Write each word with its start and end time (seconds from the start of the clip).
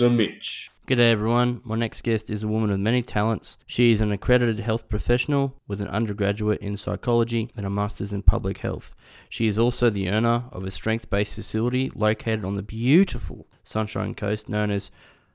Mitch. 0.00 0.70
G'day 0.88 1.12
everyone. 1.12 1.60
My 1.64 1.76
next 1.76 2.02
guest 2.02 2.30
is 2.30 2.42
a 2.42 2.48
woman 2.48 2.70
with 2.70 2.80
many 2.80 3.02
talents. 3.02 3.56
She 3.66 3.92
is 3.92 4.00
an 4.00 4.10
accredited 4.10 4.58
health 4.58 4.88
professional 4.88 5.60
with 5.68 5.80
an 5.80 5.88
undergraduate 5.88 6.60
in 6.60 6.76
psychology 6.76 7.50
and 7.56 7.66
a 7.66 7.70
master's 7.70 8.12
in 8.12 8.22
public 8.22 8.58
health. 8.58 8.94
She 9.28 9.46
is 9.46 9.58
also 9.58 9.90
the 9.90 10.08
owner 10.08 10.44
of 10.50 10.64
a 10.64 10.70
strength 10.70 11.10
based 11.10 11.34
facility 11.34 11.92
located 11.94 12.44
on 12.44 12.54
the 12.54 12.62
beautiful 12.62 13.46
Sunshine 13.64 14.14
Coast 14.14 14.48
known 14.48 14.70
as 14.70 14.90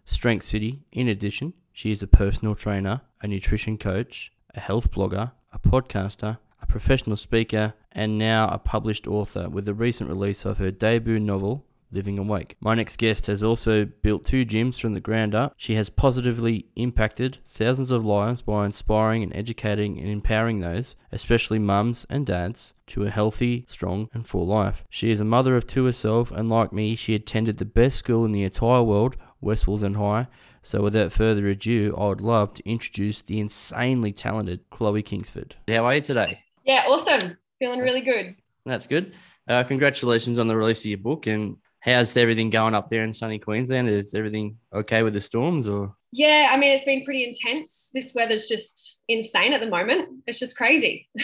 Strength 0.06 0.46
City. 0.46 0.82
In 0.92 1.08
addition, 1.08 1.54
she 1.72 1.92
is 1.92 2.02
a 2.02 2.08
personal 2.08 2.56
trainer, 2.56 3.02
a 3.22 3.28
nutrition 3.28 3.78
coach, 3.78 4.32
a 4.56 4.60
health 4.60 4.92
blogger, 4.92 5.32
a 5.54 5.60
podcaster, 5.60 6.40
a 6.62 6.66
professional 6.66 7.16
speaker, 7.16 7.74
and 7.92 8.18
now 8.18 8.50
a 8.50 8.58
published 8.58 9.08
author 9.08 9.48
with 9.48 9.66
the 9.66 9.74
recent 9.74 10.10
release 10.10 10.44
of 10.44 10.58
her 10.58 10.72
debut 10.72 11.20
novel, 11.20 11.67
Living 11.92 12.20
Awake. 12.20 12.56
My 12.60 12.76
next 12.76 12.98
guest 12.98 13.28
has 13.28 13.42
also 13.42 13.86
built 13.86 14.26
two 14.26 14.46
gyms 14.46 14.80
from 14.80 14.94
the 14.94 15.00
ground 15.00 15.34
up. 15.34 15.54
She 15.58 15.76
has 15.76 15.90
positively 15.90 16.66
impacted 16.76 17.40
thousands 17.48 17.92
of 17.92 18.06
lives 18.06 18.42
by 18.42 18.66
inspiring 18.66 19.24
and 19.24 19.36
educating 19.36 20.00
and 20.00 20.10
empowering 20.10 20.60
those, 20.60 20.96
especially 21.12 21.60
mums 21.60 22.06
and 22.10 22.26
dads, 22.26 22.74
to 22.88 23.04
a 23.04 23.10
healthy, 23.10 23.66
strong, 23.68 24.10
and 24.14 24.28
full 24.28 24.46
life. 24.46 24.84
She 24.90 25.12
is 25.12 25.20
a 25.20 25.26
mother 25.26 25.56
of 25.56 25.68
two 25.68 25.86
herself, 25.86 26.32
and 26.32 26.50
like 26.50 26.74
me, 26.74 26.96
she 26.96 27.16
attended 27.16 27.58
the 27.58 27.66
best 27.66 27.98
school 27.98 28.26
in 28.26 28.32
the 28.32 28.44
entire 28.44 28.84
world, 28.84 29.16
West 29.42 29.66
Wallsend 29.66 29.98
High. 29.98 30.28
So, 30.62 30.82
without 30.82 31.14
further 31.14 31.48
ado, 31.48 31.96
I 31.98 32.08
would 32.08 32.20
love 32.20 32.54
to 32.56 32.70
introduce 32.70 33.22
the 33.22 33.40
insanely 33.40 34.12
talented 34.12 34.70
Chloe 34.70 35.02
Kingsford. 35.02 35.56
How 35.68 35.86
are 35.86 35.96
you 35.96 36.02
today? 36.02 36.42
Yeah, 36.66 36.84
awesome. 36.88 37.38
Feeling 37.60 37.80
really 37.80 38.02
good. 38.02 38.36
That's 38.66 38.88
good. 38.88 39.14
Uh, 39.48 39.64
congratulations 39.64 40.38
on 40.40 40.50
the 40.50 40.58
release 40.58 40.82
of 40.82 40.88
your 40.88 40.98
book 40.98 41.26
and 41.26 41.56
how's 41.88 42.16
everything 42.18 42.50
going 42.50 42.76
up 42.76 42.90
there 42.90 43.04
in 43.04 43.14
sunny 43.14 43.40
Queensland? 43.40 43.90
Is 43.90 44.14
everything 44.14 44.58
okay 44.74 45.04
with 45.04 45.14
the 45.14 45.22
storms 45.22 45.68
or? 45.68 45.96
Yeah, 46.12 46.50
I 46.52 46.58
mean, 46.58 46.72
it's 46.72 46.86
been 46.86 47.04
pretty 47.04 47.24
intense. 47.24 47.90
This 47.94 48.14
weather's 48.14 48.48
just 48.48 49.00
insane 49.08 49.54
at 49.54 49.62
the 49.62 49.70
moment. 49.70 50.24
It's 50.28 50.40
just 50.40 50.58
crazy. 50.58 51.10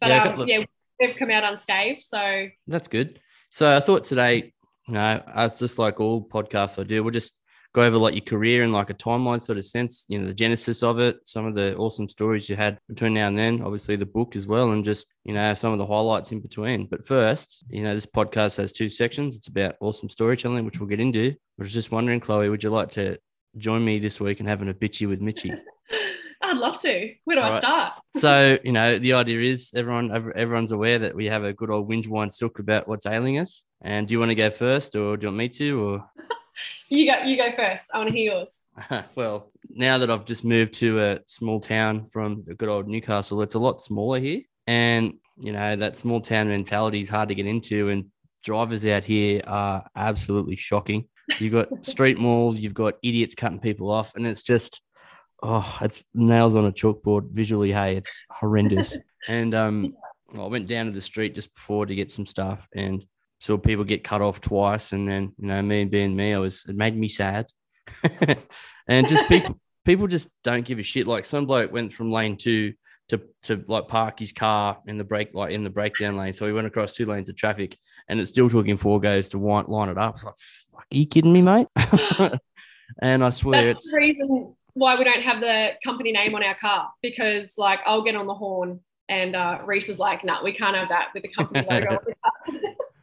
but 0.00 0.08
yeah, 0.08 0.22
um, 0.24 0.48
yeah, 0.48 0.64
we've 1.00 1.16
come 1.16 1.30
out 1.30 1.44
unscathed. 1.44 2.02
So 2.02 2.48
that's 2.66 2.88
good. 2.88 3.20
So 3.50 3.76
I 3.76 3.80
thought 3.80 4.04
today, 4.04 4.52
you 4.86 4.94
know, 4.94 5.22
as 5.34 5.58
just 5.58 5.78
like 5.78 6.00
all 6.00 6.26
podcasts 6.26 6.78
I 6.78 6.84
do, 6.84 7.02
we'll 7.02 7.12
just 7.12 7.34
go 7.78 7.84
over 7.84 7.96
like 7.96 8.14
your 8.14 8.24
career 8.24 8.64
in 8.64 8.72
like 8.72 8.90
a 8.90 8.94
timeline 8.94 9.40
sort 9.40 9.56
of 9.56 9.64
sense, 9.64 10.04
you 10.08 10.18
know, 10.18 10.26
the 10.26 10.34
genesis 10.34 10.82
of 10.82 10.98
it, 10.98 11.20
some 11.24 11.46
of 11.46 11.54
the 11.54 11.76
awesome 11.76 12.08
stories 12.08 12.48
you 12.48 12.56
had 12.56 12.76
between 12.88 13.14
now 13.14 13.28
and 13.28 13.38
then, 13.38 13.62
obviously 13.62 13.94
the 13.94 14.04
book 14.04 14.34
as 14.34 14.48
well, 14.48 14.72
and 14.72 14.84
just, 14.84 15.06
you 15.24 15.32
know, 15.32 15.54
some 15.54 15.72
of 15.72 15.78
the 15.78 15.86
highlights 15.86 16.32
in 16.32 16.40
between. 16.40 16.86
But 16.86 17.06
first, 17.06 17.64
you 17.70 17.84
know, 17.84 17.94
this 17.94 18.06
podcast 18.06 18.56
has 18.56 18.72
two 18.72 18.88
sections. 18.88 19.36
It's 19.36 19.46
about 19.46 19.76
awesome 19.80 20.08
storytelling, 20.08 20.64
which 20.64 20.80
we'll 20.80 20.88
get 20.88 20.98
into. 20.98 21.30
I 21.30 21.62
was 21.62 21.72
just 21.72 21.92
wondering, 21.92 22.18
Chloe, 22.18 22.48
would 22.48 22.64
you 22.64 22.70
like 22.70 22.90
to 22.92 23.18
join 23.56 23.84
me 23.84 24.00
this 24.00 24.20
week 24.20 24.40
and 24.40 24.48
having 24.48 24.68
a 24.68 24.74
bitchy 24.74 25.08
with 25.08 25.20
Mitchy? 25.20 25.52
I'd 26.42 26.58
love 26.58 26.80
to. 26.82 27.14
Where 27.24 27.36
do 27.36 27.42
All 27.42 27.48
I 27.48 27.50
right. 27.50 27.62
start? 27.62 27.92
so, 28.16 28.58
you 28.64 28.72
know, 28.72 28.98
the 28.98 29.12
idea 29.12 29.40
is 29.40 29.70
everyone 29.74 30.32
everyone's 30.34 30.72
aware 30.72 30.98
that 31.00 31.14
we 31.14 31.26
have 31.26 31.44
a 31.44 31.52
good 31.52 31.70
old 31.70 31.88
whinge 31.88 32.08
wine 32.08 32.30
silk 32.30 32.58
about 32.58 32.88
what's 32.88 33.06
ailing 33.06 33.38
us. 33.38 33.64
And 33.82 34.08
do 34.08 34.12
you 34.14 34.18
want 34.18 34.30
to 34.30 34.34
go 34.34 34.50
first 34.50 34.96
or 34.96 35.16
do 35.16 35.26
you 35.26 35.28
want 35.28 35.38
me 35.38 35.48
to 35.50 35.84
or 35.84 36.10
you 36.88 37.10
go. 37.10 37.22
You 37.22 37.36
go 37.36 37.52
first. 37.56 37.90
I 37.92 37.98
want 37.98 38.10
to 38.10 38.16
hear 38.16 38.32
yours. 38.32 38.60
well, 39.14 39.50
now 39.70 39.98
that 39.98 40.10
I've 40.10 40.24
just 40.24 40.44
moved 40.44 40.74
to 40.74 41.00
a 41.02 41.20
small 41.26 41.60
town 41.60 42.06
from 42.06 42.44
the 42.44 42.54
good 42.54 42.68
old 42.68 42.88
Newcastle, 42.88 43.42
it's 43.42 43.54
a 43.54 43.58
lot 43.58 43.82
smaller 43.82 44.18
here, 44.18 44.42
and 44.66 45.14
you 45.38 45.52
know 45.52 45.76
that 45.76 45.98
small 45.98 46.20
town 46.20 46.48
mentality 46.48 47.00
is 47.00 47.08
hard 47.08 47.28
to 47.28 47.34
get 47.34 47.46
into, 47.46 47.88
and 47.88 48.06
drivers 48.42 48.86
out 48.86 49.04
here 49.04 49.40
are 49.46 49.84
absolutely 49.96 50.56
shocking. 50.56 51.06
You've 51.38 51.52
got 51.52 51.84
street 51.86 52.18
malls, 52.18 52.58
you've 52.58 52.74
got 52.74 52.94
idiots 53.02 53.34
cutting 53.34 53.60
people 53.60 53.90
off, 53.90 54.14
and 54.14 54.26
it's 54.26 54.42
just 54.42 54.80
oh, 55.42 55.78
it's 55.82 56.04
nails 56.14 56.56
on 56.56 56.66
a 56.66 56.72
chalkboard 56.72 57.30
visually. 57.30 57.72
Hey, 57.72 57.96
it's 57.96 58.24
horrendous. 58.30 58.96
and 59.28 59.54
um, 59.54 59.94
I 60.36 60.46
went 60.46 60.66
down 60.66 60.86
to 60.86 60.92
the 60.92 61.00
street 61.00 61.34
just 61.34 61.54
before 61.54 61.86
to 61.86 61.94
get 61.94 62.12
some 62.12 62.26
stuff, 62.26 62.68
and 62.74 63.04
saw 63.40 63.56
people 63.56 63.84
get 63.84 64.04
cut 64.04 64.22
off 64.22 64.40
twice, 64.40 64.92
and 64.92 65.08
then 65.08 65.32
you 65.38 65.48
know 65.48 65.62
me 65.62 65.82
and 65.82 65.90
being 65.90 66.16
me, 66.16 66.34
I 66.34 66.38
was 66.38 66.64
it 66.68 66.76
made 66.76 66.96
me 66.96 67.08
sad, 67.08 67.46
and 68.88 69.08
just 69.08 69.28
people 69.28 69.58
people 69.84 70.06
just 70.06 70.28
don't 70.44 70.64
give 70.64 70.78
a 70.78 70.82
shit. 70.82 71.06
Like 71.06 71.24
some 71.24 71.46
bloke 71.46 71.72
went 71.72 71.92
from 71.92 72.12
lane 72.12 72.36
two 72.36 72.74
to 73.08 73.20
to 73.44 73.64
like 73.68 73.88
park 73.88 74.18
his 74.18 74.32
car 74.32 74.78
in 74.86 74.98
the 74.98 75.04
break 75.04 75.30
like 75.34 75.52
in 75.52 75.64
the 75.64 75.70
breakdown 75.70 76.16
lane, 76.16 76.32
so 76.32 76.46
he 76.46 76.52
went 76.52 76.66
across 76.66 76.94
two 76.94 77.06
lanes 77.06 77.28
of 77.28 77.36
traffic, 77.36 77.76
and 78.08 78.20
it 78.20 78.26
still 78.28 78.50
took 78.50 78.66
him 78.66 78.76
four 78.76 79.00
goes 79.00 79.30
to 79.30 79.38
line, 79.38 79.66
line 79.66 79.88
it 79.88 79.98
up. 79.98 80.14
It's 80.16 80.24
like, 80.24 80.34
are 80.74 80.84
you 80.90 81.06
kidding 81.06 81.32
me, 81.32 81.42
mate? 81.42 81.68
and 83.02 83.24
I 83.24 83.30
swear 83.30 83.66
That's 83.66 83.84
it's 83.84 83.92
the 83.92 83.98
reason 83.98 84.54
why 84.74 84.96
we 84.96 85.04
don't 85.04 85.22
have 85.22 85.40
the 85.40 85.72
company 85.84 86.12
name 86.12 86.34
on 86.34 86.42
our 86.44 86.54
car 86.54 86.88
because 87.02 87.54
like 87.58 87.80
I'll 87.84 88.02
get 88.02 88.14
on 88.14 88.26
the 88.26 88.34
horn 88.34 88.80
and 89.08 89.34
uh, 89.34 89.60
Reese 89.64 89.88
is 89.88 89.98
like, 89.98 90.24
no, 90.24 90.34
nah, 90.34 90.44
we 90.44 90.52
can't 90.52 90.76
have 90.76 90.90
that 90.90 91.08
with 91.14 91.22
the 91.22 91.30
company 91.30 91.66
logo. 91.68 91.98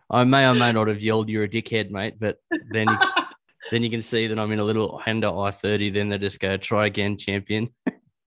I 0.09 0.23
may 0.23 0.47
or 0.47 0.53
may 0.53 0.71
not 0.71 0.87
have 0.87 1.01
yelled, 1.01 1.29
"You're 1.29 1.43
a 1.43 1.49
dickhead, 1.49 1.89
mate," 1.89 2.15
but 2.19 2.37
then 2.69 2.87
you, 2.89 2.97
then 3.71 3.83
you 3.83 3.89
can 3.89 4.01
see 4.01 4.27
that 4.27 4.39
I'm 4.39 4.51
in 4.51 4.59
a 4.59 4.63
little 4.63 4.99
Honda 4.99 5.27
i30. 5.27 5.93
Then 5.93 6.09
they 6.09 6.17
just 6.17 6.39
go, 6.39 6.57
"Try 6.57 6.85
again, 6.87 7.17
champion." 7.17 7.69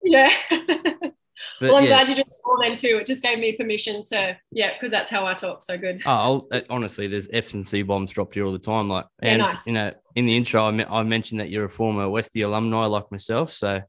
Yeah. 0.02 0.32
well, 1.60 1.76
I'm 1.76 1.84
yeah. 1.84 1.88
glad 1.88 2.08
you 2.08 2.14
just 2.14 2.42
saw 2.42 2.56
then 2.60 2.74
too. 2.74 2.98
It 3.00 3.06
just 3.06 3.22
gave 3.22 3.38
me 3.38 3.56
permission 3.56 4.02
to, 4.04 4.36
yeah, 4.50 4.72
because 4.74 4.90
that's 4.90 5.10
how 5.10 5.26
I 5.26 5.34
talk. 5.34 5.62
So 5.64 5.76
good. 5.76 6.02
Oh, 6.06 6.46
uh, 6.50 6.60
honestly, 6.70 7.06
there's 7.06 7.28
F's 7.32 7.54
and 7.54 7.66
C 7.66 7.82
bombs 7.82 8.10
dropped 8.10 8.34
here 8.34 8.44
all 8.44 8.52
the 8.52 8.58
time. 8.58 8.88
Like, 8.88 9.06
yeah, 9.22 9.30
and 9.30 9.42
nice. 9.42 9.66
you 9.66 9.72
know, 9.72 9.92
in 10.14 10.26
the 10.26 10.36
intro, 10.36 10.62
I, 10.62 11.00
I 11.00 11.02
mentioned 11.02 11.40
that 11.40 11.50
you're 11.50 11.64
a 11.64 11.70
former 11.70 12.06
Westie 12.06 12.44
alumni 12.44 12.86
like 12.86 13.10
myself. 13.10 13.52
So, 13.52 13.82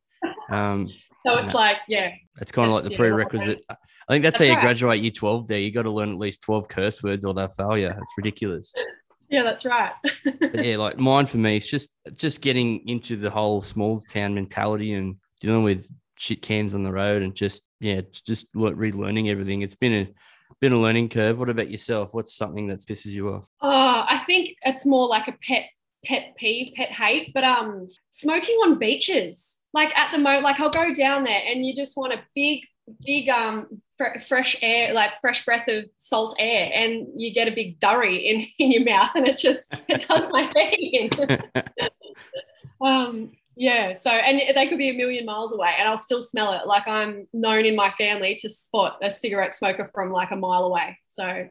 um, 0.49 0.91
so 1.25 1.37
it's 1.37 1.53
like, 1.53 1.77
yeah, 1.87 2.11
it's 2.39 2.51
kind 2.51 2.69
of 2.69 2.75
like 2.75 2.83
the 2.85 2.95
prerequisite. 2.95 3.63
I 4.09 4.13
think 4.13 4.23
that's, 4.23 4.39
that's 4.39 4.49
how 4.49 4.55
you 4.55 4.61
graduate 4.61 5.01
year 5.01 5.11
12 5.11 5.47
there. 5.47 5.59
You 5.59 5.71
got 5.71 5.83
to 5.83 5.91
learn 5.91 6.09
at 6.09 6.17
least 6.17 6.41
12 6.41 6.67
curse 6.67 7.03
words 7.03 7.23
or 7.23 7.33
they'll 7.35 7.47
fail 7.47 7.77
you. 7.77 7.89
It's 7.89 8.13
ridiculous. 8.17 8.73
Yeah, 9.29 9.43
that's 9.43 9.63
right. 9.63 9.91
yeah, 10.55 10.77
like 10.77 10.99
mine 10.99 11.27
for 11.27 11.37
me, 11.37 11.57
it's 11.57 11.69
just 11.69 11.89
just 12.15 12.41
getting 12.41 12.87
into 12.89 13.15
the 13.15 13.29
whole 13.29 13.61
small 13.61 14.01
town 14.01 14.33
mentality 14.33 14.93
and 14.93 15.17
dealing 15.39 15.63
with 15.63 15.87
shit 16.17 16.41
cans 16.41 16.73
on 16.73 16.81
the 16.81 16.91
road 16.91 17.21
and 17.21 17.35
just 17.35 17.61
yeah, 17.79 18.01
just 18.25 18.51
relearning 18.53 19.29
everything. 19.29 19.61
It's 19.61 19.75
been 19.75 19.93
a 19.93 20.09
been 20.59 20.73
a 20.73 20.79
learning 20.79 21.09
curve. 21.09 21.37
What 21.37 21.49
about 21.49 21.69
yourself? 21.69 22.09
What's 22.11 22.35
something 22.35 22.67
that 22.67 22.79
pisses 22.79 23.11
you 23.11 23.29
off? 23.29 23.47
Oh, 23.61 24.03
I 24.07 24.23
think 24.25 24.55
it's 24.63 24.85
more 24.85 25.07
like 25.07 25.27
a 25.27 25.37
pet 25.47 25.65
pet 26.03 26.35
peeve, 26.35 26.73
pet 26.75 26.91
hate, 26.91 27.31
but 27.33 27.43
um 27.43 27.87
smoking 28.09 28.55
on 28.55 28.79
beaches. 28.79 29.59
Like 29.73 29.95
at 29.95 30.11
the 30.11 30.17
moment, 30.17 30.43
like 30.43 30.59
I'll 30.59 30.71
go 30.71 30.93
down 30.93 31.23
there 31.23 31.41
and 31.45 31.63
you 31.63 31.75
just 31.75 31.95
want 31.95 32.13
a 32.13 32.23
big, 32.33 32.63
big 33.05 33.29
um 33.29 33.81
fresh 34.27 34.55
air, 34.61 34.93
like 34.93 35.19
fresh 35.21 35.45
breath 35.45 35.67
of 35.67 35.85
salt 35.97 36.35
air, 36.39 36.71
and 36.73 37.07
you 37.15 37.33
get 37.33 37.47
a 37.47 37.51
big 37.51 37.79
durry 37.79 38.17
in, 38.17 38.45
in 38.59 38.71
your 38.71 38.83
mouth, 38.83 39.11
and 39.15 39.27
it's 39.27 39.41
just 39.41 39.73
it 39.87 40.05
does 40.07 40.29
my 40.31 40.41
head 40.55 40.75
in. 40.79 41.09
um, 42.81 43.31
yeah. 43.55 43.95
So, 43.95 44.09
and 44.09 44.41
they 44.55 44.67
could 44.67 44.77
be 44.77 44.89
a 44.89 44.93
million 44.93 45.25
miles 45.25 45.53
away, 45.53 45.73
and 45.77 45.87
I'll 45.87 45.97
still 45.97 46.23
smell 46.23 46.53
it. 46.53 46.65
Like 46.65 46.87
I'm 46.87 47.27
known 47.33 47.65
in 47.65 47.75
my 47.75 47.91
family 47.91 48.35
to 48.41 48.49
spot 48.49 48.97
a 49.01 49.11
cigarette 49.11 49.53
smoker 49.53 49.89
from 49.93 50.11
like 50.11 50.31
a 50.31 50.37
mile 50.37 50.63
away. 50.63 50.97
So 51.07 51.49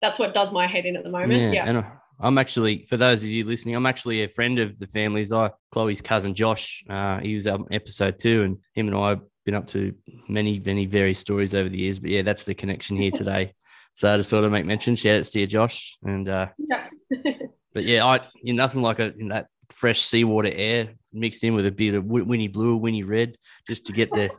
that's 0.00 0.18
what 0.18 0.32
does 0.32 0.52
my 0.52 0.66
head 0.66 0.86
in 0.86 0.96
at 0.96 1.02
the 1.02 1.10
moment. 1.10 1.40
Yeah. 1.40 1.52
yeah. 1.52 1.64
And 1.66 1.84
I'm 2.20 2.38
actually, 2.38 2.86
for 2.86 2.96
those 2.96 3.22
of 3.22 3.28
you 3.28 3.44
listening, 3.44 3.74
I'm 3.74 3.86
actually 3.86 4.22
a 4.22 4.28
friend 4.28 4.58
of 4.58 4.78
the 4.78 4.86
family's. 4.86 5.32
I 5.32 5.50
Chloe's 5.72 6.02
cousin 6.02 6.34
Josh. 6.34 6.84
Uh, 6.88 7.18
he 7.18 7.34
was 7.34 7.46
on 7.46 7.66
episode 7.70 8.18
two, 8.18 8.42
and 8.42 8.58
him 8.74 8.88
and 8.88 8.96
I 8.96 9.16
been 9.44 9.54
up 9.54 9.66
to 9.68 9.94
many, 10.28 10.60
many 10.60 10.86
various 10.86 11.18
stories 11.18 11.54
over 11.54 11.68
the 11.68 11.78
years. 11.78 11.98
But 11.98 12.10
yeah, 12.10 12.22
that's 12.22 12.44
the 12.44 12.54
connection 12.54 12.96
here 12.96 13.10
today. 13.14 13.54
so 13.94 14.16
to 14.16 14.24
sort 14.24 14.44
of 14.44 14.52
make 14.52 14.66
mention, 14.66 14.96
shout 14.96 15.20
out 15.20 15.24
to 15.24 15.40
you, 15.40 15.46
Josh. 15.46 15.96
And 16.04 16.28
uh, 16.28 16.48
yeah. 16.58 16.88
but 17.74 17.84
yeah, 17.84 18.04
I 18.04 18.20
you 18.42 18.54
know, 18.54 18.62
nothing 18.62 18.82
like 18.82 18.98
a 18.98 19.12
in 19.18 19.28
that 19.28 19.46
fresh 19.70 20.02
seawater 20.02 20.50
air 20.52 20.90
mixed 21.12 21.42
in 21.42 21.54
with 21.54 21.66
a 21.66 21.72
bit 21.72 21.94
of 21.94 22.04
Winnie 22.04 22.48
Blue, 22.48 22.74
or 22.74 22.80
Winnie 22.80 23.02
Red, 23.02 23.36
just 23.66 23.86
to 23.86 23.92
get 23.92 24.10
the 24.10 24.30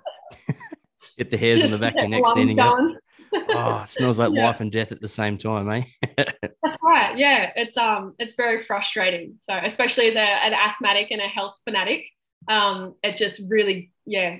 get 1.17 1.31
the 1.31 1.37
hairs 1.37 1.59
just 1.59 1.73
on 1.73 1.79
the 1.79 1.85
back 1.85 1.95
of 1.95 2.09
your 2.09 2.09
neck 2.09 2.27
standing 2.27 2.59
up. 2.59 2.77
oh, 3.33 3.81
it 3.81 3.89
smells 3.89 4.19
like 4.19 4.33
yeah. 4.33 4.45
life 4.45 4.59
and 4.59 4.71
death 4.71 4.91
at 4.91 5.01
the 5.01 5.07
same 5.07 5.37
time, 5.37 5.69
eh? 5.69 5.83
That's 6.17 6.77
right. 6.83 7.17
Yeah, 7.17 7.51
it's 7.55 7.77
um, 7.77 8.13
it's 8.19 8.35
very 8.35 8.59
frustrating. 8.59 9.35
So, 9.41 9.57
especially 9.63 10.07
as 10.07 10.15
a, 10.15 10.19
an 10.19 10.53
asthmatic 10.53 11.11
and 11.11 11.21
a 11.21 11.27
health 11.27 11.57
fanatic, 11.63 12.05
um, 12.47 12.95
it 13.03 13.17
just 13.17 13.41
really, 13.47 13.91
yeah, 14.05 14.39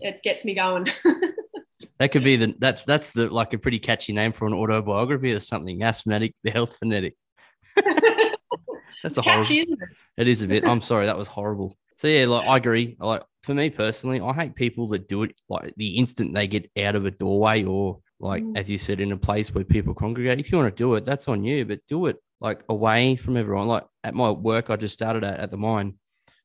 it 0.00 0.22
gets 0.22 0.44
me 0.44 0.54
going. 0.54 0.86
that 1.98 2.12
could 2.12 2.24
be 2.24 2.36
the 2.36 2.54
that's 2.58 2.84
that's 2.84 3.12
the 3.12 3.28
like 3.28 3.52
a 3.52 3.58
pretty 3.58 3.78
catchy 3.78 4.12
name 4.12 4.32
for 4.32 4.46
an 4.46 4.54
autobiography 4.54 5.32
or 5.32 5.40
something. 5.40 5.82
Asthmatic, 5.82 6.34
the 6.42 6.50
health 6.50 6.76
fanatic. 6.76 7.14
that's 7.76 9.18
a 9.18 9.22
catchy, 9.22 9.64
horrible, 9.64 9.84
it? 10.16 10.22
it 10.22 10.28
is 10.28 10.42
a 10.42 10.48
bit. 10.48 10.64
I'm 10.64 10.82
sorry, 10.82 11.06
that 11.06 11.18
was 11.18 11.28
horrible. 11.28 11.76
So 11.96 12.08
yeah, 12.08 12.26
like 12.26 12.46
I 12.46 12.56
agree. 12.56 12.96
Like 12.98 13.22
for 13.42 13.54
me 13.54 13.70
personally, 13.70 14.20
I 14.20 14.32
hate 14.32 14.54
people 14.54 14.88
that 14.88 15.08
do 15.08 15.24
it 15.24 15.34
like 15.48 15.74
the 15.76 15.96
instant 15.96 16.34
they 16.34 16.46
get 16.46 16.70
out 16.78 16.94
of 16.94 17.06
a 17.06 17.10
doorway 17.10 17.64
or 17.64 18.00
like 18.20 18.42
mm. 18.42 18.56
as 18.56 18.70
you 18.70 18.78
said 18.78 19.00
in 19.00 19.12
a 19.12 19.16
place 19.16 19.54
where 19.54 19.64
people 19.64 19.94
congregate. 19.94 20.40
If 20.40 20.52
you 20.52 20.58
want 20.58 20.74
to 20.74 20.82
do 20.82 20.94
it, 20.94 21.04
that's 21.04 21.28
on 21.28 21.44
you, 21.44 21.64
but 21.64 21.80
do 21.88 22.06
it 22.06 22.16
like 22.40 22.62
away 22.68 23.16
from 23.16 23.36
everyone. 23.36 23.66
Like 23.66 23.84
at 24.04 24.14
my 24.14 24.30
work, 24.30 24.70
I 24.70 24.76
just 24.76 24.94
started 24.94 25.24
at 25.24 25.40
at 25.40 25.50
the 25.50 25.56
mine. 25.56 25.94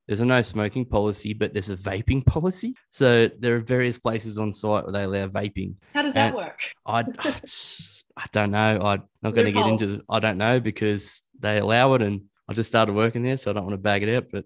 There's 0.08 0.20
a 0.20 0.26
no 0.26 0.42
smoking 0.42 0.86
policy, 0.86 1.34
but 1.34 1.54
there's 1.54 1.70
a 1.70 1.78
vaping 1.78 2.26
policy. 2.26 2.76
So 2.90 3.30
there 3.40 3.56
are 3.56 3.60
various 3.60 3.98
places 3.98 4.38
on 4.38 4.52
site 4.52 4.84
where 4.84 4.92
they 4.92 5.04
allow 5.04 5.28
vaping. 5.28 5.76
How 5.94 6.02
does 6.02 6.14
that 6.14 6.36
work? 6.36 6.60
I, 6.86 7.04
I 8.18 8.26
don't 8.32 8.52
know. 8.52 8.82
I'm 8.82 9.04
not 9.22 9.34
going 9.34 9.46
to 9.46 9.52
get 9.52 9.66
into. 9.66 9.88
The, 9.88 10.02
I 10.10 10.20
don't 10.20 10.38
know 10.38 10.60
because 10.60 11.24
they 11.40 11.58
allow 11.58 11.94
it, 11.94 12.02
and 12.02 12.24
I 12.50 12.54
just 12.54 12.70
started 12.70 12.94
working 12.94 13.24
there, 13.24 13.38
so 13.38 13.52
I 13.52 13.54
don't 13.54 13.64
want 13.64 13.76
to 13.76 13.82
bag 13.82 14.04
it 14.04 14.14
out. 14.14 14.26
But 14.32 14.46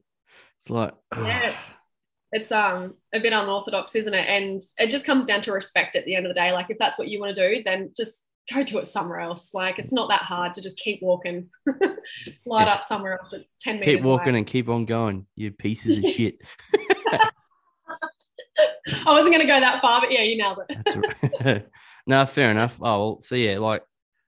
it's 0.57 0.69
like, 0.69 0.93
Yeah, 1.15 1.49
it's, 1.49 1.71
it's 2.31 2.51
um 2.51 2.93
a 3.13 3.19
bit 3.19 3.33
unorthodox, 3.33 3.95
isn't 3.95 4.13
it? 4.13 4.27
And 4.27 4.61
it 4.77 4.89
just 4.89 5.05
comes 5.05 5.25
down 5.25 5.41
to 5.41 5.51
respect 5.51 5.95
at 5.95 6.05
the 6.05 6.15
end 6.15 6.25
of 6.25 6.29
the 6.29 6.39
day. 6.39 6.51
Like 6.51 6.69
if 6.69 6.77
that's 6.77 6.97
what 6.97 7.07
you 7.07 7.19
want 7.19 7.35
to 7.35 7.49
do, 7.49 7.63
then 7.63 7.91
just 7.97 8.23
go 8.53 8.63
do 8.63 8.77
it 8.79 8.87
somewhere 8.87 9.19
else. 9.19 9.53
Like 9.53 9.79
it's 9.79 9.91
not 9.91 10.09
that 10.09 10.21
hard 10.21 10.53
to 10.55 10.61
just 10.61 10.77
keep 10.77 11.01
walking, 11.01 11.49
light 12.45 12.65
Yeah. 12.67 12.73
up 12.73 12.83
somewhere 12.85 13.19
else. 13.19 13.33
It's 13.33 13.53
ten 13.59 13.79
meters. 13.79 13.95
keep 13.95 14.03
walking 14.03 14.29
away. 14.29 14.37
and 14.39 14.47
keep 14.47 14.69
on 14.69 14.85
going. 14.85 15.25
You 15.35 15.51
pieces 15.51 15.97
of 15.97 16.03
shit. 16.11 16.37
I 19.05 19.11
wasn't 19.11 19.33
going 19.33 19.45
to 19.45 19.53
go 19.53 19.59
that 19.59 19.81
far, 19.81 20.01
but 20.01 20.11
yeah, 20.11 20.21
you 20.23 20.37
nailed 20.37 20.59
it. 20.67 20.77
That's 20.85 21.41
right. 21.45 21.65
no, 22.07 22.25
fair 22.25 22.51
enough. 22.51 22.77
Oh, 22.81 22.83
well, 22.83 23.21
so 23.21 23.35
yeah, 23.35 23.59
like 23.59 23.83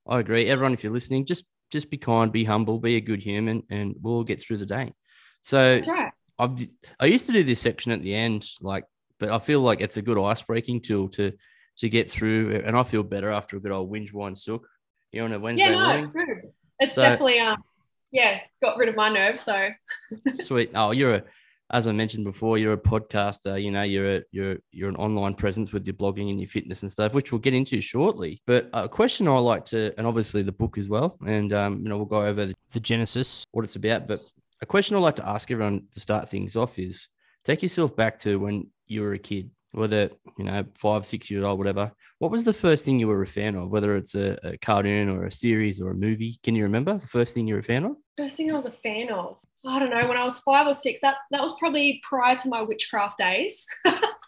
I 0.07 0.19
agree. 0.19 0.47
Everyone, 0.47 0.73
if 0.73 0.83
you're 0.83 0.93
listening, 0.93 1.25
just 1.25 1.45
just 1.71 1.89
be 1.89 1.97
kind, 1.97 2.31
be 2.31 2.43
humble, 2.43 2.79
be 2.79 2.95
a 2.95 3.01
good 3.01 3.21
human, 3.21 3.63
and 3.69 3.95
we'll 4.01 4.23
get 4.23 4.41
through 4.41 4.57
the 4.57 4.65
day. 4.65 4.91
So 5.41 5.81
right. 5.87 6.11
I've, 6.37 6.67
I 6.99 7.05
used 7.05 7.25
to 7.27 7.31
do 7.31 7.43
this 7.43 7.59
section 7.61 7.91
at 7.91 8.01
the 8.01 8.13
end, 8.15 8.47
like, 8.61 8.85
but 9.19 9.29
I 9.29 9.37
feel 9.39 9.61
like 9.61 9.81
it's 9.81 9.97
a 9.97 10.01
good 10.01 10.17
ice 10.21 10.41
breaking 10.41 10.81
tool 10.81 11.09
to 11.09 11.33
to 11.79 11.89
get 11.89 12.09
through, 12.11 12.61
and 12.65 12.75
I 12.77 12.83
feel 12.83 13.03
better 13.03 13.29
after 13.31 13.57
a 13.57 13.59
good 13.59 13.71
old 13.71 13.91
whinge 13.91 14.13
wine 14.13 14.35
sook. 14.35 14.67
You 15.11 15.23
on 15.23 15.33
a 15.33 15.39
Wednesday 15.39 15.65
Yeah, 15.65 15.71
no, 15.71 15.85
morning. 16.07 16.11
it's. 16.15 16.53
It's 16.79 16.93
So- 16.95 17.01
definitely 17.01 17.39
um 17.39 17.63
yeah, 18.11 18.39
got 18.61 18.77
rid 18.77 18.89
of 18.89 18.95
my 18.95 19.09
nerves. 19.09 19.41
So 19.41 19.69
Sweet. 20.43 20.71
Oh, 20.73 20.91
you're 20.91 21.15
a, 21.15 21.23
as 21.71 21.85
I 21.85 21.91
mentioned 21.91 22.23
before, 22.23 22.57
you're 22.57 22.73
a 22.73 22.77
podcaster. 22.77 23.61
You 23.61 23.69
know, 23.69 23.83
you're 23.83 24.15
a, 24.15 24.21
you're 24.31 24.57
you're 24.71 24.89
an 24.89 24.95
online 24.95 25.35
presence 25.35 25.71
with 25.71 25.85
your 25.85 25.93
blogging 25.93 26.29
and 26.31 26.39
your 26.39 26.49
fitness 26.49 26.81
and 26.81 26.91
stuff, 26.91 27.13
which 27.13 27.31
we'll 27.31 27.37
get 27.39 27.53
into 27.53 27.79
shortly. 27.81 28.41
But 28.47 28.69
a 28.73 28.89
question 28.89 29.27
I 29.27 29.37
like 29.37 29.65
to, 29.65 29.93
and 29.97 30.07
obviously 30.07 30.41
the 30.41 30.51
book 30.51 30.79
as 30.79 30.89
well, 30.89 31.17
and 31.25 31.53
um, 31.53 31.79
you 31.81 31.89
know, 31.89 31.97
we'll 31.97 32.05
go 32.07 32.23
over 32.25 32.47
the, 32.47 32.55
the 32.71 32.79
genesis, 32.79 33.45
what 33.51 33.63
it's 33.65 33.75
about. 33.75 34.07
But 34.07 34.21
a 34.61 34.65
question 34.65 34.95
I 34.95 34.99
like 34.99 35.17
to 35.17 35.29
ask 35.29 35.51
everyone 35.51 35.83
to 35.93 35.99
start 35.99 36.27
things 36.29 36.55
off 36.55 36.79
is: 36.79 37.07
take 37.45 37.61
yourself 37.61 37.95
back 37.95 38.17
to 38.19 38.39
when 38.39 38.71
you 38.87 39.01
were 39.03 39.13
a 39.13 39.19
kid, 39.19 39.51
whether 39.71 40.09
you 40.37 40.45
know 40.45 40.65
five, 40.75 41.05
six 41.05 41.29
years 41.29 41.43
old, 41.43 41.57
whatever. 41.57 41.91
What 42.19 42.31
was 42.31 42.43
the 42.43 42.53
first 42.53 42.83
thing 42.83 42.99
you 42.99 43.07
were 43.07 43.21
a 43.21 43.27
fan 43.27 43.55
of? 43.55 43.69
Whether 43.69 43.95
it's 43.95 44.15
a, 44.15 44.37
a 44.43 44.57
cartoon 44.57 45.09
or 45.09 45.25
a 45.25 45.31
series 45.31 45.79
or 45.79 45.91
a 45.91 45.95
movie, 45.95 46.39
can 46.43 46.55
you 46.55 46.63
remember 46.63 46.97
the 46.97 47.07
first 47.07 47.33
thing 47.33 47.47
you 47.47 47.53
were 47.53 47.61
a 47.61 47.63
fan 47.63 47.85
of? 47.85 47.95
first 48.17 48.35
thing 48.35 48.51
I 48.51 48.55
was 48.55 48.65
a 48.65 48.71
fan 48.71 49.09
of. 49.11 49.37
I 49.65 49.79
don't 49.79 49.89
know, 49.89 50.07
when 50.07 50.17
I 50.17 50.23
was 50.23 50.39
five 50.39 50.67
or 50.67 50.73
six, 50.73 50.99
that 51.01 51.17
that 51.31 51.41
was 51.41 51.53
probably 51.59 52.01
prior 52.07 52.35
to 52.37 52.49
my 52.49 52.61
witchcraft 52.61 53.17
days. 53.17 53.65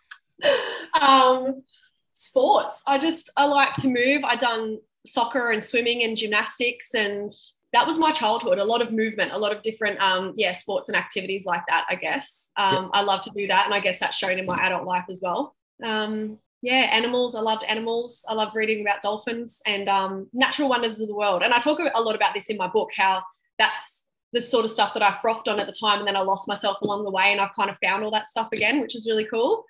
um, 1.01 1.63
sports. 2.11 2.81
I 2.85 2.97
just 2.97 3.29
I 3.37 3.45
like 3.47 3.73
to 3.75 3.87
move. 3.87 4.23
I 4.23 4.35
done 4.35 4.79
soccer 5.05 5.51
and 5.51 5.63
swimming 5.63 6.03
and 6.03 6.17
gymnastics 6.17 6.93
and 6.93 7.31
that 7.73 7.87
was 7.87 7.97
my 7.97 8.11
childhood. 8.11 8.59
A 8.59 8.63
lot 8.63 8.81
of 8.81 8.91
movement, 8.91 9.31
a 9.31 9.37
lot 9.37 9.55
of 9.55 9.61
different 9.61 10.01
um 10.01 10.33
yeah, 10.35 10.53
sports 10.53 10.89
and 10.89 10.95
activities 10.95 11.45
like 11.45 11.63
that, 11.67 11.85
I 11.89 11.95
guess. 11.95 12.49
Um, 12.57 12.89
I 12.93 13.01
love 13.03 13.21
to 13.21 13.31
do 13.35 13.47
that. 13.47 13.65
And 13.65 13.73
I 13.73 13.79
guess 13.79 13.99
that's 13.99 14.17
shown 14.17 14.39
in 14.39 14.45
my 14.45 14.59
adult 14.61 14.85
life 14.85 15.05
as 15.09 15.21
well. 15.23 15.55
Um, 15.83 16.37
yeah, 16.61 16.89
animals. 16.91 17.33
I 17.33 17.39
loved 17.39 17.63
animals. 17.63 18.23
I 18.27 18.33
love 18.33 18.53
reading 18.53 18.81
about 18.81 19.01
dolphins 19.01 19.61
and 19.65 19.89
um, 19.89 20.27
natural 20.31 20.69
wonders 20.69 20.99
of 20.99 21.07
the 21.07 21.15
world. 21.15 21.41
And 21.41 21.53
I 21.53 21.59
talk 21.59 21.79
a 21.79 22.01
lot 22.01 22.15
about 22.15 22.35
this 22.35 22.49
in 22.49 22.57
my 22.57 22.67
book, 22.67 22.89
how 22.95 23.23
that's 23.57 24.03
the 24.33 24.41
sort 24.41 24.65
of 24.65 24.71
stuff 24.71 24.93
that 24.93 25.03
I 25.03 25.17
frothed 25.21 25.49
on 25.49 25.59
at 25.59 25.65
the 25.65 25.73
time, 25.73 25.99
and 25.99 26.07
then 26.07 26.15
I 26.15 26.21
lost 26.21 26.47
myself 26.47 26.77
along 26.81 27.03
the 27.03 27.11
way, 27.11 27.31
and 27.31 27.41
I've 27.41 27.53
kind 27.53 27.69
of 27.69 27.77
found 27.83 28.03
all 28.03 28.11
that 28.11 28.27
stuff 28.27 28.49
again, 28.53 28.79
which 28.79 28.95
is 28.95 29.07
really 29.07 29.25
cool. 29.25 29.65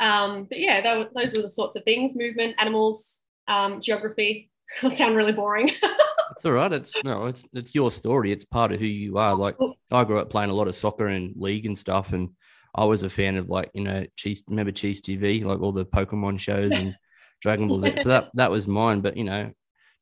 Um, 0.00 0.44
but 0.44 0.58
yeah, 0.58 0.80
tho- 0.80 1.10
those 1.14 1.36
are 1.36 1.42
the 1.42 1.48
sorts 1.48 1.76
of 1.76 1.84
things: 1.84 2.16
movement, 2.16 2.56
animals, 2.58 3.22
um, 3.46 3.80
geography. 3.80 4.50
I 4.82 4.88
sound 4.88 5.16
really 5.16 5.32
boring. 5.32 5.70
It's 6.32 6.44
all 6.44 6.52
right. 6.52 6.72
It's 6.72 6.94
no, 7.04 7.26
it's 7.26 7.44
it's 7.52 7.74
your 7.74 7.90
story. 7.90 8.32
It's 8.32 8.44
part 8.44 8.72
of 8.72 8.80
who 8.80 8.86
you 8.86 9.18
are. 9.18 9.34
Like 9.34 9.56
I 9.90 10.04
grew 10.04 10.18
up 10.18 10.30
playing 10.30 10.50
a 10.50 10.54
lot 10.54 10.68
of 10.68 10.74
soccer 10.74 11.06
and 11.06 11.34
league 11.36 11.66
and 11.66 11.78
stuff, 11.78 12.12
and 12.12 12.30
I 12.74 12.84
was 12.84 13.02
a 13.02 13.10
fan 13.10 13.36
of 13.36 13.48
like 13.48 13.70
you 13.74 13.84
know 13.84 14.06
cheese. 14.16 14.42
Remember 14.48 14.72
Cheez 14.72 14.98
TV, 14.98 15.44
like 15.44 15.60
all 15.60 15.72
the 15.72 15.84
Pokemon 15.84 16.40
shows 16.40 16.72
and 16.72 16.94
Dragon 17.42 17.68
Ball 17.68 17.80
Z. 17.80 17.94
So 18.02 18.08
that 18.10 18.30
that 18.34 18.50
was 18.50 18.66
mine. 18.66 19.00
But 19.00 19.16
you 19.16 19.24
know, 19.24 19.50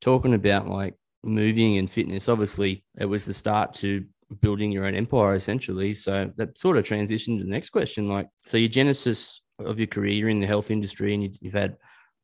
talking 0.01 0.35
about 0.35 0.69
like 0.69 0.95
moving 1.25 1.79
and 1.79 1.91
fitness, 1.91 2.29
obviously 2.29 2.85
it 2.99 3.07
was 3.07 3.25
the 3.25 3.35
start 3.35 3.75
to 3.75 4.05
building 4.41 4.71
your 4.71 4.85
own 4.85 4.95
empire 4.95 5.35
essentially. 5.35 5.95
So 5.95 6.31
that 6.37 6.59
sort 6.59 6.77
of 6.77 6.85
transitioned 6.85 7.39
to 7.39 7.45
the 7.45 7.51
next 7.51 7.71
question. 7.71 8.09
Like, 8.09 8.29
so 8.45 8.57
your 8.57 8.69
genesis 8.69 9.41
of 9.59 9.79
your 9.79 9.87
career, 9.87 10.13
you're 10.13 10.29
in 10.29 10.41
the 10.41 10.47
health 10.47 10.71
industry, 10.71 11.15
and 11.15 11.23
you, 11.23 11.31
you've 11.41 11.55
had 11.55 11.77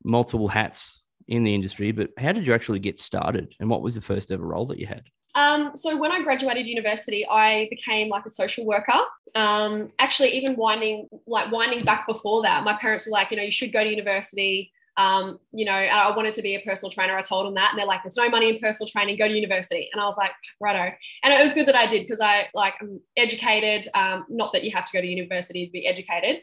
multiple 0.04 0.48
hats 0.48 1.03
in 1.28 1.44
the 1.44 1.54
industry, 1.54 1.92
but 1.92 2.10
how 2.18 2.32
did 2.32 2.46
you 2.46 2.54
actually 2.54 2.78
get 2.78 3.00
started 3.00 3.54
and 3.60 3.68
what 3.70 3.82
was 3.82 3.94
the 3.94 4.00
first 4.00 4.30
ever 4.30 4.44
role 4.44 4.66
that 4.66 4.78
you 4.78 4.86
had? 4.86 5.04
Um, 5.34 5.72
so 5.74 5.96
when 5.96 6.12
I 6.12 6.22
graduated 6.22 6.66
university, 6.66 7.26
I 7.28 7.66
became 7.70 8.08
like 8.08 8.24
a 8.24 8.30
social 8.30 8.64
worker. 8.64 8.98
Um, 9.34 9.90
actually, 9.98 10.30
even 10.30 10.56
winding 10.56 11.08
like 11.26 11.50
winding 11.50 11.80
back 11.84 12.06
before 12.06 12.42
that, 12.42 12.62
my 12.64 12.74
parents 12.74 13.06
were 13.06 13.12
like, 13.12 13.30
you 13.30 13.36
know, 13.36 13.42
you 13.42 13.50
should 13.50 13.72
go 13.72 13.82
to 13.82 13.90
university. 13.90 14.70
Um, 14.96 15.40
you 15.52 15.64
know, 15.64 15.72
I 15.72 16.14
wanted 16.14 16.34
to 16.34 16.42
be 16.42 16.54
a 16.54 16.60
personal 16.60 16.92
trainer. 16.92 17.18
I 17.18 17.22
told 17.22 17.46
them 17.46 17.54
that, 17.54 17.70
and 17.72 17.78
they're 17.80 17.86
like, 17.86 18.04
"There's 18.04 18.16
no 18.16 18.28
money 18.28 18.48
in 18.48 18.60
personal 18.60 18.86
training. 18.86 19.16
Go 19.16 19.26
to 19.26 19.34
university." 19.34 19.90
And 19.92 20.00
I 20.00 20.06
was 20.06 20.16
like, 20.16 20.30
"Righto." 20.60 20.94
And 21.24 21.34
it 21.34 21.42
was 21.42 21.52
good 21.52 21.66
that 21.66 21.74
I 21.74 21.86
did 21.86 22.02
because 22.02 22.20
I 22.20 22.46
like 22.54 22.74
I'm 22.80 23.00
educated. 23.16 23.88
Um, 23.94 24.24
not 24.28 24.52
that 24.52 24.62
you 24.62 24.70
have 24.70 24.86
to 24.86 24.92
go 24.92 25.00
to 25.00 25.06
university 25.06 25.66
to 25.66 25.72
be 25.72 25.84
educated, 25.84 26.42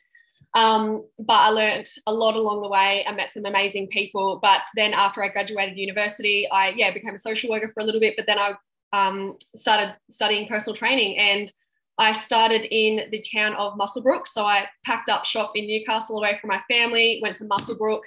um, 0.54 1.06
but 1.18 1.40
I 1.40 1.50
learned 1.50 1.88
a 2.08 2.14
lot 2.14 2.36
along 2.36 2.62
the 2.62 2.68
way. 2.68 3.06
I 3.08 3.12
met 3.14 3.32
some 3.32 3.46
amazing 3.46 3.88
people. 3.88 4.40
But 4.42 4.62
then 4.76 4.94
after 4.94 5.24
I 5.24 5.30
graduated 5.30 5.78
university, 5.78 6.48
I 6.52 6.70
yeah 6.70 6.92
became 6.92 7.16
a 7.16 7.20
social 7.20 7.50
worker 7.50 7.72
for 7.74 7.82
a 7.82 7.86
little 7.86 8.02
bit. 8.02 8.16
But 8.18 8.28
then 8.28 8.40
I 8.40 8.56
um, 8.94 9.38
started 9.56 9.96
studying 10.10 10.48
personal 10.48 10.76
training 10.76 11.18
and 11.18 11.52
I 11.98 12.14
started 12.14 12.66
in 12.72 13.10
the 13.12 13.24
town 13.34 13.56
of 13.56 13.78
Muswellbrook. 13.78 14.28
So 14.28 14.46
I 14.46 14.68
packed 14.86 15.10
up 15.10 15.26
shop 15.26 15.52
in 15.56 15.68
Newcastle 15.68 16.18
away 16.18 16.38
from 16.40 16.50
my 16.50 16.62
family, 16.70 17.20
went 17.22 17.36
to 17.38 17.46
Muswellbrook, 17.46 18.02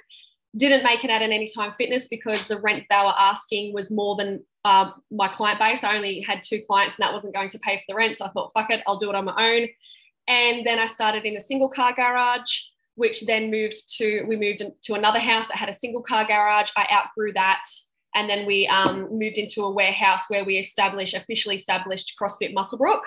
didn't 0.57 0.83
make 0.83 1.03
it 1.03 1.09
at 1.09 1.21
an 1.21 1.31
Anytime 1.31 1.73
Fitness 1.77 2.07
because 2.07 2.45
the 2.47 2.59
rent 2.59 2.83
they 2.89 2.97
were 2.97 3.13
asking 3.17 3.73
was 3.73 3.91
more 3.91 4.15
than 4.15 4.43
uh, 4.65 4.91
my 5.11 5.27
client 5.27 5.59
base. 5.59 5.83
I 5.83 5.95
only 5.95 6.21
had 6.21 6.43
two 6.43 6.61
clients 6.67 6.97
and 6.97 7.03
that 7.03 7.13
wasn't 7.13 7.33
going 7.33 7.49
to 7.49 7.59
pay 7.59 7.77
for 7.77 7.83
the 7.89 7.95
rent. 7.95 8.17
So 8.17 8.25
I 8.25 8.29
thought, 8.29 8.51
fuck 8.53 8.69
it, 8.69 8.83
I'll 8.85 8.97
do 8.97 9.09
it 9.09 9.15
on 9.15 9.25
my 9.25 9.35
own. 9.37 9.67
And 10.27 10.65
then 10.65 10.79
I 10.79 10.87
started 10.87 11.25
in 11.25 11.37
a 11.37 11.41
single 11.41 11.69
car 11.69 11.93
garage, 11.93 12.59
which 12.95 13.25
then 13.25 13.51
moved 13.51 13.75
to, 13.97 14.23
we 14.27 14.37
moved 14.37 14.63
to 14.83 14.93
another 14.93 15.19
house 15.19 15.47
that 15.47 15.57
had 15.57 15.69
a 15.69 15.77
single 15.77 16.01
car 16.01 16.25
garage. 16.25 16.71
I 16.75 16.87
outgrew 16.91 17.33
that. 17.33 17.63
And 18.15 18.29
then 18.29 18.45
we 18.45 18.67
um, 18.67 19.09
moved 19.11 19.37
into 19.37 19.63
a 19.63 19.71
warehouse 19.71 20.23
where 20.29 20.45
we 20.45 20.57
established, 20.57 21.13
officially 21.13 21.55
established 21.55 22.13
CrossFit 22.19 22.53
Muswellbrook. 22.55 23.01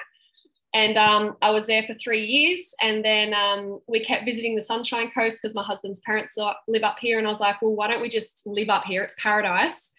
And 0.74 0.98
um, 0.98 1.36
I 1.40 1.50
was 1.50 1.66
there 1.66 1.82
for 1.84 1.94
three 1.94 2.26
years. 2.26 2.74
And 2.82 3.02
then 3.02 3.32
um, 3.32 3.80
we 3.88 4.00
kept 4.00 4.26
visiting 4.26 4.54
the 4.54 4.62
Sunshine 4.62 5.10
Coast 5.10 5.38
because 5.40 5.54
my 5.54 5.62
husband's 5.62 6.00
parents 6.00 6.36
live 6.68 6.82
up 6.82 6.98
here. 7.00 7.18
And 7.18 7.26
I 7.26 7.30
was 7.30 7.40
like, 7.40 7.60
well, 7.62 7.74
why 7.74 7.88
don't 7.88 8.02
we 8.02 8.10
just 8.10 8.42
live 8.44 8.68
up 8.68 8.84
here? 8.84 9.02
It's 9.02 9.14
paradise. 9.18 9.90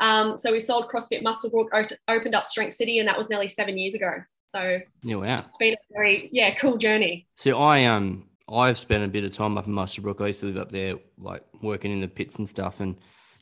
Um, 0.00 0.36
so 0.36 0.52
we 0.52 0.60
sold 0.60 0.90
CrossFit 0.90 1.22
Muswellbrook, 1.22 1.68
op- 1.72 1.98
opened 2.08 2.34
up 2.34 2.46
Strength 2.46 2.74
City, 2.74 2.98
and 2.98 3.08
that 3.08 3.18
was 3.18 3.30
nearly 3.30 3.48
seven 3.48 3.78
years 3.78 3.94
ago. 3.94 4.10
So 4.48 4.80
Yeah, 5.02 5.16
wow. 5.16 5.44
it's 5.46 5.58
been 5.58 5.74
a 5.74 5.92
very, 5.92 6.28
yeah, 6.32 6.54
cool 6.54 6.78
journey. 6.78 7.26
So 7.36 7.58
I 7.58 7.84
um 7.84 8.24
I've 8.50 8.78
spent 8.78 9.04
a 9.04 9.08
bit 9.08 9.24
of 9.24 9.32
time 9.32 9.58
up 9.58 9.66
in 9.66 9.74
Muswellbrook. 9.74 10.22
I 10.22 10.28
used 10.28 10.40
to 10.40 10.46
live 10.46 10.56
up 10.56 10.72
there, 10.72 10.96
like 11.18 11.44
working 11.62 11.92
in 11.92 12.00
the 12.00 12.08
pits 12.08 12.36
and 12.36 12.48
stuff. 12.48 12.80
And 12.80 12.96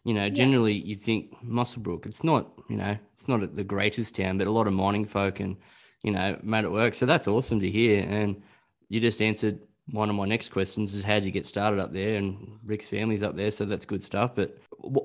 you 0.05 0.15
know, 0.15 0.29
generally 0.29 0.73
you 0.75 0.97
think 0.97 1.33
Muswellbrook, 1.45 2.07
it's 2.07 2.25
not, 2.25 2.53
you 2.69 2.77
know, 2.77 2.97
it's 3.13 3.29
not 3.29 3.55
the 3.55 3.65
greatest 3.65 4.17
town, 4.17 4.39
but 4.39 4.47
a 4.47 4.51
lot 4.51 4.67
of 4.67 4.73
mining 4.73 5.05
folk 5.05 5.41
and 5.41 5.57
you 6.03 6.11
know 6.11 6.39
made 6.43 6.65
it 6.65 6.73
work. 6.73 6.95
So 6.95 7.07
that's 7.07 7.29
awesome 7.29 7.61
to 7.61 7.71
hear. 7.71 8.05
And 8.09 8.43
you 8.89 9.01
just 9.01 9.23
answered 9.23 9.61
one 9.93 10.11
of 10.11 10.17
my 10.17 10.27
next 10.27 10.49
questions: 10.49 10.95
is 10.95 11.05
how 11.05 11.15
did 11.15 11.25
you 11.25 11.31
get 11.31 11.47
started 11.47 11.79
up 11.79 11.93
there? 11.93 12.17
And 12.17 12.59
Rick's 12.65 12.89
family's 12.89 13.23
up 13.23 13.37
there, 13.37 13.53
so 13.53 13.65
that's 13.65 13.87
good 13.87 14.03
stuff. 14.03 14.35
But 14.35 14.59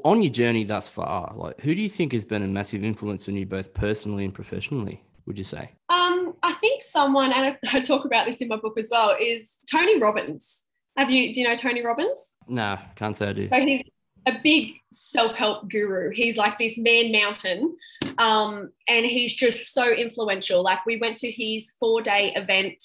on 0.04 0.24
your 0.24 0.32
journey 0.32 0.64
thus 0.64 0.90
far, 0.90 1.34
like 1.36 1.62
who 1.62 1.76
do 1.76 1.82
you 1.82 1.90
think 1.90 2.14
has 2.14 2.26
been 2.26 2.42
a 2.42 2.48
massive 2.48 2.84
influence 2.84 3.30
on 3.30 3.36
you 3.36 3.46
both 3.46 3.72
personally 3.76 4.26
and 4.26 4.34
professionally? 4.34 5.04
Would 5.26 5.38
you 5.38 5.44
say? 5.44 5.72
Um, 5.90 6.34
I 6.44 6.54
think 6.54 6.84
someone, 6.84 7.32
and 7.32 7.46
I, 7.46 7.58
I 7.78 7.82
talk 7.82 8.06
about 8.06 8.28
this 8.28 8.42
in 8.42 8.48
my 8.48 8.58
book 8.58 8.78
as 8.78 8.90
well, 8.92 9.16
is 9.20 9.58
Tony 9.70 10.00
Robbins. 10.00 10.64
Have 10.98 11.10
you, 11.10 11.34
do 11.34 11.40
you 11.40 11.48
know 11.48 11.56
Tony 11.56 11.84
Robbins? 11.84 12.34
No, 12.48 12.78
can't 12.96 13.16
say 13.16 13.30
I 13.30 13.34
do. 13.34 13.50
So 13.50 13.60
he's 13.60 13.84
a 14.28 14.40
big 14.44 14.74
self-help 14.92 15.70
guru. 15.70 16.12
He's 16.12 16.38
like 16.38 16.58
this 16.58 16.78
man 16.78 17.12
mountain. 17.12 17.78
Um, 18.18 18.72
and 18.88 19.06
he's 19.06 19.34
just 19.34 19.74
so 19.74 19.92
influential. 19.92 20.62
Like 20.62 20.86
we 20.86 20.98
went 20.98 21.18
to 21.18 21.32
his 21.32 21.72
four-day 21.80 22.34
event 22.36 22.84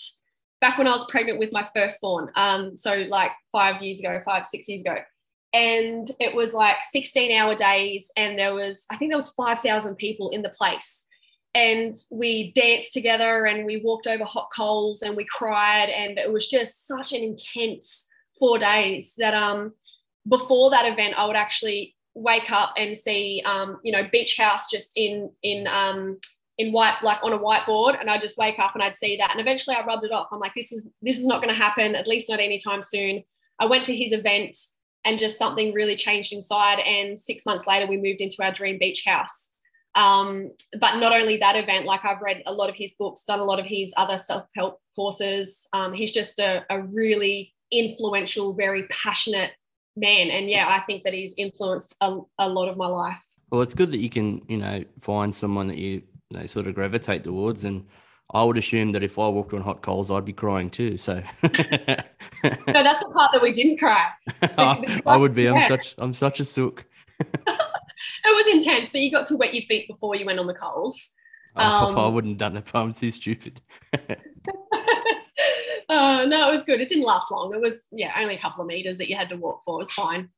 back 0.61 0.79
when 0.79 0.89
I 0.89 0.93
was 0.93 1.05
pregnant 1.11 1.39
with 1.39 1.53
my 1.53 1.67
firstborn. 1.75 2.31
Um, 2.37 2.77
so 2.77 3.07
like 3.09 3.33
five 3.53 3.83
years 3.83 4.01
ago, 4.01 4.21
five, 4.25 4.47
six 4.47 4.69
years 4.69 4.81
ago. 4.81 4.97
And 5.53 6.11
it 6.21 6.35
was 6.35 6.53
like 6.53 6.77
16 6.91 7.39
hour 7.39 7.55
days, 7.55 8.11
and 8.17 8.39
there 8.39 8.53
was, 8.53 8.85
I 8.91 8.97
think 8.97 9.11
there 9.11 9.19
was 9.19 9.31
5,000 9.31 9.97
people 9.97 10.31
in 10.31 10.43
the 10.43 10.51
place. 10.51 11.06
And 11.57 11.95
we 12.11 12.53
danced 12.53 12.93
together 12.93 13.47
and 13.47 13.65
we 13.65 13.79
walked 13.83 14.07
over 14.07 14.25
hot 14.25 14.51
coals 14.55 15.01
and 15.01 15.17
we 15.17 15.25
cried 15.25 15.89
and 15.89 16.19
it 16.19 16.31
was 16.31 16.49
just 16.49 16.87
such 16.87 17.15
an 17.15 17.23
intense 17.23 18.07
four 18.39 18.59
days 18.59 19.15
that 19.17 19.33
um 19.33 19.73
before 20.29 20.71
that 20.71 20.91
event 20.93 21.15
I 21.17 21.25
would 21.25 21.37
actually 21.37 21.97
wake 22.15 22.53
up 22.53 22.75
and 22.77 22.97
see 22.97 23.43
um 23.47 23.79
you 23.83 23.91
know 23.91 24.07
beach 24.13 24.37
house 24.37 24.71
just 24.71 24.93
in 24.97 25.31
in 25.43 25.67
um 25.67 26.19
in 26.59 26.73
white 26.73 26.97
like 27.03 27.25
on 27.25 27.33
a 27.33 27.39
whiteboard 27.39 27.99
and 27.99 28.11
I 28.11 28.19
just 28.19 28.37
wake 28.37 28.59
up 28.59 28.75
and 28.75 28.83
I'd 28.83 28.99
see 28.99 29.17
that 29.17 29.31
and 29.31 29.41
eventually 29.41 29.77
I 29.77 29.85
rubbed 29.85 30.05
it 30.05 30.13
off. 30.13 30.29
I'm 30.33 30.41
like 30.41 30.55
this 30.55 30.73
is 30.73 30.87
this 31.01 31.17
is 31.17 31.27
not 31.27 31.43
going 31.43 31.55
to 31.55 31.63
happen 31.63 31.95
at 31.95 32.07
least 32.07 32.29
not 32.29 32.39
anytime 32.41 32.83
soon. 32.83 33.23
I 33.59 33.65
went 33.65 33.87
to 33.87 33.97
his 33.97 34.13
event 34.13 34.55
and 35.07 35.19
just 35.19 35.39
something 35.39 35.73
really 35.73 35.97
changed 35.97 36.35
inside 36.35 36.81
and 36.81 37.19
6 37.19 37.47
months 37.47 37.67
later 37.67 37.87
we 37.87 37.97
moved 37.97 38.21
into 38.21 38.43
our 38.43 38.53
dream 38.53 38.79
beach 38.79 39.05
house 39.07 39.53
um, 39.97 40.51
but 40.79 40.99
not 40.99 41.13
only 41.13 41.39
that 41.39 41.57
event, 41.57 41.87
like 41.87 42.05
I've 42.05 42.21
read 42.21 42.43
a 42.47 42.53
lot 42.53 42.69
of 42.69 42.77
his 42.77 42.95
books, 42.99 43.25
done 43.25 43.41
a 43.41 43.45
lot 43.45 43.59
of 43.59 43.65
his 43.65 43.95
other 43.97 44.19
self 44.19 44.47
help 44.55 44.81
courses. 44.95 45.67
Um, 45.73 45.95
he's 45.95 46.13
just 46.13 46.39
a, 46.39 46.65
a, 46.69 46.83
really 46.95 47.55
influential, 47.73 48.53
very 48.53 48.85
passionate 48.89 49.53
man. 49.97 50.29
And 50.31 50.51
yeah, 50.51 50.69
I 50.69 50.81
think 50.81 51.05
that 51.05 51.15
he's 51.15 51.35
influenced 51.39 51.97
a, 52.03 52.19
a, 52.39 52.49
lot 52.49 52.69
of 52.69 52.77
my 52.77 52.87
life. 52.87 53.23
Well, 53.51 53.63
it's 53.63 53.73
good 53.75 53.91
that 53.93 54.01
you 54.01 54.11
can, 54.11 54.43
you 54.49 54.59
know, 54.59 54.85
find 55.01 55.35
someone 55.35 55.67
that 55.69 55.79
you, 55.79 56.03
you 56.31 56.39
know, 56.39 56.47
sort 56.47 56.67
of 56.67 56.75
gravitate 56.75 57.25
towards. 57.25 57.65
And 57.65 57.87
I 58.35 58.45
would 58.45 58.59
assume 58.59 58.93
that 58.93 59.03
if 59.03 59.19
I 59.19 59.29
walked 59.29 59.55
on 59.55 59.63
hot 59.63 59.81
coals, 59.81 60.11
I'd 60.11 60.27
be 60.27 60.35
crying 60.35 60.69
too. 60.69 60.99
So 60.99 61.15
no, 61.43 61.51
that's 62.67 63.03
the 63.03 63.11
part 63.15 63.33
that 63.33 63.41
we 63.41 63.53
didn't 63.53 63.79
cry. 63.79 64.09
I, 64.43 65.01
I 65.07 65.17
would 65.17 65.35
be. 65.35 65.49
I'm 65.49 65.67
such 65.67 65.95
I'm 65.97 66.13
such 66.13 66.41
a 66.41 66.45
sook 66.45 66.85
was 68.25 68.47
intense, 68.55 68.91
but 68.91 69.01
you 69.01 69.11
got 69.11 69.27
to 69.27 69.37
wet 69.37 69.55
your 69.55 69.65
feet 69.65 69.89
before 69.89 70.17
you 70.17 70.27
went 70.27 70.39
on 70.39 70.47
the 70.47 70.55
coals. 70.55 71.11
Oh, 71.57 71.89
um, 71.89 71.99
I 71.99 72.07
wouldn't 72.15 72.41
have 72.41 72.53
done 72.53 72.57
it. 72.57 72.71
I'm 72.75 72.93
too 72.93 73.11
stupid. 73.11 73.61
uh, 75.89 76.27
no, 76.27 76.51
it 76.51 76.55
was 76.55 76.65
good. 76.65 76.81
It 76.81 76.89
didn't 76.89 77.05
last 77.05 77.31
long. 77.31 77.55
It 77.55 77.61
was 77.61 77.75
yeah, 77.91 78.13
only 78.19 78.35
a 78.35 78.41
couple 78.41 78.63
of 78.63 78.69
meters 78.69 78.99
that 78.99 79.09
you 79.09 79.17
had 79.17 79.29
to 79.31 79.37
walk 79.37 79.63
for. 79.65 79.81
It 79.81 79.85
was 79.85 79.93
fine. 79.93 80.29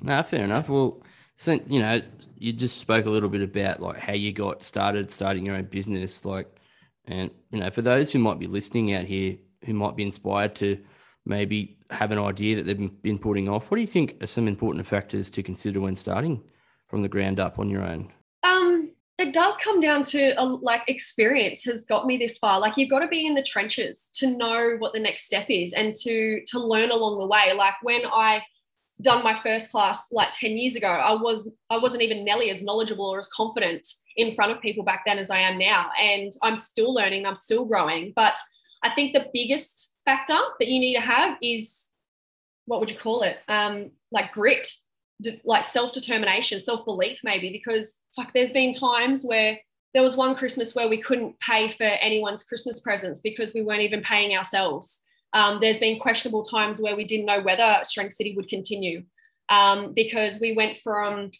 no, 0.00 0.22
fair 0.22 0.44
enough. 0.44 0.68
Well, 0.68 1.02
so 1.36 1.58
you 1.66 1.80
know, 1.80 2.00
you 2.36 2.52
just 2.52 2.78
spoke 2.78 3.06
a 3.06 3.10
little 3.10 3.28
bit 3.28 3.42
about 3.42 3.80
like 3.80 3.98
how 3.98 4.14
you 4.14 4.32
got 4.32 4.64
started, 4.64 5.10
starting 5.10 5.44
your 5.44 5.56
own 5.56 5.64
business, 5.64 6.24
like, 6.24 6.48
and 7.06 7.30
you 7.50 7.60
know, 7.60 7.70
for 7.70 7.82
those 7.82 8.12
who 8.12 8.18
might 8.18 8.38
be 8.38 8.46
listening 8.46 8.94
out 8.94 9.04
here, 9.04 9.36
who 9.64 9.74
might 9.74 9.96
be 9.96 10.02
inspired 10.02 10.54
to 10.56 10.78
maybe 11.26 11.75
have 11.90 12.10
an 12.10 12.18
idea 12.18 12.56
that 12.56 12.64
they've 12.64 13.02
been 13.02 13.18
putting 13.18 13.48
off, 13.48 13.70
what 13.70 13.76
do 13.76 13.80
you 13.80 13.86
think 13.86 14.22
are 14.22 14.26
some 14.26 14.48
important 14.48 14.86
factors 14.86 15.30
to 15.30 15.42
consider 15.42 15.80
when 15.80 15.96
starting 15.96 16.42
from 16.86 17.02
the 17.02 17.08
ground 17.08 17.40
up 17.40 17.58
on 17.58 17.68
your 17.68 17.82
own? 17.82 18.12
Um, 18.42 18.90
it 19.18 19.32
does 19.32 19.56
come 19.56 19.80
down 19.80 20.02
to 20.04 20.40
a, 20.40 20.44
like 20.44 20.82
experience 20.88 21.64
has 21.64 21.84
got 21.84 22.06
me 22.06 22.16
this 22.16 22.38
far. 22.38 22.60
Like 22.60 22.76
you've 22.76 22.90
got 22.90 23.00
to 23.00 23.08
be 23.08 23.26
in 23.26 23.34
the 23.34 23.42
trenches 23.42 24.08
to 24.14 24.36
know 24.36 24.76
what 24.78 24.92
the 24.92 25.00
next 25.00 25.24
step 25.24 25.46
is 25.48 25.72
and 25.72 25.94
to 26.02 26.42
to 26.48 26.58
learn 26.58 26.90
along 26.90 27.18
the 27.18 27.26
way. 27.26 27.52
Like 27.56 27.74
when 27.82 28.02
I 28.06 28.42
done 29.02 29.22
my 29.22 29.34
first 29.34 29.70
class 29.70 30.08
like 30.10 30.32
10 30.32 30.56
years 30.56 30.76
ago, 30.76 30.88
I 30.88 31.12
was 31.12 31.50
I 31.70 31.78
wasn't 31.78 32.02
even 32.02 32.24
nearly 32.24 32.50
as 32.50 32.62
knowledgeable 32.62 33.06
or 33.06 33.18
as 33.18 33.28
confident 33.28 33.86
in 34.16 34.32
front 34.32 34.52
of 34.52 34.60
people 34.60 34.84
back 34.84 35.02
then 35.06 35.18
as 35.18 35.30
I 35.30 35.38
am 35.38 35.58
now. 35.58 35.90
And 36.00 36.32
I'm 36.42 36.56
still 36.56 36.92
learning, 36.92 37.26
I'm 37.26 37.36
still 37.36 37.64
growing. 37.64 38.12
But 38.14 38.36
I 38.82 38.90
think 38.90 39.14
the 39.14 39.28
biggest 39.32 39.95
factor 40.06 40.38
that 40.58 40.68
you 40.68 40.80
need 40.80 40.94
to 40.94 41.02
have 41.02 41.36
is 41.42 41.88
what 42.64 42.80
would 42.80 42.90
you 42.90 42.96
call 42.96 43.22
it? 43.22 43.36
Um, 43.48 43.90
like 44.10 44.32
grit, 44.32 44.72
like 45.44 45.64
self 45.64 45.92
determination, 45.92 46.60
self 46.60 46.84
belief, 46.86 47.20
maybe, 47.22 47.50
because 47.50 47.96
like 48.16 48.32
there's 48.32 48.52
been 48.52 48.72
times 48.72 49.24
where 49.24 49.58
there 49.92 50.02
was 50.02 50.16
one 50.16 50.34
Christmas 50.34 50.74
where 50.74 50.88
we 50.88 51.00
couldn't 51.00 51.38
pay 51.40 51.68
for 51.68 51.84
anyone's 51.84 52.44
Christmas 52.44 52.80
presents 52.80 53.20
because 53.20 53.52
we 53.54 53.62
weren't 53.62 53.82
even 53.82 54.02
paying 54.02 54.36
ourselves. 54.36 55.00
Um, 55.32 55.58
there's 55.60 55.78
been 55.78 55.98
questionable 55.98 56.42
times 56.42 56.80
where 56.80 56.96
we 56.96 57.04
didn't 57.04 57.26
know 57.26 57.40
whether 57.40 57.80
Strength 57.84 58.14
City 58.14 58.34
would 58.36 58.48
continue 58.48 59.04
um, 59.48 59.92
because 59.94 60.38
we 60.40 60.54
went 60.54 60.78
from 60.78 61.30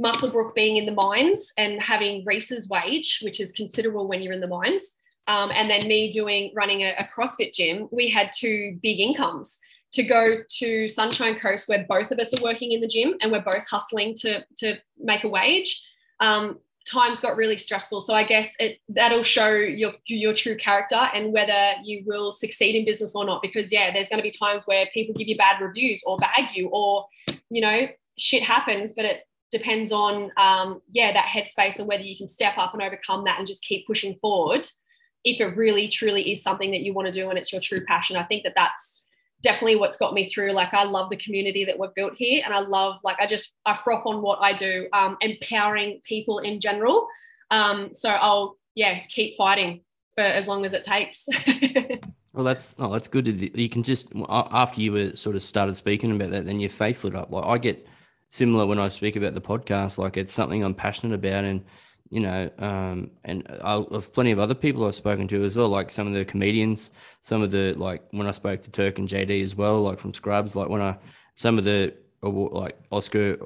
Muswellbrook 0.00 0.54
being 0.54 0.76
in 0.76 0.86
the 0.86 0.92
mines 0.92 1.52
and 1.56 1.80
having 1.80 2.24
Reese's 2.24 2.68
wage, 2.68 3.20
which 3.22 3.40
is 3.40 3.52
considerable 3.52 4.08
when 4.08 4.22
you're 4.22 4.32
in 4.32 4.40
the 4.40 4.48
mines, 4.48 4.94
um, 5.26 5.50
and 5.52 5.70
then 5.70 5.86
me 5.86 6.10
doing 6.10 6.52
running 6.54 6.82
a, 6.82 6.94
a 6.98 7.04
CrossFit 7.04 7.52
gym, 7.52 7.88
we 7.90 8.08
had 8.08 8.30
two 8.36 8.78
big 8.82 9.00
incomes 9.00 9.58
to 9.92 10.02
go 10.02 10.38
to 10.48 10.88
Sunshine 10.88 11.38
Coast, 11.38 11.68
where 11.68 11.86
both 11.88 12.10
of 12.10 12.18
us 12.18 12.36
are 12.38 12.42
working 12.42 12.72
in 12.72 12.80
the 12.80 12.88
gym 12.88 13.14
and 13.20 13.30
we're 13.30 13.40
both 13.40 13.66
hustling 13.68 14.14
to 14.16 14.44
to 14.58 14.76
make 14.98 15.24
a 15.24 15.28
wage. 15.28 15.82
Um, 16.20 16.58
times 16.86 17.20
got 17.20 17.36
really 17.36 17.56
stressful, 17.56 18.02
so 18.02 18.12
I 18.12 18.24
guess 18.24 18.54
it 18.58 18.78
that'll 18.88 19.22
show 19.22 19.50
your 19.50 19.92
your 20.06 20.34
true 20.34 20.56
character 20.56 21.08
and 21.14 21.32
whether 21.32 21.74
you 21.84 22.02
will 22.06 22.32
succeed 22.32 22.74
in 22.74 22.84
business 22.84 23.14
or 23.14 23.24
not. 23.24 23.40
Because 23.40 23.72
yeah, 23.72 23.92
there's 23.92 24.08
going 24.08 24.18
to 24.18 24.22
be 24.22 24.30
times 24.30 24.64
where 24.66 24.86
people 24.92 25.14
give 25.14 25.28
you 25.28 25.36
bad 25.36 25.60
reviews 25.60 26.02
or 26.04 26.18
bag 26.18 26.54
you, 26.54 26.68
or 26.72 27.06
you 27.48 27.62
know 27.62 27.86
shit 28.18 28.42
happens, 28.42 28.94
but 28.94 29.04
it 29.04 29.22
depends 29.52 29.92
on 29.92 30.32
um, 30.36 30.82
yeah 30.90 31.12
that 31.12 31.26
headspace 31.26 31.78
and 31.78 31.86
whether 31.86 32.02
you 32.02 32.16
can 32.16 32.28
step 32.28 32.58
up 32.58 32.74
and 32.74 32.82
overcome 32.82 33.24
that 33.24 33.38
and 33.38 33.46
just 33.46 33.62
keep 33.62 33.86
pushing 33.86 34.16
forward 34.20 34.66
if 35.24 35.40
it 35.40 35.56
really 35.56 35.88
truly 35.88 36.32
is 36.32 36.42
something 36.42 36.70
that 36.70 36.82
you 36.82 36.92
want 36.92 37.06
to 37.06 37.12
do 37.12 37.30
and 37.30 37.38
it's 37.38 37.52
your 37.52 37.60
true 37.60 37.84
passion. 37.84 38.16
I 38.16 38.22
think 38.24 38.44
that 38.44 38.54
that's 38.54 39.04
definitely 39.44 39.76
what's 39.76 39.96
got 39.96 40.14
me 40.14 40.24
through. 40.24 40.52
Like 40.52 40.74
I 40.74 40.84
love 40.84 41.10
the 41.10 41.16
community 41.16 41.64
that 41.64 41.78
we've 41.78 41.94
built 41.94 42.14
here, 42.14 42.42
and 42.44 42.52
I 42.52 42.60
love 42.60 42.98
like 43.04 43.20
I 43.20 43.26
just 43.26 43.54
I 43.64 43.74
froth 43.76 44.06
on 44.06 44.22
what 44.22 44.40
I 44.40 44.52
do, 44.52 44.88
um, 44.92 45.16
empowering 45.20 46.00
people 46.04 46.40
in 46.40 46.60
general. 46.60 47.06
Um, 47.50 47.90
so 47.92 48.08
I'll 48.08 48.56
yeah 48.74 48.98
keep 49.08 49.36
fighting 49.36 49.82
for 50.14 50.24
as 50.24 50.48
long 50.48 50.66
as 50.66 50.72
it 50.72 50.82
takes. 50.82 51.28
well, 52.32 52.44
that's 52.44 52.74
oh, 52.78 52.92
that's 52.92 53.08
good. 53.08 53.26
You 53.56 53.68
can 53.68 53.82
just 53.82 54.08
after 54.28 54.80
you 54.80 54.92
were 54.92 55.16
sort 55.16 55.36
of 55.36 55.42
started 55.42 55.76
speaking 55.76 56.10
about 56.10 56.30
that, 56.30 56.46
then 56.46 56.58
your 56.58 56.70
face 56.70 57.04
lit 57.04 57.14
up. 57.14 57.30
Like 57.30 57.44
I 57.44 57.58
get 57.58 57.86
similar 58.28 58.66
when 58.66 58.80
I 58.80 58.88
speak 58.88 59.14
about 59.14 59.34
the 59.34 59.40
podcast. 59.40 59.98
Like 59.98 60.16
it's 60.16 60.32
something 60.32 60.64
I'm 60.64 60.74
passionate 60.74 61.14
about, 61.14 61.44
and 61.44 61.64
you 62.10 62.20
know, 62.20 62.50
um, 62.58 63.10
and 63.24 63.46
I'll, 63.62 63.88
I've 63.94 64.12
plenty 64.12 64.30
of 64.30 64.38
other 64.38 64.54
people 64.54 64.86
I've 64.86 64.94
spoken 64.94 65.26
to 65.28 65.44
as 65.44 65.56
well, 65.56 65.68
like 65.68 65.90
some 65.90 66.06
of 66.06 66.14
the 66.14 66.24
comedians, 66.24 66.90
some 67.20 67.42
of 67.42 67.50
the 67.50 67.74
like 67.74 68.02
when 68.10 68.26
I 68.26 68.32
spoke 68.32 68.62
to 68.62 68.70
Turk 68.70 68.98
and 68.98 69.08
JD 69.08 69.42
as 69.42 69.56
well, 69.56 69.80
like 69.82 69.98
from 69.98 70.14
Scrubs, 70.14 70.54
like 70.54 70.68
when 70.68 70.82
I 70.82 70.96
some 71.36 71.58
of 71.58 71.64
the 71.64 71.94
like 72.22 72.78
Oscar 72.90 73.36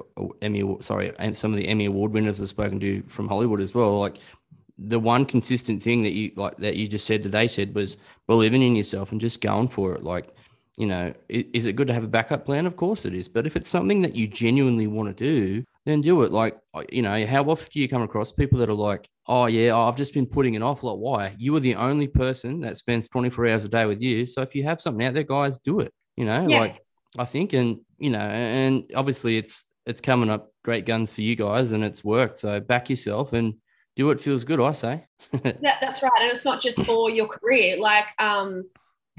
Emmy, 0.41 0.77
sorry, 0.81 1.13
and 1.19 1.35
some 1.35 1.51
of 1.51 1.57
the 1.57 1.67
Emmy 1.67 1.85
award 1.85 2.13
winners 2.13 2.39
I've 2.39 2.47
spoken 2.47 2.79
to 2.79 3.03
from 3.07 3.27
Hollywood 3.27 3.61
as 3.61 3.73
well, 3.73 3.99
like 3.99 4.17
the 4.77 4.99
one 4.99 5.25
consistent 5.25 5.83
thing 5.83 6.03
that 6.03 6.13
you 6.13 6.31
like 6.35 6.55
that 6.57 6.77
you 6.77 6.87
just 6.87 7.05
said 7.05 7.23
that 7.23 7.29
they 7.29 7.47
said 7.47 7.75
was 7.75 7.97
believing 8.27 8.61
in 8.61 8.75
yourself 8.75 9.11
and 9.11 9.19
just 9.19 9.41
going 9.41 9.67
for 9.67 9.93
it. 9.93 10.03
Like, 10.03 10.33
you 10.79 10.87
know, 10.87 11.13
is 11.27 11.65
it 11.65 11.75
good 11.75 11.87
to 11.87 11.93
have 11.93 12.05
a 12.05 12.07
backup 12.07 12.45
plan? 12.45 12.65
Of 12.65 12.77
course 12.77 13.03
it 13.03 13.13
is. 13.13 13.27
But 13.27 13.45
if 13.45 13.57
it's 13.57 13.67
something 13.67 14.01
that 14.03 14.15
you 14.15 14.29
genuinely 14.29 14.87
want 14.87 15.09
to 15.09 15.13
do, 15.13 15.65
then 15.85 15.99
do 15.99 16.23
it. 16.23 16.31
Like, 16.31 16.57
you 16.89 17.01
know, 17.01 17.25
how 17.25 17.43
often 17.43 17.67
do 17.73 17.81
you 17.81 17.89
come 17.89 18.01
across 18.01 18.31
people 18.31 18.59
that 18.59 18.69
are 18.69 18.73
like, 18.73 19.05
oh, 19.27 19.47
yeah, 19.47 19.75
I've 19.75 19.97
just 19.97 20.13
been 20.13 20.25
putting 20.25 20.53
it 20.53 20.63
off? 20.63 20.81
Like, 20.81 20.95
why? 20.95 21.35
You 21.37 21.53
are 21.57 21.59
the 21.59 21.75
only 21.75 22.07
person 22.07 22.61
that 22.61 22.77
spends 22.77 23.09
24 23.09 23.49
hours 23.49 23.65
a 23.65 23.67
day 23.67 23.85
with 23.85 24.01
you. 24.01 24.25
So 24.25 24.41
if 24.41 24.55
you 24.55 24.63
have 24.63 24.79
something 24.79 25.05
out 25.05 25.13
there, 25.13 25.23
guys, 25.23 25.59
do 25.59 25.81
it. 25.81 25.93
You 26.15 26.23
know, 26.23 26.47
yeah. 26.47 26.59
like, 26.61 26.81
I 27.17 27.25
think, 27.25 27.51
and, 27.51 27.81
you 27.97 28.11
know, 28.11 28.19
and 28.19 28.89
obviously 28.95 29.35
it's, 29.35 29.65
it's 29.85 29.99
coming 29.99 30.29
up 30.29 30.53
great 30.63 30.85
guns 30.85 31.11
for 31.11 31.21
you 31.21 31.35
guys 31.35 31.73
and 31.73 31.83
it's 31.83 32.05
worked. 32.05 32.37
So 32.37 32.61
back 32.61 32.89
yourself 32.89 33.33
and 33.33 33.55
do 33.97 34.05
what 34.05 34.21
feels 34.21 34.45
good, 34.45 34.61
I 34.61 34.71
say. 34.71 35.07
that, 35.43 35.79
that's 35.81 36.01
right. 36.01 36.21
And 36.21 36.31
it's 36.31 36.45
not 36.45 36.61
just 36.61 36.85
for 36.85 37.09
your 37.09 37.27
career, 37.27 37.77
like, 37.81 38.05
um, 38.17 38.63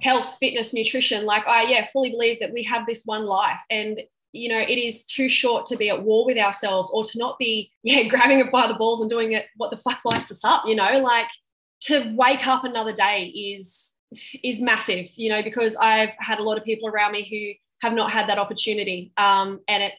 health, 0.02 0.36
fitness, 0.40 0.74
nutrition. 0.74 1.24
Like, 1.24 1.46
I, 1.46 1.62
yeah, 1.64 1.86
fully 1.92 2.10
believe 2.10 2.40
that 2.40 2.52
we 2.52 2.62
have 2.64 2.86
this 2.86 3.02
one 3.04 3.26
life. 3.26 3.60
And 3.70 4.00
you 4.32 4.48
know 4.48 4.60
it 4.60 4.78
is 4.78 5.04
too 5.04 5.28
short 5.28 5.66
to 5.66 5.76
be 5.76 5.88
at 5.88 6.02
war 6.02 6.24
with 6.24 6.38
ourselves 6.38 6.90
or 6.92 7.04
to 7.04 7.18
not 7.18 7.38
be 7.38 7.70
yeah 7.82 8.02
grabbing 8.04 8.38
it 8.38 8.52
by 8.52 8.66
the 8.66 8.74
balls 8.74 9.00
and 9.00 9.10
doing 9.10 9.32
it 9.32 9.46
what 9.56 9.70
the 9.70 9.76
fuck 9.78 10.00
lights 10.04 10.30
us 10.30 10.44
up 10.44 10.62
you 10.66 10.74
know 10.74 11.00
like 11.00 11.26
to 11.80 12.14
wake 12.16 12.46
up 12.46 12.64
another 12.64 12.92
day 12.92 13.26
is 13.26 13.92
is 14.42 14.60
massive 14.60 15.08
you 15.16 15.30
know 15.30 15.42
because 15.42 15.76
i've 15.76 16.10
had 16.18 16.38
a 16.38 16.42
lot 16.42 16.58
of 16.58 16.64
people 16.64 16.88
around 16.88 17.12
me 17.12 17.26
who 17.28 17.86
have 17.86 17.94
not 17.94 18.10
had 18.10 18.28
that 18.28 18.38
opportunity 18.38 19.12
um, 19.16 19.60
and 19.66 19.82
it 19.82 19.92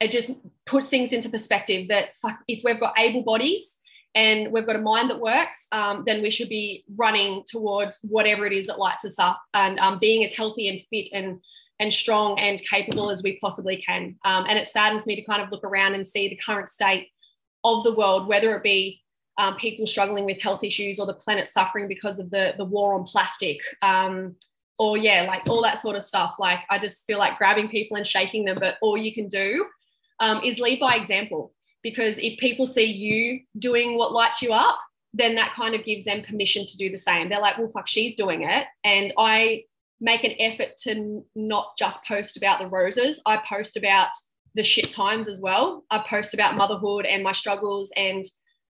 it 0.00 0.10
just 0.10 0.32
puts 0.66 0.88
things 0.88 1.12
into 1.12 1.28
perspective 1.28 1.88
that 1.88 2.10
fuck, 2.20 2.38
if 2.48 2.60
we've 2.64 2.80
got 2.80 2.94
able 2.98 3.22
bodies 3.22 3.78
and 4.14 4.52
we've 4.52 4.66
got 4.66 4.76
a 4.76 4.80
mind 4.80 5.10
that 5.10 5.20
works, 5.20 5.68
um, 5.72 6.02
then 6.06 6.20
we 6.22 6.30
should 6.30 6.48
be 6.48 6.84
running 6.98 7.44
towards 7.46 8.00
whatever 8.02 8.44
it 8.44 8.52
is 8.52 8.66
that 8.66 8.78
lights 8.78 9.04
us 9.04 9.18
up 9.18 9.40
and 9.54 9.78
um, 9.78 9.98
being 9.98 10.24
as 10.24 10.34
healthy 10.34 10.68
and 10.68 10.80
fit 10.90 11.10
and 11.12 11.40
and 11.78 11.92
strong 11.92 12.38
and 12.38 12.60
capable 12.60 13.10
as 13.10 13.22
we 13.22 13.38
possibly 13.40 13.76
can. 13.76 14.14
Um, 14.26 14.44
and 14.48 14.58
it 14.58 14.68
saddens 14.68 15.06
me 15.06 15.16
to 15.16 15.22
kind 15.22 15.42
of 15.42 15.50
look 15.50 15.64
around 15.64 15.94
and 15.94 16.06
see 16.06 16.28
the 16.28 16.36
current 16.36 16.68
state 16.68 17.08
of 17.64 17.84
the 17.84 17.94
world, 17.94 18.28
whether 18.28 18.54
it 18.54 18.62
be 18.62 19.00
um, 19.38 19.56
people 19.56 19.86
struggling 19.86 20.26
with 20.26 20.42
health 20.42 20.62
issues 20.62 20.98
or 20.98 21.06
the 21.06 21.14
planet 21.14 21.48
suffering 21.48 21.88
because 21.88 22.18
of 22.18 22.30
the, 22.30 22.52
the 22.58 22.64
war 22.66 22.94
on 22.94 23.04
plastic. 23.04 23.58
Um, 23.80 24.36
or 24.78 24.98
yeah, 24.98 25.24
like 25.26 25.48
all 25.48 25.62
that 25.62 25.78
sort 25.78 25.96
of 25.96 26.04
stuff. 26.04 26.36
Like 26.38 26.60
I 26.68 26.76
just 26.76 27.06
feel 27.06 27.18
like 27.18 27.38
grabbing 27.38 27.68
people 27.68 27.96
and 27.96 28.06
shaking 28.06 28.44
them, 28.44 28.58
but 28.60 28.76
all 28.82 28.98
you 28.98 29.14
can 29.14 29.28
do 29.28 29.66
um, 30.20 30.42
is 30.44 30.58
lead 30.58 30.80
by 30.80 30.96
example. 30.96 31.54
Because 31.82 32.18
if 32.18 32.38
people 32.38 32.66
see 32.66 32.84
you 32.84 33.40
doing 33.58 33.96
what 33.96 34.12
lights 34.12 34.42
you 34.42 34.52
up, 34.52 34.78
then 35.12 35.34
that 35.34 35.54
kind 35.54 35.74
of 35.74 35.84
gives 35.84 36.04
them 36.04 36.22
permission 36.22 36.66
to 36.66 36.76
do 36.76 36.90
the 36.90 36.98
same. 36.98 37.28
They're 37.28 37.40
like, 37.40 37.58
well, 37.58 37.68
fuck, 37.68 37.88
she's 37.88 38.14
doing 38.14 38.42
it. 38.42 38.66
And 38.84 39.12
I 39.18 39.64
make 40.00 40.24
an 40.24 40.34
effort 40.38 40.76
to 40.82 41.24
not 41.34 41.76
just 41.78 42.04
post 42.04 42.36
about 42.36 42.60
the 42.60 42.68
roses. 42.68 43.20
I 43.26 43.38
post 43.38 43.76
about 43.76 44.10
the 44.54 44.62
shit 44.62 44.90
times 44.90 45.28
as 45.28 45.40
well. 45.40 45.84
I 45.90 45.98
post 45.98 46.34
about 46.34 46.56
motherhood 46.56 47.06
and 47.06 47.22
my 47.22 47.32
struggles 47.32 47.90
and 47.96 48.24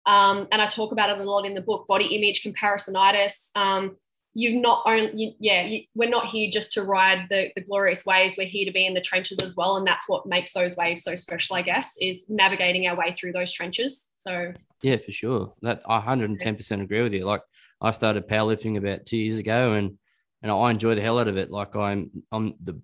um, 0.04 0.48
and 0.50 0.60
I 0.60 0.66
talk 0.66 0.90
about 0.90 1.10
it 1.10 1.18
a 1.18 1.22
lot 1.22 1.46
in 1.46 1.54
the 1.54 1.60
book, 1.60 1.86
body 1.86 2.06
image 2.06 2.42
comparisonitis. 2.42 3.50
Um, 3.54 3.96
you've 4.34 4.60
not 4.60 4.82
only, 4.86 5.10
you, 5.14 5.32
yeah, 5.38 5.64
you, 5.64 5.82
we're 5.94 6.08
not 6.08 6.26
here 6.26 6.50
just 6.50 6.72
to 6.72 6.82
ride 6.82 7.26
the, 7.30 7.50
the 7.54 7.62
glorious 7.62 8.06
waves. 8.06 8.36
We're 8.38 8.46
here 8.46 8.64
to 8.64 8.72
be 8.72 8.86
in 8.86 8.94
the 8.94 9.00
trenches 9.00 9.38
as 9.40 9.56
well. 9.56 9.76
And 9.76 9.86
that's 9.86 10.08
what 10.08 10.26
makes 10.26 10.52
those 10.52 10.76
waves 10.76 11.02
so 11.02 11.14
special, 11.16 11.56
I 11.56 11.62
guess, 11.62 11.94
is 12.00 12.24
navigating 12.28 12.86
our 12.86 12.96
way 12.96 13.12
through 13.12 13.32
those 13.32 13.52
trenches. 13.52 14.06
So, 14.16 14.52
yeah, 14.82 14.96
for 14.96 15.12
sure. 15.12 15.52
That 15.62 15.82
I 15.86 16.00
110% 16.00 16.82
agree 16.82 17.02
with 17.02 17.12
you. 17.12 17.24
Like, 17.24 17.42
I 17.82 17.90
started 17.90 18.28
powerlifting 18.28 18.78
about 18.78 19.04
two 19.04 19.18
years 19.18 19.38
ago 19.38 19.72
and 19.72 19.98
and 20.42 20.50
I 20.50 20.70
enjoy 20.70 20.94
the 20.94 21.00
hell 21.00 21.18
out 21.18 21.28
of 21.28 21.36
it. 21.36 21.50
Like 21.50 21.76
I'm 21.76 22.10
I'm 22.30 22.54
the 22.62 22.80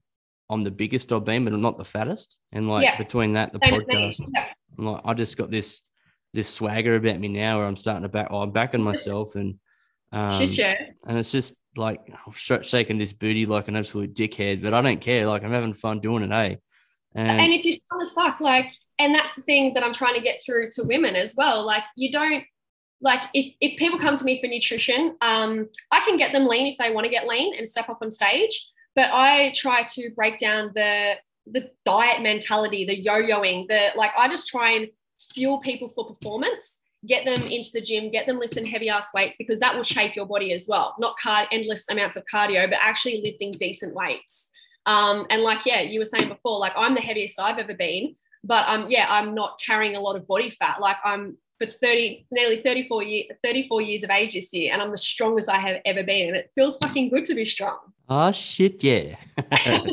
I'm 0.50 0.64
the 0.64 0.70
biggest 0.70 1.12
I've 1.12 1.24
been, 1.24 1.44
but 1.44 1.52
I'm 1.52 1.60
not 1.60 1.78
the 1.78 1.84
fattest. 1.84 2.38
And 2.52 2.68
like 2.68 2.84
yeah. 2.84 2.96
between 2.96 3.34
that, 3.34 3.52
the 3.52 3.60
Same 3.62 3.74
podcast, 3.74 4.20
yeah. 4.34 4.46
I'm 4.76 4.86
like 4.86 5.02
I 5.04 5.14
just 5.14 5.36
got 5.36 5.50
this 5.50 5.80
this 6.34 6.48
swagger 6.48 6.96
about 6.96 7.20
me 7.20 7.28
now 7.28 7.58
where 7.58 7.66
I'm 7.66 7.76
starting 7.76 8.02
to 8.02 8.08
back 8.08 8.28
oh, 8.30 8.42
I'm 8.42 8.50
backing 8.50 8.82
myself 8.82 9.34
and 9.36 9.58
um 10.12 10.38
Shit, 10.38 10.58
yeah. 10.58 10.76
and 11.06 11.18
it's 11.18 11.32
just 11.32 11.54
like 11.76 12.00
I'm 12.26 12.62
shaking 12.62 12.98
this 12.98 13.12
booty 13.12 13.46
like 13.46 13.68
an 13.68 13.76
absolute 13.76 14.14
dickhead, 14.14 14.62
but 14.62 14.74
I 14.74 14.80
don't 14.80 15.00
care. 15.00 15.26
Like 15.26 15.44
I'm 15.44 15.52
having 15.52 15.74
fun 15.74 16.00
doing 16.00 16.24
it, 16.24 16.30
hey. 16.30 16.58
And, 17.14 17.40
and 17.40 17.52
if 17.52 17.64
you're 17.64 17.76
strong 17.86 18.02
as 18.02 18.12
fuck, 18.12 18.40
like, 18.40 18.66
and 18.98 19.14
that's 19.14 19.34
the 19.34 19.42
thing 19.42 19.74
that 19.74 19.82
I'm 19.82 19.92
trying 19.92 20.14
to 20.14 20.20
get 20.20 20.40
through 20.44 20.70
to 20.72 20.82
women 20.84 21.16
as 21.16 21.34
well. 21.36 21.64
Like 21.64 21.84
you 21.96 22.12
don't 22.12 22.44
like 23.00 23.20
if, 23.32 23.54
if 23.60 23.78
people 23.78 23.98
come 23.98 24.16
to 24.16 24.24
me 24.24 24.40
for 24.40 24.48
nutrition, 24.48 25.16
um, 25.20 25.68
I 25.90 26.00
can 26.00 26.16
get 26.16 26.32
them 26.32 26.46
lean 26.46 26.66
if 26.66 26.78
they 26.78 26.90
want 26.90 27.04
to 27.04 27.10
get 27.10 27.26
lean 27.26 27.54
and 27.56 27.68
step 27.68 27.88
up 27.88 27.98
on 28.02 28.10
stage. 28.10 28.68
But 28.94 29.10
I 29.12 29.52
try 29.54 29.84
to 29.84 30.10
break 30.16 30.38
down 30.38 30.72
the 30.74 31.14
the 31.46 31.70
diet 31.84 32.22
mentality, 32.22 32.84
the 32.84 33.00
yo-yoing, 33.00 33.68
the 33.68 33.92
like 33.96 34.10
I 34.18 34.28
just 34.28 34.48
try 34.48 34.72
and 34.72 34.88
fuel 35.32 35.58
people 35.58 35.88
for 35.88 36.06
performance, 36.06 36.78
get 37.06 37.24
them 37.24 37.42
into 37.46 37.70
the 37.72 37.80
gym, 37.80 38.10
get 38.10 38.26
them 38.26 38.38
lifting 38.38 38.66
heavy 38.66 38.88
ass 38.88 39.08
weights 39.14 39.36
because 39.36 39.60
that 39.60 39.76
will 39.76 39.84
shape 39.84 40.16
your 40.16 40.26
body 40.26 40.52
as 40.52 40.66
well. 40.68 40.94
Not 40.98 41.16
card 41.18 41.48
endless 41.52 41.84
amounts 41.90 42.16
of 42.16 42.24
cardio, 42.32 42.68
but 42.68 42.78
actually 42.80 43.22
lifting 43.24 43.52
decent 43.52 43.94
weights. 43.94 44.48
Um, 44.86 45.26
and 45.30 45.42
like, 45.42 45.66
yeah, 45.66 45.80
you 45.80 46.00
were 46.00 46.06
saying 46.06 46.28
before, 46.28 46.58
like 46.58 46.72
I'm 46.76 46.94
the 46.94 47.00
heaviest 47.00 47.38
I've 47.38 47.58
ever 47.58 47.74
been, 47.74 48.16
but 48.42 48.68
um, 48.68 48.86
yeah, 48.88 49.06
I'm 49.08 49.34
not 49.34 49.60
carrying 49.64 49.96
a 49.96 50.00
lot 50.00 50.16
of 50.16 50.26
body 50.26 50.50
fat. 50.50 50.80
Like 50.80 50.96
I'm 51.04 51.36
for 51.60 51.66
30, 51.66 52.26
nearly 52.30 52.62
34 52.62 53.02
years, 53.02 53.26
34 53.44 53.82
years 53.82 54.02
of 54.02 54.10
age 54.10 54.34
this 54.34 54.52
year, 54.52 54.72
and 54.72 54.80
I'm 54.80 54.90
the 54.90 54.98
strongest 54.98 55.48
I 55.48 55.58
have 55.58 55.80
ever 55.84 56.02
been. 56.02 56.28
And 56.28 56.36
it 56.36 56.50
feels 56.54 56.78
fucking 56.78 57.10
good 57.10 57.24
to 57.26 57.34
be 57.34 57.44
strong. 57.44 57.78
Oh 58.08 58.30
shit, 58.32 58.82
yeah. 58.82 59.16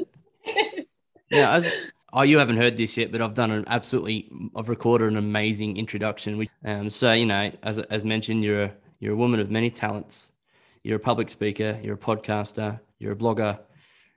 yeah, 1.29 1.55
was, 1.55 1.71
oh, 2.15 2.21
you 2.21 2.39
haven't 2.39 2.57
heard 2.57 2.77
this 2.77 2.97
yet, 2.97 3.11
but 3.11 3.21
I've 3.21 3.33
done 3.33 3.51
an 3.51 3.65
absolutely, 3.67 4.31
I've 4.55 4.69
recorded 4.69 5.11
an 5.11 5.17
amazing 5.17 5.77
introduction. 5.77 6.47
Um, 6.63 6.89
so 6.89 7.11
you 7.11 7.25
know, 7.25 7.51
as 7.61 7.77
as 7.77 8.03
mentioned, 8.03 8.43
you're 8.43 8.63
a 8.63 8.71
you're 8.99 9.13
a 9.13 9.17
woman 9.17 9.39
of 9.39 9.51
many 9.51 9.69
talents. 9.69 10.31
You're 10.83 10.97
a 10.97 10.99
public 10.99 11.29
speaker. 11.29 11.79
You're 11.83 11.95
a 11.95 11.97
podcaster. 11.97 12.79
You're 12.99 13.13
a 13.13 13.15
blogger. 13.15 13.59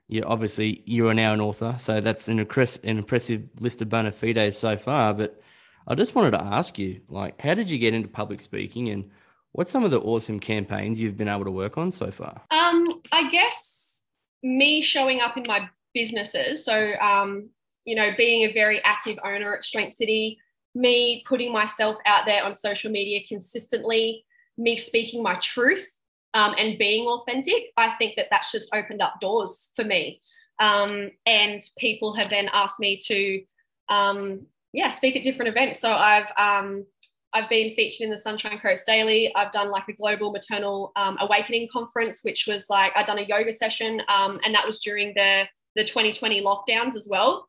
You're 0.07 0.27
obviously 0.27 0.81
you 0.85 1.07
are 1.09 1.13
now 1.13 1.33
an 1.33 1.41
author. 1.41 1.75
So 1.77 1.99
that's 1.99 2.27
an, 2.27 2.39
impress, 2.39 2.77
an 2.77 2.97
impressive 2.97 3.43
list 3.59 3.81
of 3.81 3.89
bona 3.89 4.11
fides 4.11 4.57
so 4.57 4.77
far. 4.77 5.13
But 5.13 5.41
I 5.87 5.95
just 5.95 6.15
wanted 6.15 6.31
to 6.31 6.43
ask 6.43 6.79
you, 6.79 7.01
like, 7.09 7.39
how 7.41 7.53
did 7.53 7.69
you 7.69 7.77
get 7.77 7.93
into 7.93 8.07
public 8.07 8.41
speaking 8.41 8.89
and 8.89 9.09
what's 9.51 9.71
some 9.71 9.83
of 9.83 9.91
the 9.91 9.99
awesome 9.99 10.39
campaigns 10.39 10.99
you've 10.99 11.17
been 11.17 11.27
able 11.27 11.45
to 11.45 11.51
work 11.51 11.77
on 11.77 11.91
so 11.91 12.11
far? 12.11 12.41
Um, 12.51 12.87
I 13.11 13.29
guess 13.29 14.03
me 14.41 14.81
showing 14.81 15.21
up 15.21 15.37
in 15.37 15.43
my 15.47 15.69
businesses. 15.93 16.63
So, 16.63 16.93
um, 17.01 17.49
you 17.89 17.95
know, 17.95 18.11
being 18.15 18.43
a 18.43 18.53
very 18.53 18.83
active 18.83 19.17
owner 19.25 19.55
at 19.55 19.63
Strength 19.63 19.95
City, 19.95 20.37
me 20.75 21.23
putting 21.27 21.51
myself 21.51 21.97
out 22.05 22.27
there 22.27 22.45
on 22.45 22.55
social 22.55 22.91
media 22.91 23.21
consistently, 23.27 24.23
me 24.59 24.77
speaking 24.77 25.23
my 25.23 25.33
truth 25.41 25.87
um, 26.35 26.53
and 26.59 26.77
being 26.77 27.07
authentic, 27.07 27.71
I 27.77 27.89
think 27.89 28.15
that 28.15 28.27
that's 28.29 28.51
just 28.51 28.69
opened 28.75 29.01
up 29.01 29.19
doors 29.19 29.71
for 29.75 29.83
me. 29.83 30.19
Um, 30.59 31.09
and 31.25 31.63
people 31.79 32.13
have 32.13 32.29
then 32.29 32.47
asked 32.53 32.79
me 32.79 32.99
to 33.07 33.41
um, 33.89 34.45
yeah, 34.71 34.91
speak 34.91 35.15
at 35.15 35.23
different 35.23 35.49
events. 35.49 35.81
So 35.81 35.91
I've 35.91 36.31
um, 36.37 36.85
I've 37.33 37.49
been 37.49 37.73
featured 37.73 38.05
in 38.05 38.11
the 38.11 38.19
Sunshine 38.19 38.59
Coast 38.59 38.85
Daily. 38.85 39.33
I've 39.35 39.51
done 39.51 39.71
like 39.71 39.87
a 39.87 39.93
global 39.93 40.31
maternal 40.31 40.91
um, 40.95 41.17
awakening 41.19 41.69
conference, 41.73 42.19
which 42.23 42.45
was 42.47 42.69
like 42.69 42.91
I've 42.95 43.07
done 43.07 43.17
a 43.17 43.23
yoga 43.23 43.51
session, 43.51 43.99
um, 44.09 44.39
and 44.45 44.53
that 44.53 44.67
was 44.67 44.79
during 44.79 45.13
the 45.15 45.45
the 45.75 45.83
2020 45.83 46.43
lockdowns 46.43 46.95
as 46.95 47.07
well. 47.09 47.48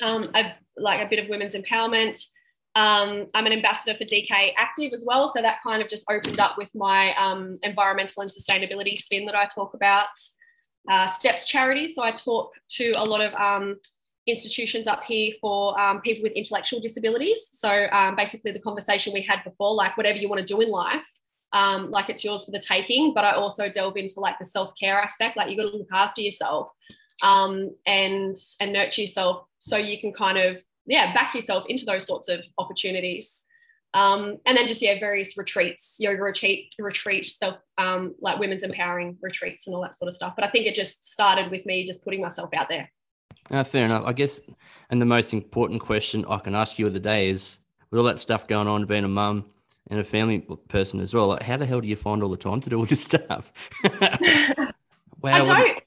Um, 0.00 0.30
like 0.76 1.04
a 1.04 1.08
bit 1.08 1.18
of 1.18 1.28
women's 1.28 1.54
empowerment. 1.54 2.24
Um, 2.74 3.26
I'm 3.34 3.44
an 3.46 3.52
ambassador 3.52 3.96
for 3.96 4.04
DK 4.04 4.54
Active 4.56 4.92
as 4.94 5.04
well, 5.06 5.28
so 5.28 5.42
that 5.42 5.62
kind 5.62 5.82
of 5.82 5.88
just 5.88 6.06
opened 6.10 6.40
up 6.40 6.56
with 6.56 6.74
my 6.74 7.14
um, 7.16 7.58
environmental 7.62 8.22
and 8.22 8.30
sustainability 8.30 8.96
spin 8.96 9.26
that 9.26 9.34
I 9.34 9.46
talk 9.46 9.74
about. 9.74 10.06
Uh, 10.90 11.06
Steps 11.06 11.46
charity, 11.46 11.88
so 11.88 12.02
I 12.02 12.12
talk 12.12 12.52
to 12.70 12.92
a 12.96 13.04
lot 13.04 13.22
of 13.22 13.34
um, 13.34 13.76
institutions 14.26 14.86
up 14.86 15.04
here 15.04 15.34
for 15.40 15.78
um, 15.78 16.00
people 16.00 16.22
with 16.22 16.32
intellectual 16.32 16.80
disabilities. 16.80 17.50
So 17.52 17.88
um, 17.92 18.16
basically, 18.16 18.52
the 18.52 18.60
conversation 18.60 19.12
we 19.12 19.22
had 19.22 19.44
before, 19.44 19.74
like 19.74 19.96
whatever 19.96 20.18
you 20.18 20.28
want 20.28 20.40
to 20.40 20.46
do 20.46 20.60
in 20.62 20.70
life, 20.70 21.08
um, 21.52 21.90
like 21.90 22.08
it's 22.08 22.24
yours 22.24 22.46
for 22.46 22.52
the 22.52 22.58
taking. 22.58 23.12
But 23.14 23.24
I 23.24 23.32
also 23.32 23.68
delve 23.68 23.98
into 23.98 24.18
like 24.18 24.38
the 24.38 24.46
self 24.46 24.72
care 24.80 24.98
aspect, 24.98 25.36
like 25.36 25.50
you 25.50 25.56
got 25.58 25.70
to 25.70 25.76
look 25.76 25.92
after 25.92 26.22
yourself 26.22 26.70
um, 27.22 27.74
and 27.86 28.36
and 28.60 28.72
nurture 28.72 29.02
yourself 29.02 29.46
so 29.58 29.76
you 29.76 30.00
can 30.00 30.12
kind 30.12 30.38
of 30.38 30.62
yeah 30.86 31.12
back 31.14 31.34
yourself 31.34 31.64
into 31.68 31.84
those 31.84 32.06
sorts 32.06 32.28
of 32.28 32.44
opportunities. 32.58 33.44
Um, 33.94 34.38
and 34.46 34.56
then 34.56 34.66
just 34.66 34.80
yeah 34.80 34.98
various 34.98 35.36
retreats 35.36 35.98
yoga 36.00 36.22
retreat 36.22 36.74
retreat 36.78 37.26
self 37.26 37.58
um, 37.76 38.14
like 38.20 38.38
women's 38.38 38.62
empowering 38.62 39.18
retreats 39.20 39.66
and 39.66 39.76
all 39.76 39.82
that 39.82 39.94
sort 39.94 40.08
of 40.08 40.14
stuff 40.14 40.32
but 40.34 40.46
i 40.46 40.48
think 40.48 40.64
it 40.64 40.74
just 40.74 41.12
started 41.12 41.50
with 41.50 41.66
me 41.66 41.84
just 41.84 42.02
putting 42.02 42.22
myself 42.22 42.48
out 42.54 42.70
there 42.70 42.90
uh, 43.50 43.64
fair 43.64 43.84
enough. 43.84 44.04
I 44.06 44.12
guess, 44.12 44.40
and 44.90 45.00
the 45.00 45.06
most 45.06 45.32
important 45.32 45.80
question 45.80 46.24
I 46.28 46.38
can 46.38 46.54
ask 46.54 46.78
you 46.78 46.86
of 46.86 46.92
the 46.92 47.00
day 47.00 47.30
is, 47.30 47.58
with 47.90 47.98
all 47.98 48.06
that 48.06 48.20
stuff 48.20 48.46
going 48.46 48.68
on, 48.68 48.86
being 48.86 49.04
a 49.04 49.08
mum 49.08 49.46
and 49.90 50.00
a 50.00 50.04
family 50.04 50.46
person 50.68 51.00
as 51.00 51.12
well, 51.12 51.28
like, 51.28 51.42
how 51.42 51.56
the 51.56 51.66
hell 51.66 51.80
do 51.80 51.88
you 51.88 51.96
find 51.96 52.22
all 52.22 52.30
the 52.30 52.36
time 52.36 52.60
to 52.60 52.70
do 52.70 52.78
all 52.78 52.84
this 52.84 53.04
stuff? 53.04 53.52
wow, 54.00 55.32
I 55.32 55.44
don't. 55.44 55.81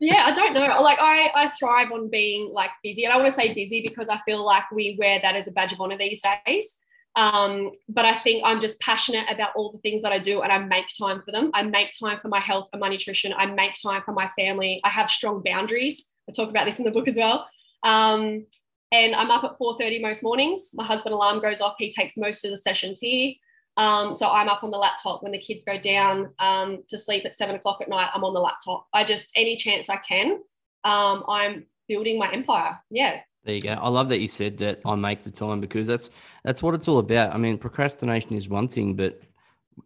Yeah, 0.00 0.24
I 0.26 0.32
don't 0.32 0.54
know. 0.54 0.80
Like, 0.80 0.98
I 1.00 1.30
I 1.34 1.48
thrive 1.48 1.90
on 1.90 2.08
being 2.08 2.50
like 2.52 2.70
busy, 2.84 3.04
and 3.04 3.12
I 3.12 3.16
want 3.16 3.30
to 3.34 3.40
say 3.40 3.52
busy 3.52 3.82
because 3.82 4.08
I 4.08 4.18
feel 4.18 4.44
like 4.44 4.70
we 4.70 4.96
wear 4.98 5.18
that 5.20 5.34
as 5.34 5.48
a 5.48 5.50
badge 5.52 5.72
of 5.72 5.80
honor 5.80 5.98
these 5.98 6.22
days. 6.46 6.76
Um, 7.16 7.72
but 7.88 8.04
I 8.04 8.12
think 8.12 8.42
I'm 8.44 8.60
just 8.60 8.78
passionate 8.78 9.26
about 9.28 9.50
all 9.56 9.72
the 9.72 9.78
things 9.78 10.02
that 10.02 10.12
I 10.12 10.20
do 10.20 10.42
and 10.42 10.52
I 10.52 10.58
make 10.58 10.84
time 10.96 11.20
for 11.24 11.32
them. 11.32 11.50
I 11.52 11.62
make 11.62 11.90
time 11.98 12.20
for 12.22 12.28
my 12.28 12.38
health 12.38 12.68
and 12.72 12.80
my 12.80 12.88
nutrition. 12.88 13.32
I 13.36 13.46
make 13.46 13.72
time 13.82 14.02
for 14.04 14.12
my 14.12 14.30
family. 14.38 14.80
I 14.84 14.88
have 14.90 15.10
strong 15.10 15.42
boundaries. 15.44 16.04
I 16.28 16.32
talk 16.32 16.48
about 16.48 16.66
this 16.66 16.78
in 16.78 16.84
the 16.84 16.92
book 16.92 17.08
as 17.08 17.16
well. 17.16 17.48
Um, 17.82 18.46
and 18.92 19.16
I'm 19.16 19.30
up 19.32 19.42
at 19.42 19.58
4:30 19.58 20.00
most 20.00 20.22
mornings. 20.22 20.70
My 20.74 20.84
husband 20.84 21.12
alarm 21.12 21.40
goes 21.40 21.60
off. 21.60 21.74
He 21.78 21.90
takes 21.90 22.16
most 22.16 22.44
of 22.44 22.52
the 22.52 22.56
sessions 22.56 23.00
here. 23.00 23.32
Um, 23.78 24.16
so 24.16 24.28
I'm 24.28 24.48
up 24.48 24.64
on 24.64 24.72
the 24.72 24.76
laptop 24.76 25.22
when 25.22 25.30
the 25.30 25.38
kids 25.38 25.64
go 25.64 25.78
down 25.78 26.34
um, 26.40 26.82
to 26.88 26.98
sleep 26.98 27.24
at 27.24 27.38
seven 27.38 27.54
o'clock 27.54 27.78
at 27.80 27.88
night. 27.88 28.10
I'm 28.12 28.24
on 28.24 28.34
the 28.34 28.40
laptop. 28.40 28.88
I 28.92 29.04
just 29.04 29.30
any 29.36 29.56
chance 29.56 29.88
I 29.88 29.96
can, 29.96 30.40
um, 30.84 31.24
I'm 31.28 31.66
building 31.86 32.18
my 32.18 32.30
empire. 32.32 32.78
Yeah. 32.90 33.20
There 33.44 33.54
you 33.54 33.62
go. 33.62 33.70
I 33.70 33.88
love 33.88 34.08
that 34.08 34.18
you 34.18 34.26
said 34.26 34.58
that 34.58 34.80
I 34.84 34.96
make 34.96 35.22
the 35.22 35.30
time 35.30 35.60
because 35.60 35.86
that's 35.86 36.10
that's 36.44 36.62
what 36.62 36.74
it's 36.74 36.88
all 36.88 36.98
about. 36.98 37.32
I 37.32 37.38
mean, 37.38 37.56
procrastination 37.56 38.36
is 38.36 38.48
one 38.48 38.66
thing, 38.66 38.94
but 38.94 39.22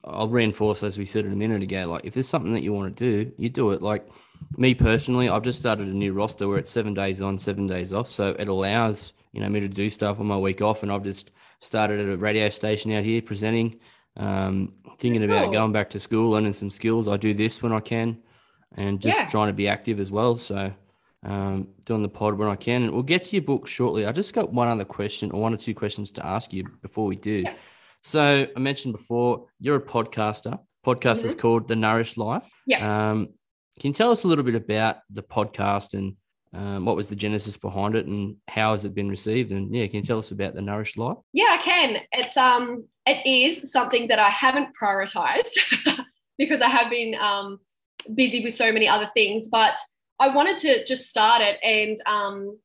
I'll 0.04 0.28
reinforce 0.28 0.82
as 0.82 0.96
we 0.96 1.04
said 1.04 1.26
it 1.26 1.32
a 1.32 1.36
minute 1.36 1.62
ago. 1.62 1.86
Like 1.86 2.04
if 2.04 2.14
there's 2.14 2.28
something 2.28 2.52
that 2.52 2.62
you 2.62 2.72
want 2.72 2.96
to 2.96 3.24
do, 3.24 3.32
you 3.36 3.50
do 3.50 3.72
it. 3.72 3.82
Like 3.82 4.08
me 4.56 4.74
personally, 4.74 5.28
I've 5.28 5.42
just 5.42 5.58
started 5.60 5.86
a 5.86 5.96
new 5.96 6.14
roster 6.14 6.48
where 6.48 6.58
it's 6.58 6.70
seven 6.70 6.94
days 6.94 7.20
on, 7.20 7.38
seven 7.38 7.66
days 7.66 7.92
off. 7.92 8.08
So 8.08 8.30
it 8.38 8.48
allows 8.48 9.12
you 9.32 9.42
know 9.42 9.50
me 9.50 9.60
to 9.60 9.68
do 9.68 9.90
stuff 9.90 10.18
on 10.18 10.26
my 10.26 10.38
week 10.38 10.62
off, 10.62 10.82
and 10.82 10.90
I've 10.90 11.04
just 11.04 11.30
started 11.62 12.00
at 12.00 12.12
a 12.12 12.16
radio 12.16 12.50
station 12.50 12.92
out 12.92 13.04
here 13.04 13.22
presenting. 13.22 13.80
Um, 14.16 14.74
thinking 14.98 15.24
about 15.24 15.44
cool. 15.44 15.52
going 15.52 15.72
back 15.72 15.90
to 15.90 16.00
school, 16.00 16.30
learning 16.30 16.52
some 16.52 16.68
skills. 16.70 17.08
I 17.08 17.16
do 17.16 17.32
this 17.32 17.62
when 17.62 17.72
I 17.72 17.80
can, 17.80 18.18
and 18.76 19.00
just 19.00 19.18
yeah. 19.18 19.26
trying 19.26 19.48
to 19.48 19.54
be 19.54 19.68
active 19.68 19.98
as 19.98 20.12
well. 20.12 20.36
So 20.36 20.72
um, 21.24 21.68
doing 21.84 22.02
the 22.02 22.08
pod 22.08 22.34
when 22.34 22.48
I 22.48 22.56
can. 22.56 22.82
And 22.82 22.92
we'll 22.92 23.02
get 23.02 23.24
to 23.24 23.36
your 23.36 23.42
book 23.44 23.66
shortly. 23.66 24.06
I 24.06 24.12
just 24.12 24.34
got 24.34 24.52
one 24.52 24.68
other 24.68 24.84
question 24.84 25.30
or 25.30 25.40
one 25.40 25.54
or 25.54 25.56
two 25.56 25.74
questions 25.74 26.10
to 26.12 26.26
ask 26.26 26.52
you 26.52 26.64
before 26.82 27.06
we 27.06 27.16
do. 27.16 27.42
Yeah. 27.44 27.54
So 28.02 28.46
I 28.54 28.58
mentioned 28.58 28.92
before, 28.92 29.46
you're 29.60 29.76
a 29.76 29.80
podcaster. 29.80 30.58
Podcast 30.84 31.18
mm-hmm. 31.18 31.28
is 31.28 31.34
called 31.36 31.68
The 31.68 31.76
Nourished 31.76 32.18
Life. 32.18 32.48
Yeah. 32.66 33.10
Um, 33.10 33.28
can 33.78 33.88
you 33.88 33.94
tell 33.94 34.10
us 34.10 34.24
a 34.24 34.28
little 34.28 34.44
bit 34.44 34.56
about 34.56 34.96
the 35.10 35.22
podcast 35.22 35.94
and 35.94 36.16
um, 36.54 36.84
what 36.84 36.96
was 36.96 37.08
the 37.08 37.16
genesis 37.16 37.56
behind 37.56 37.94
it 37.94 38.06
and 38.06 38.36
how 38.48 38.72
has 38.72 38.84
it 38.84 38.94
been 38.94 39.08
received? 39.08 39.52
And 39.52 39.74
yeah, 39.74 39.86
can 39.86 39.96
you 39.96 40.02
tell 40.02 40.18
us 40.18 40.30
about 40.30 40.54
the 40.54 40.62
Nourished 40.62 40.98
Life? 40.98 41.16
Yeah, 41.32 41.48
I 41.50 41.58
can. 41.58 41.98
It's 42.12 42.36
um 42.36 42.84
it 43.06 43.26
is 43.26 43.72
something 43.72 44.08
that 44.08 44.18
I 44.18 44.28
haven't 44.28 44.68
prioritized 44.80 45.52
because 46.38 46.60
I 46.60 46.68
have 46.68 46.90
been 46.90 47.14
um, 47.14 47.58
busy 48.14 48.44
with 48.44 48.54
so 48.54 48.72
many 48.72 48.88
other 48.88 49.10
things. 49.14 49.48
But 49.48 49.76
I 50.20 50.28
wanted 50.28 50.58
to 50.58 50.84
just 50.84 51.08
start 51.08 51.42
it 51.42 51.58
and 51.62 51.98
um, 52.06 52.58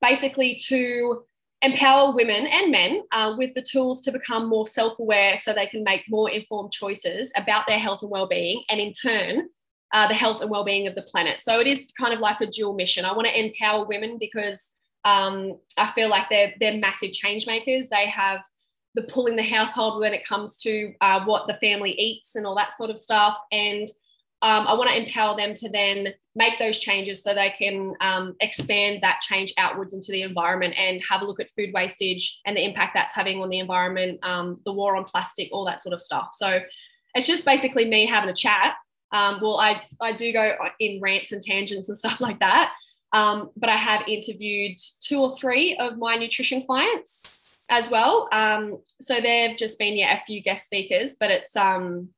basically 0.00 0.56
to 0.68 1.24
empower 1.60 2.12
women 2.12 2.46
and 2.46 2.72
men 2.72 3.02
uh, 3.12 3.34
with 3.36 3.54
the 3.54 3.62
tools 3.62 4.00
to 4.02 4.12
become 4.12 4.48
more 4.48 4.66
self 4.66 4.98
aware 4.98 5.36
so 5.38 5.52
they 5.52 5.66
can 5.66 5.84
make 5.84 6.02
more 6.08 6.30
informed 6.30 6.72
choices 6.72 7.32
about 7.36 7.66
their 7.66 7.78
health 7.78 8.02
and 8.02 8.10
well 8.10 8.26
being, 8.26 8.62
and 8.68 8.80
in 8.80 8.92
turn, 8.92 9.48
uh, 9.92 10.06
the 10.08 10.14
health 10.14 10.40
and 10.40 10.50
well 10.50 10.64
being 10.64 10.86
of 10.86 10.94
the 10.94 11.02
planet. 11.02 11.42
So 11.42 11.58
it 11.58 11.66
is 11.66 11.92
kind 12.00 12.14
of 12.14 12.20
like 12.20 12.40
a 12.40 12.46
dual 12.46 12.74
mission. 12.74 13.04
I 13.04 13.12
want 13.12 13.28
to 13.28 13.38
empower 13.38 13.84
women 13.84 14.16
because 14.18 14.68
um, 15.04 15.58
I 15.76 15.90
feel 15.92 16.08
like 16.08 16.28
they're, 16.30 16.54
they're 16.60 16.78
massive 16.78 17.12
change 17.12 17.46
makers. 17.46 17.88
They 17.90 18.06
have 18.06 18.40
the 18.94 19.02
pull 19.02 19.26
in 19.26 19.36
the 19.36 19.42
household 19.42 20.00
when 20.00 20.14
it 20.14 20.26
comes 20.26 20.56
to 20.58 20.92
uh, 21.00 21.24
what 21.24 21.46
the 21.46 21.54
family 21.54 21.92
eats 21.92 22.36
and 22.36 22.46
all 22.46 22.54
that 22.56 22.76
sort 22.76 22.90
of 22.90 22.98
stuff. 22.98 23.38
And 23.50 23.88
um, 24.42 24.66
I 24.66 24.74
want 24.74 24.90
to 24.90 24.96
empower 24.96 25.36
them 25.36 25.54
to 25.54 25.68
then 25.68 26.08
make 26.34 26.58
those 26.58 26.80
changes 26.80 27.22
so 27.22 27.32
they 27.32 27.50
can 27.50 27.94
um, 28.00 28.34
expand 28.40 28.98
that 29.02 29.20
change 29.20 29.52
outwards 29.56 29.94
into 29.94 30.10
the 30.10 30.22
environment 30.22 30.74
and 30.76 31.00
have 31.08 31.22
a 31.22 31.24
look 31.24 31.40
at 31.40 31.50
food 31.56 31.70
wastage 31.72 32.40
and 32.44 32.56
the 32.56 32.64
impact 32.64 32.94
that's 32.94 33.14
having 33.14 33.40
on 33.40 33.50
the 33.50 33.60
environment, 33.60 34.18
um, 34.24 34.60
the 34.64 34.72
war 34.72 34.96
on 34.96 35.04
plastic, 35.04 35.48
all 35.52 35.64
that 35.64 35.80
sort 35.80 35.92
of 35.92 36.02
stuff. 36.02 36.30
So 36.32 36.60
it's 37.14 37.26
just 37.26 37.44
basically 37.44 37.88
me 37.88 38.06
having 38.06 38.30
a 38.30 38.34
chat. 38.34 38.74
Um, 39.12 39.38
well, 39.40 39.58
I, 39.58 39.82
I 40.00 40.12
do 40.12 40.32
go 40.32 40.56
in 40.80 41.00
rants 41.00 41.32
and 41.32 41.42
tangents 41.42 41.88
and 41.88 41.98
stuff 41.98 42.20
like 42.20 42.40
that. 42.40 42.72
Um, 43.12 43.50
but 43.56 43.68
I 43.68 43.76
have 43.76 44.08
interviewed 44.08 44.78
two 45.00 45.20
or 45.20 45.36
three 45.36 45.76
of 45.76 45.98
my 45.98 46.16
nutrition 46.16 46.62
clients 46.64 47.50
as 47.70 47.90
well. 47.90 48.28
Um, 48.32 48.78
so 49.00 49.20
they've 49.20 49.56
just 49.56 49.78
been 49.78 49.96
yeah 49.96 50.16
a 50.16 50.24
few 50.24 50.42
guest 50.42 50.64
speakers, 50.64 51.16
but 51.20 51.30
it's 51.30 51.54
um 51.56 52.08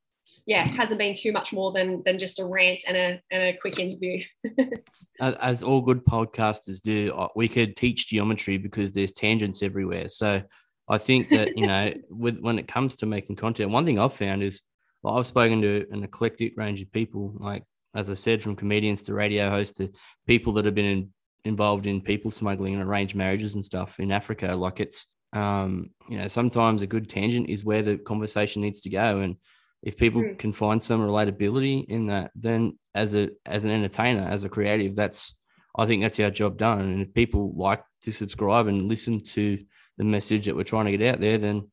yeah 0.46 0.62
hasn't 0.64 0.98
been 0.98 1.14
too 1.14 1.32
much 1.32 1.52
more 1.52 1.72
than 1.72 2.02
than 2.04 2.18
just 2.18 2.38
a 2.38 2.44
rant 2.44 2.84
and 2.86 2.96
a 2.96 3.20
and 3.30 3.42
a 3.42 3.58
quick 3.58 3.78
interview. 3.78 4.22
As 5.20 5.62
all 5.62 5.80
good 5.80 6.04
podcasters 6.04 6.80
do, 6.80 7.28
we 7.36 7.48
could 7.48 7.76
teach 7.76 8.08
geometry 8.08 8.58
because 8.58 8.92
there's 8.92 9.12
tangents 9.12 9.62
everywhere. 9.62 10.08
So 10.08 10.42
I 10.88 10.98
think 10.98 11.28
that 11.30 11.56
you 11.56 11.66
know 11.68 11.92
with 12.08 12.38
when 12.38 12.58
it 12.58 12.68
comes 12.68 12.96
to 12.96 13.06
making 13.06 13.36
content, 13.36 13.70
one 13.70 13.84
thing 13.84 13.98
I've 13.98 14.12
found 14.12 14.42
is 14.42 14.62
well, 15.04 15.18
I've 15.18 15.26
spoken 15.26 15.60
to 15.60 15.86
an 15.90 16.02
eclectic 16.02 16.54
range 16.56 16.80
of 16.80 16.90
people, 16.90 17.34
like 17.38 17.62
as 17.94 18.08
I 18.08 18.14
said, 18.14 18.40
from 18.40 18.56
comedians 18.56 19.02
to 19.02 19.14
radio 19.14 19.50
hosts 19.50 19.76
to 19.78 19.92
people 20.26 20.54
that 20.54 20.64
have 20.64 20.74
been 20.74 20.84
in, 20.84 21.12
involved 21.44 21.86
in 21.86 22.00
people 22.00 22.30
smuggling 22.30 22.74
and 22.74 22.82
arranged 22.82 23.14
marriages 23.14 23.54
and 23.54 23.64
stuff 23.64 24.00
in 24.00 24.10
Africa. 24.10 24.56
Like 24.56 24.80
it's 24.80 25.06
um, 25.34 25.90
you 26.08 26.16
know, 26.16 26.28
sometimes 26.28 26.80
a 26.80 26.86
good 26.86 27.10
tangent 27.10 27.50
is 27.50 27.64
where 27.64 27.82
the 27.82 27.98
conversation 27.98 28.62
needs 28.62 28.80
to 28.82 28.88
go. 28.88 29.18
And 29.20 29.36
if 29.82 29.96
people 29.96 30.22
mm. 30.22 30.38
can 30.38 30.52
find 30.52 30.82
some 30.82 31.00
relatability 31.02 31.84
in 31.86 32.06
that, 32.06 32.30
then 32.34 32.78
as 32.94 33.14
a 33.14 33.28
as 33.44 33.64
an 33.64 33.72
entertainer, 33.72 34.26
as 34.26 34.42
a 34.42 34.48
creative, 34.48 34.96
that's 34.96 35.36
I 35.76 35.84
think 35.84 36.02
that's 36.02 36.18
our 36.18 36.30
job 36.30 36.56
done. 36.56 36.80
And 36.80 37.02
if 37.02 37.12
people 37.12 37.52
like 37.54 37.84
to 38.02 38.12
subscribe 38.12 38.68
and 38.68 38.88
listen 38.88 39.22
to 39.24 39.58
the 39.98 40.04
message 40.04 40.46
that 40.46 40.56
we're 40.56 40.64
trying 40.64 40.86
to 40.86 40.96
get 40.96 41.14
out 41.14 41.20
there, 41.20 41.36
then 41.36 41.70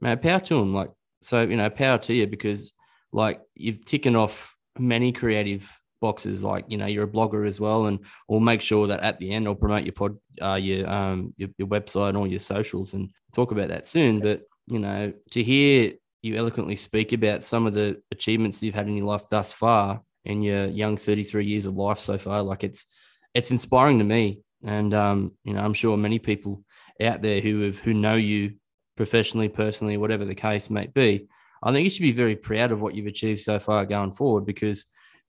man, 0.00 0.18
power 0.18 0.40
to 0.40 0.60
them. 0.60 0.74
Like 0.74 0.90
so, 1.24 1.42
you 1.42 1.56
know, 1.56 1.70
power 1.70 1.98
to 1.98 2.14
you 2.14 2.26
because 2.26 2.72
like 3.12 3.40
you've 3.54 3.84
taken 3.84 4.16
off 4.16 4.56
many 4.78 5.12
creative 5.12 5.68
boxes 6.00 6.44
like 6.44 6.66
you 6.68 6.76
know 6.76 6.84
you're 6.84 7.04
a 7.04 7.08
blogger 7.08 7.46
as 7.46 7.58
well 7.58 7.86
and 7.86 7.98
we'll 8.28 8.38
make 8.38 8.60
sure 8.60 8.88
that 8.88 9.00
at 9.00 9.18
the 9.18 9.32
end 9.32 9.48
i'll 9.48 9.54
promote 9.54 9.84
your 9.84 9.92
pod 9.94 10.18
uh, 10.42 10.52
your 10.54 10.86
um 10.90 11.32
your, 11.38 11.48
your 11.56 11.68
website 11.68 12.10
and 12.10 12.18
all 12.18 12.26
your 12.26 12.38
socials 12.38 12.92
and 12.92 13.08
talk 13.34 13.50
about 13.50 13.68
that 13.68 13.86
soon. 13.86 14.20
But 14.20 14.42
you 14.66 14.78
know 14.78 15.12
to 15.32 15.42
hear 15.42 15.92
you 16.22 16.36
eloquently 16.36 16.76
speak 16.76 17.12
about 17.12 17.44
some 17.44 17.66
of 17.66 17.74
the 17.74 18.00
achievements 18.10 18.62
you've 18.62 18.74
had 18.74 18.88
in 18.88 18.96
your 18.96 19.06
life 19.06 19.28
thus 19.30 19.52
far 19.52 20.00
in 20.24 20.42
your 20.42 20.66
young 20.66 20.96
33 20.96 21.44
years 21.44 21.66
of 21.66 21.76
life 21.76 21.98
so 22.00 22.16
far 22.16 22.42
like 22.42 22.64
it's 22.64 22.86
it's 23.34 23.50
inspiring 23.50 23.98
to 23.98 24.04
me. 24.04 24.40
And 24.64 24.94
um 24.94 25.32
you 25.44 25.52
know 25.52 25.60
i'm 25.60 25.74
sure 25.74 25.96
many 25.96 26.18
people 26.18 26.62
out 27.02 27.20
there 27.20 27.40
who 27.40 27.62
have 27.62 27.78
who 27.78 27.92
know 27.92 28.14
you 28.14 28.54
professionally 28.96 29.48
personally 29.48 29.96
whatever 29.96 30.24
the 30.24 30.34
case 30.34 30.70
may 30.70 30.86
be 30.86 31.26
i 31.62 31.72
think 31.72 31.84
you 31.84 31.90
should 31.90 32.02
be 32.02 32.12
very 32.12 32.36
proud 32.36 32.72
of 32.72 32.80
what 32.80 32.94
you've 32.94 33.06
achieved 33.06 33.40
so 33.40 33.58
far 33.58 33.84
going 33.84 34.12
forward 34.12 34.46
because 34.46 34.86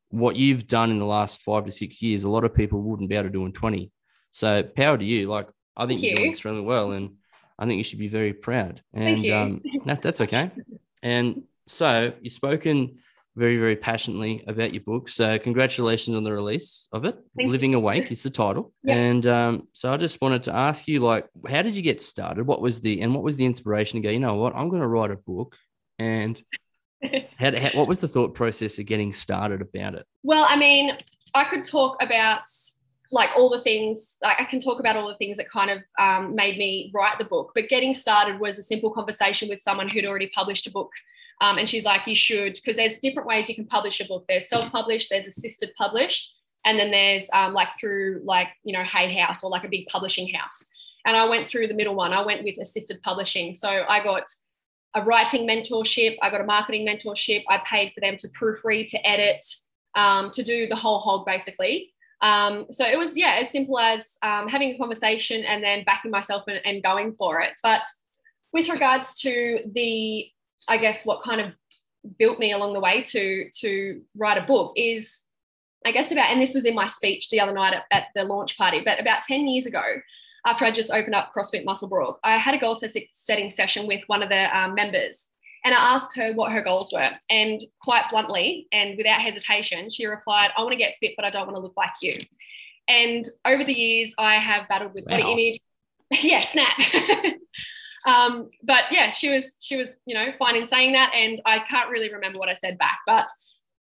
what 0.10 0.36
you've 0.36 0.68
done 0.68 0.92
in 0.92 1.00
the 1.00 1.06
last 1.06 1.42
five 1.42 1.66
to 1.66 1.72
six 1.72 2.02
years, 2.02 2.24
a 2.24 2.30
lot 2.30 2.44
of 2.44 2.54
people 2.54 2.82
wouldn't 2.82 3.10
be 3.10 3.16
able 3.16 3.26
to 3.26 3.30
do 3.30 3.46
in 3.46 3.52
20. 3.52 3.92
So 4.32 4.64
power 4.64 4.98
to 4.98 5.06
you. 5.06 5.28
Like 5.28 5.48
I 5.76 5.86
think 5.86 6.00
Thank 6.00 6.04
you're 6.04 6.12
you. 6.12 6.18
doing 6.18 6.32
extremely 6.32 6.62
well 6.62 6.92
and 6.92 7.12
I 7.58 7.66
think 7.66 7.78
you 7.78 7.84
should 7.84 8.00
be 8.00 8.08
very 8.08 8.34
proud. 8.34 8.82
And 8.94 9.26
um, 9.32 9.62
that, 9.86 10.02
that's 10.02 10.22
okay. 10.22 10.52
And 11.02 11.44
so 11.68 12.14
you've 12.22 12.34
spoken 12.34 12.98
very, 13.36 13.58
very 13.58 13.76
passionately 13.76 14.44
about 14.48 14.74
your 14.74 14.84
book. 14.84 15.10
So 15.10 15.38
congratulations 15.38 16.16
on 16.16 16.24
the 16.24 16.32
release 16.32 16.88
of 16.94 17.06
it. 17.06 17.18
Thank 17.38 17.52
Living 17.52 17.72
you. 17.72 17.78
Awake 17.78 18.12
is 18.12 18.24
the 18.24 18.30
title. 18.30 18.72
Yep. 18.84 18.96
And 18.96 19.28
um, 19.28 19.68
so 19.74 19.92
I 19.92 19.98
just 19.98 20.22
wanted 20.22 20.44
to 20.44 20.56
ask 20.56 20.88
you, 20.88 21.02
like, 21.02 21.28
how 21.48 21.62
did 21.62 21.76
you 21.76 21.82
get 21.82 22.02
started? 22.02 22.48
What 22.48 22.62
was 22.62 22.80
the 22.80 23.02
and 23.02 23.14
what 23.14 23.24
was 23.24 23.36
the 23.36 23.46
inspiration 23.46 24.02
to 24.02 24.08
go, 24.08 24.12
you 24.12 24.20
know 24.20 24.36
what, 24.36 24.56
I'm 24.56 24.70
gonna 24.70 24.88
write 24.88 25.12
a 25.12 25.18
book 25.18 25.56
and 26.00 26.42
how, 27.38 27.52
how, 27.60 27.72
what 27.74 27.88
was 27.88 28.00
the 28.00 28.08
thought 28.08 28.36
process 28.36 28.80
of 28.80 28.86
getting 28.86 29.12
started 29.12 29.62
about 29.62 29.96
it? 29.96 30.06
Well, 30.24 30.46
I 30.48 30.56
mean, 30.56 30.96
I 31.34 31.44
could 31.44 31.66
talk 31.66 32.02
about 32.02 32.44
like 33.12 33.30
all 33.38 33.50
the 33.50 33.60
things 33.60 34.18
like 34.24 34.42
i 34.42 34.44
can 34.44 34.60
talk 34.60 34.80
about 34.80 34.96
all 34.96 35.08
the 35.08 35.16
things 35.16 35.38
that 35.38 35.50
kind 35.50 35.70
of 35.70 35.78
um, 36.00 36.34
made 36.34 36.58
me 36.58 36.92
write 36.94 37.20
the 37.20 37.24
book 37.24 37.52
but 37.54 37.70
getting 37.70 37.94
started 37.94 38.40
was 38.40 38.58
a 38.58 38.64
simple 38.64 38.90
conversation 38.90 39.48
with 39.48 39.62
someone 39.62 39.88
who'd 39.88 40.06
already 40.06 40.28
published 40.34 40.66
a 40.66 40.72
book 40.72 40.92
um, 41.42 41.58
and 41.58 41.68
she's 41.68 41.86
like 41.86 42.08
you 42.08 42.16
should 42.16 42.54
because 42.54 42.76
there's 42.76 43.00
different 43.00 43.28
ways 43.28 43.50
you 43.50 43.56
can 43.56 43.66
publish 43.66 44.00
a 44.00 44.06
book 44.06 44.26
there's 44.28 44.50
self-published 44.50 45.10
there's 45.10 45.28
assisted 45.28 45.72
published 45.78 46.36
and 46.66 46.80
then 46.80 46.92
there's 46.92 47.28
um, 47.34 47.54
like 47.54 47.70
through 47.80 48.22
like 48.24 48.50
you 48.64 48.74
know 48.74 48.84
hay 48.84 49.14
house 49.14 49.44
or 49.44 49.50
like 49.50 49.64
a 49.64 49.70
big 49.70 49.86
publishing 49.88 50.28
house 50.34 50.66
and 51.06 51.16
i 51.16 51.28
went 51.28 51.48
through 51.48 51.68
the 51.68 51.74
middle 51.74 51.96
one 51.96 52.14
i 52.14 52.26
went 52.26 52.44
with 52.44 52.56
assisted 52.62 53.02
publishing 53.04 53.54
so 53.54 53.86
i 53.90 54.04
got 54.04 54.24
a 54.96 55.02
writing 55.04 55.48
mentorship, 55.48 56.16
I 56.22 56.30
got 56.30 56.42
a 56.42 56.46
marketing 56.46 56.88
mentorship. 56.88 57.44
I 57.50 57.60
paid 57.66 57.92
for 57.92 58.00
them 58.00 58.16
to 58.18 58.28
proofread, 58.30 58.88
to 58.88 59.08
edit, 59.08 59.46
um, 59.96 60.32
to 60.32 60.42
do 60.42 60.68
the 60.68 60.76
whole 60.76 61.00
hog 61.00 61.26
basically. 61.26 61.94
Um, 62.22 62.66
so 62.72 62.86
it 62.86 62.98
was, 62.98 63.16
yeah, 63.18 63.38
as 63.42 63.52
simple 63.52 63.78
as 63.78 64.18
um, 64.24 64.48
having 64.48 64.72
a 64.72 64.78
conversation 64.78 65.44
and 65.44 65.64
then 65.64 65.84
backing 65.84 66.12
myself 66.12 66.46
and, 66.48 66.62
and 66.66 66.82
going 66.82 67.14
for 67.14 67.42
it. 67.42 67.52
But 67.62 67.84
with 68.54 68.70
regards 68.70 69.20
to 69.22 69.60
the, 69.74 70.28
I 70.68 70.78
guess, 70.78 71.06
what 71.06 71.24
kind 71.24 71.42
of 71.42 71.54
built 72.20 72.40
me 72.40 72.52
along 72.52 72.74
the 72.74 72.80
way 72.80 73.02
to 73.02 73.50
to 73.62 74.02
write 74.16 74.38
a 74.38 74.42
book 74.42 74.74
is 74.76 75.22
I 75.86 75.92
guess 75.92 76.12
about, 76.12 76.32
and 76.32 76.42
this 76.42 76.56
was 76.56 76.66
in 76.66 76.74
my 76.74 76.88
speech 76.88 77.30
the 77.30 77.40
other 77.40 77.54
night 77.54 77.76
at, 77.76 77.84
at, 77.92 78.08
the 78.16 78.24
launch 78.24 78.58
party, 78.58 78.82
but 78.84 79.00
about 79.00 79.22
10 79.22 79.48
years 79.48 79.68
ago, 79.68 79.84
after 80.46 80.66
I 80.66 80.72
just 80.72 80.90
opened 80.90 81.14
up 81.14 81.32
CrossFit 81.32 81.64
Muswellbrook, 81.64 82.18
I 82.24 82.38
had 82.38 82.56
a 82.56 82.58
goal 82.58 82.76
setting 83.12 83.52
session 83.52 83.86
with 83.86 84.02
one 84.08 84.24
of 84.24 84.30
the 84.30 84.58
um, 84.58 84.74
members. 84.74 85.28
And 85.64 85.74
I 85.74 85.94
asked 85.94 86.16
her 86.16 86.34
what 86.34 86.52
her 86.52 86.62
goals 86.62 86.92
were. 86.94 87.12
And 87.30 87.64
quite 87.82 88.10
bluntly 88.10 88.68
and 88.72 88.98
without 88.98 89.22
hesitation, 89.22 89.90
she 89.90 90.06
replied, 90.06 90.52
I 90.56 90.62
want 90.62 90.74
to 90.74 90.78
get 90.78 90.96
fit, 91.00 91.14
but 91.16 91.26
I 91.26 91.30
don't 91.30 91.48
want 91.48 91.56
to 91.56 91.62
look 91.62 91.78
like 91.78 91.94
you. 92.02 92.14
And 92.88 93.26
over 93.46 93.64
the 93.64 93.74
years, 93.74 94.14
I 94.18 94.36
have 94.36 94.68
battled 94.68 94.94
with 94.94 95.06
wow. 95.08 95.18
body 95.18 95.32
image. 95.32 95.62
yeah, 96.24 96.42
snap. 96.42 96.78
um, 98.06 98.50
but 98.64 98.86
yeah, 98.92 99.12
she 99.12 99.30
was 99.30 99.56
she 99.60 99.78
was 99.78 99.90
you 100.06 100.14
know 100.16 100.32
fine 100.38 100.56
in 100.56 100.68
saying 100.68 100.94
that, 100.94 101.14
and 101.14 101.42
I 101.46 101.60
can't 101.60 101.90
really 101.90 102.14
remember 102.14 102.40
what 102.40 102.50
I 102.50 102.54
said 102.54 102.78
back. 102.78 103.00
But 103.06 103.28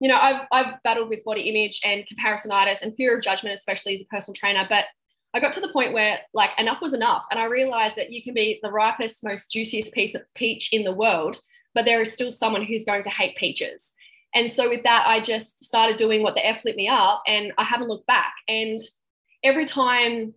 you 0.01 0.09
know, 0.09 0.19
I've 0.19 0.47
I've 0.53 0.83
battled 0.83 1.09
with 1.09 1.25
body 1.25 1.43
image 1.43 1.81
and 1.85 2.05
comparisonitis 2.07 2.83
and 2.83 2.95
fear 2.97 3.17
of 3.17 3.23
judgment, 3.23 3.55
especially 3.55 3.95
as 3.95 4.03
a 4.03 4.07
personal 4.07 4.35
trainer. 4.35 4.67
But 4.69 4.87
I 5.35 5.41
got 5.41 5.53
to 5.55 5.61
the 5.61 5.73
point 5.73 5.93
where 5.93 6.21
like 6.33 6.51
enough 6.59 6.81
was 6.81 6.95
enough. 6.95 7.25
And 7.31 7.39
I 7.39 7.45
realized 7.45 7.97
that 7.97 8.13
you 8.13 8.23
can 8.23 8.35
be 8.35 8.59
the 8.63 8.71
ripest, 8.71 9.25
most 9.25 9.53
juiciest 9.53 9.93
piece 9.93 10.15
of 10.15 10.23
peach 10.35 10.73
in 10.73 10.85
the 10.85 10.93
world, 10.93 11.39
but 11.75 11.85
there 11.85 12.01
is 12.01 12.13
still 12.13 12.33
someone 12.33 12.65
who's 12.65 12.85
going 12.85 13.03
to 13.03 13.11
hate 13.11 13.37
peaches. 13.37 13.93
And 14.35 14.51
so 14.51 14.69
with 14.69 14.83
that, 14.85 15.05
I 15.07 15.21
just 15.21 15.65
started 15.65 15.97
doing 15.97 16.23
what 16.23 16.35
the 16.35 16.47
F 16.47 16.65
lit 16.65 16.77
me 16.77 16.89
up 16.89 17.23
and 17.27 17.53
I 17.59 17.65
haven't 17.65 17.89
looked 17.89 18.07
back. 18.07 18.33
And 18.47 18.81
every 19.45 19.67
time 19.67 20.35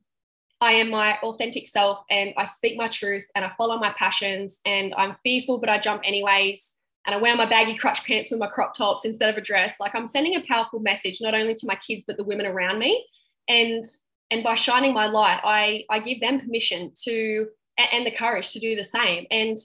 I 0.62 0.74
am 0.74 0.92
my 0.92 1.18
authentic 1.24 1.68
self 1.68 2.04
and 2.10 2.34
I 2.38 2.46
speak 2.46 2.78
my 2.78 2.88
truth 2.88 3.26
and 3.36 3.44
I 3.44 3.52
follow 3.58 3.78
my 3.78 3.94
passions 3.98 4.62
and 4.66 4.94
I'm 4.96 5.16
fearful, 5.24 5.60
but 5.60 5.70
I 5.70 5.80
jump 5.80 6.04
anyways. 6.06 6.74
And 7.08 7.16
I 7.16 7.18
wear 7.18 7.36
my 7.36 7.48
baggy 7.48 7.74
crutch 7.74 8.06
pants 8.06 8.30
with 8.30 8.40
my 8.40 8.48
crop 8.48 8.76
tops 8.76 9.06
instead 9.06 9.30
of 9.30 9.36
a 9.36 9.42
dress. 9.42 9.78
Like 9.80 9.96
I'm 9.96 10.06
sending 10.06 10.36
a 10.36 10.44
powerful 10.48 10.80
message, 10.80 11.18
not 11.20 11.34
only 11.34 11.56
to 11.56 11.66
my 11.66 11.76
kids, 11.76 12.04
but 12.06 12.16
the 12.16 12.24
women 12.24 12.46
around 12.46 12.78
me. 12.78 13.04
And 13.50 13.84
and 14.32 14.44
by 14.44 14.56
shining 14.56 14.94
my 14.94 15.08
light 15.08 15.40
i 15.44 15.84
i 15.90 16.00
give 16.00 16.20
them 16.22 16.40
permission 16.40 16.92
to 17.04 17.48
and 17.94 18.06
the 18.06 18.12
courage 18.12 18.52
to 18.54 18.60
do 18.60 18.76
the 18.76 18.84
same 18.84 19.26
and 19.30 19.58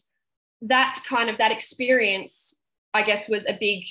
that 0.60 1.00
kind 1.08 1.30
of 1.30 1.38
that 1.38 1.52
experience 1.52 2.54
i 2.92 3.02
guess 3.02 3.28
was 3.28 3.46
a 3.46 3.56
big 3.58 3.84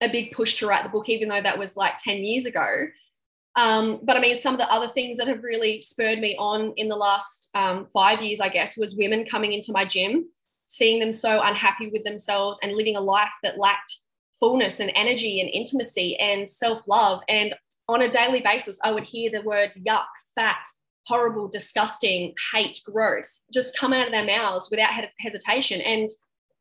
a 0.00 0.08
big 0.08 0.32
push 0.32 0.56
to 0.56 0.66
write 0.66 0.82
the 0.82 0.88
book 0.88 1.08
even 1.08 1.28
though 1.28 1.40
that 1.40 1.58
was 1.58 1.76
like 1.76 1.96
10 1.98 2.18
years 2.24 2.46
ago 2.46 2.86
um, 3.56 4.00
but 4.02 4.16
i 4.16 4.20
mean 4.20 4.36
some 4.36 4.54
of 4.54 4.60
the 4.60 4.72
other 4.72 4.88
things 4.88 5.18
that 5.18 5.28
have 5.28 5.42
really 5.42 5.80
spurred 5.80 6.18
me 6.18 6.36
on 6.38 6.72
in 6.76 6.88
the 6.88 6.96
last 6.96 7.50
um, 7.54 7.86
five 7.92 8.22
years 8.22 8.40
i 8.40 8.48
guess 8.48 8.76
was 8.76 8.96
women 8.96 9.24
coming 9.24 9.52
into 9.52 9.72
my 9.72 9.84
gym 9.84 10.24
seeing 10.72 10.98
them 10.98 11.12
so 11.12 11.42
unhappy 11.42 11.90
with 11.90 12.02
themselves 12.02 12.58
and 12.62 12.72
living 12.72 12.96
a 12.96 13.00
life 13.00 13.32
that 13.42 13.58
lacked 13.58 13.94
fullness 14.40 14.80
and 14.80 14.90
energy 14.94 15.40
and 15.40 15.50
intimacy 15.50 16.16
and 16.18 16.48
self 16.48 16.88
love. 16.88 17.20
And 17.28 17.54
on 17.88 18.02
a 18.02 18.10
daily 18.10 18.40
basis, 18.40 18.78
I 18.82 18.90
would 18.90 19.04
hear 19.04 19.30
the 19.30 19.42
words 19.42 19.78
yuck, 19.78 20.06
fat, 20.34 20.64
horrible, 21.06 21.46
disgusting, 21.46 22.34
hate, 22.52 22.80
gross 22.86 23.42
just 23.52 23.76
come 23.76 23.92
out 23.92 24.06
of 24.06 24.12
their 24.12 24.24
mouths 24.24 24.68
without 24.70 24.90
hesitation. 25.20 25.82
And 25.82 26.08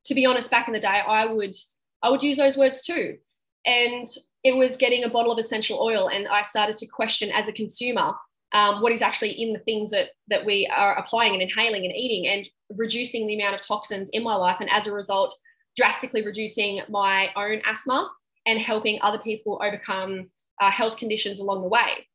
to 0.06 0.14
be 0.14 0.26
honest, 0.26 0.52
back 0.52 0.68
in 0.68 0.74
the 0.74 0.80
day, 0.80 1.02
I 1.08 1.26
would 1.26 1.56
I 2.04 2.10
would 2.10 2.22
use 2.22 2.38
those 2.38 2.58
words 2.58 2.82
too. 2.82 3.18
And 3.66 4.06
it 4.44 4.56
was 4.56 4.78
getting 4.78 5.04
a 5.04 5.10
bottle 5.10 5.32
of 5.32 5.40
essential 5.40 5.80
oil, 5.80 6.10
and 6.10 6.28
I 6.28 6.42
started 6.42 6.78
to 6.78 6.88
question 6.88 7.32
as 7.32 7.48
a 7.48 7.54
consumer 7.54 8.14
um, 8.54 8.82
what 8.82 8.92
is 8.92 9.02
actually 9.02 9.42
in 9.42 9.54
the 9.54 9.60
things 9.60 9.92
that 9.92 10.10
that 10.28 10.46
we 10.46 10.68
are 10.68 10.98
applying 10.98 11.34
and 11.34 11.42
inhaling 11.42 11.86
and 11.86 11.96
eating, 11.96 12.28
and 12.28 12.48
reducing 12.78 13.28
the 13.28 13.36
amount 13.36 13.56
of 13.56 13.66
toxins 13.66 14.10
in 14.10 14.24
my 14.24 14.36
life, 14.36 14.58
and 14.60 14.70
as 14.72 14.88
a 14.88 14.92
result, 14.92 15.36
drastically 15.78 16.24
reducing 16.24 16.82
my 16.90 17.30
own 17.36 17.62
asthma 17.66 18.10
and 18.46 18.60
helping 18.60 19.00
other 19.02 19.20
people 19.20 19.62
overcome 19.64 20.30
uh, 20.60 20.72
health 20.72 20.98
conditions 20.98 21.40
along 21.40 21.62
the 21.62 21.68
way. 21.68 22.08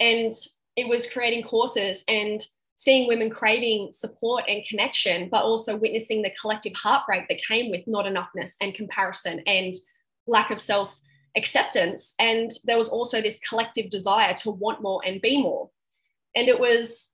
And 0.00 0.34
it 0.76 0.88
was 0.88 1.10
creating 1.10 1.42
courses 1.42 2.04
and 2.08 2.40
seeing 2.76 3.06
women 3.06 3.30
craving 3.30 3.90
support 3.92 4.44
and 4.48 4.64
connection, 4.64 5.28
but 5.30 5.44
also 5.44 5.76
witnessing 5.76 6.22
the 6.22 6.32
collective 6.40 6.72
heartbreak 6.74 7.28
that 7.28 7.42
came 7.46 7.70
with 7.70 7.82
not 7.86 8.06
enoughness 8.06 8.52
and 8.60 8.74
comparison 8.74 9.40
and 9.46 9.74
lack 10.26 10.50
of 10.50 10.60
self 10.60 10.94
acceptance. 11.36 12.14
And 12.18 12.50
there 12.64 12.78
was 12.78 12.88
also 12.88 13.20
this 13.20 13.40
collective 13.40 13.90
desire 13.90 14.34
to 14.34 14.50
want 14.50 14.82
more 14.82 15.00
and 15.04 15.20
be 15.20 15.42
more. 15.42 15.70
And 16.36 16.48
it 16.48 16.58
was 16.58 17.10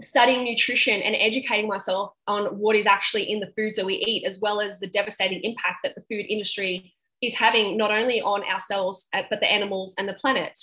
studying 0.00 0.44
nutrition 0.44 1.02
and 1.02 1.16
educating 1.16 1.68
myself 1.68 2.12
on 2.26 2.46
what 2.58 2.76
is 2.76 2.86
actually 2.86 3.30
in 3.30 3.40
the 3.40 3.52
foods 3.56 3.76
that 3.76 3.86
we 3.86 3.94
eat, 3.94 4.24
as 4.24 4.38
well 4.40 4.60
as 4.60 4.78
the 4.78 4.86
devastating 4.86 5.40
impact 5.42 5.78
that 5.82 5.94
the 5.94 6.02
food 6.02 6.26
industry 6.28 6.92
is 7.20 7.34
having 7.34 7.76
not 7.76 7.90
only 7.90 8.20
on 8.22 8.44
ourselves, 8.44 9.08
uh, 9.12 9.22
but 9.28 9.40
the 9.40 9.50
animals 9.50 9.94
and 9.98 10.08
the 10.08 10.14
planet. 10.14 10.56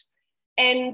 And 0.57 0.93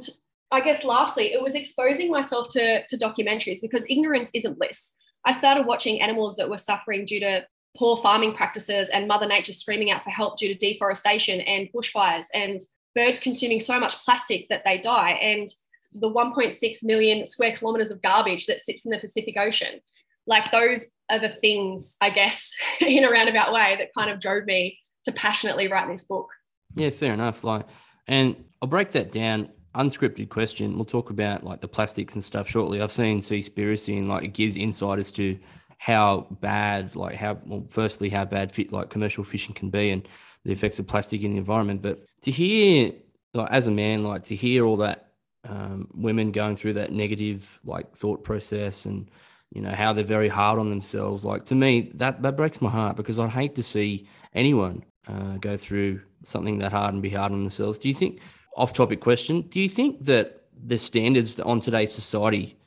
I 0.52 0.62
guess 0.62 0.84
lastly, 0.84 1.34
it 1.34 1.42
was 1.42 1.56
exposing 1.56 2.10
myself 2.10 2.50
to, 2.52 2.86
to 2.86 2.98
documentaries 2.98 3.62
because 3.62 3.86
ignorance 3.90 4.32
isn't 4.34 4.58
bliss. 4.58 4.92
I 5.24 5.34
started 5.34 5.68
watching 5.68 6.02
animals 6.02 6.36
that 6.38 6.50
were 6.50 6.58
suffering 6.58 7.06
due 7.06 7.20
to 7.20 7.46
poor 7.78 7.98
farming 7.98 8.34
practices 8.34 8.90
and 8.90 9.08
Mother 9.08 9.28
Nature 9.28 9.54
screaming 9.54 9.92
out 9.92 10.04
for 10.04 10.10
help 10.10 10.38
due 10.38 10.54
to 10.54 10.60
deforestation 10.60 11.42
and 11.42 11.70
bushfires 11.74 12.26
and 12.34 12.60
birds 12.96 13.20
consuming 13.20 13.60
so 13.60 13.80
much 13.80 14.04
plastic 14.04 14.50
that 14.50 14.64
they 14.66 14.78
die 14.78 15.12
and 15.12 15.48
the 15.94 16.10
1.6 16.10 16.84
million 16.84 17.26
square 17.28 17.54
kilometers 17.54 17.92
of 17.92 18.02
garbage 18.02 18.46
that 18.46 18.60
sits 18.60 18.86
in 18.86 18.92
the 18.92 18.98
Pacific 18.98 19.36
Ocean. 19.38 19.80
Like 20.28 20.52
those 20.52 20.88
are 21.10 21.20
the 21.20 21.30
things, 21.30 21.96
I 22.02 22.10
guess, 22.10 22.54
in 22.82 23.04
a 23.04 23.10
roundabout 23.10 23.52
way 23.52 23.76
that 23.78 23.94
kind 23.98 24.10
of 24.10 24.20
drove 24.20 24.46
me 24.46 24.80
to 25.06 25.12
passionately 25.12 25.68
write 25.68 25.88
this 25.88 26.06
book. 26.06 26.28
Yeah, 26.76 26.90
fair 26.92 27.14
enough. 27.14 27.44
Like, 27.44 27.66
and 28.08 28.36
I'll 28.62 28.70
break 28.70 28.92
that 28.92 29.12
down 29.12 29.50
unscripted 29.76 30.30
question. 30.30 30.76
We'll 30.76 30.86
talk 30.86 31.10
about 31.10 31.44
like 31.44 31.62
the 31.62 31.68
plastics 31.68 32.16
and 32.16 32.24
stuff 32.24 32.50
shortly. 32.50 32.82
I've 32.82 32.92
seen 32.92 33.22
Seaspiracy 33.22 33.98
and 33.98 34.10
like 34.10 34.24
it 34.24 34.34
gives 34.34 34.56
insight 34.56 35.00
as 35.00 35.12
to 35.14 35.38
how 35.82 36.28
bad, 36.42 36.96
like 36.96 37.16
how 37.16 37.40
well, 37.46 37.66
firstly 37.72 38.10
how 38.10 38.24
bad 38.24 38.52
fit 38.52 38.72
like 38.72 38.92
commercial 38.92 39.24
fishing 39.24 39.56
can 39.56 39.72
be 39.72 39.90
and 39.90 40.08
the 40.46 40.52
effects 40.52 40.78
of 40.78 40.86
plastic 40.86 41.24
in 41.24 41.32
the 41.32 41.38
environment. 41.38 41.82
But 41.82 42.06
to 42.22 42.30
hear, 42.32 42.92
like 43.34 43.50
as 43.50 43.66
a 43.66 43.72
man, 43.72 44.04
like 44.04 44.24
to 44.26 44.36
hear 44.36 44.64
all 44.64 44.78
that 44.78 45.14
um, 45.44 45.88
women 45.96 46.32
going 46.32 46.56
through 46.56 46.74
that 46.74 46.92
negative 46.92 47.60
like 47.66 47.96
thought 47.96 48.24
process 48.24 48.86
and 48.86 49.10
you 49.52 49.62
know 49.62 49.72
how 49.72 49.92
they're 49.92 50.04
very 50.04 50.30
hard 50.30 50.60
on 50.60 50.70
themselves. 50.70 51.26
Like 51.26 51.46
to 51.46 51.56
me, 51.56 51.92
that 51.96 52.22
that 52.22 52.38
breaks 52.38 52.62
my 52.62 52.70
heart 52.70 52.96
because 52.96 53.18
I'd 53.18 53.32
hate 53.32 53.56
to 53.56 53.64
see 53.64 54.08
anyone 54.36 54.84
uh, 55.08 55.38
go 55.38 55.58
through 55.58 56.02
something 56.24 56.60
that 56.60 56.72
hard 56.72 56.94
and 56.94 57.02
be 57.02 57.10
hard 57.10 57.32
on 57.32 57.40
themselves. 57.40 57.80
Do 57.80 57.90
you 57.90 57.96
think? 57.96 58.22
off 58.56 58.74
topic 58.74 59.02
question. 59.02 59.42
Do 59.42 59.60
you 59.60 59.70
think 59.70 60.06
that 60.06 60.44
the 60.64 60.78
standards 60.78 61.40
on 61.40 61.60
today's 61.60 61.94
society, 61.94 62.58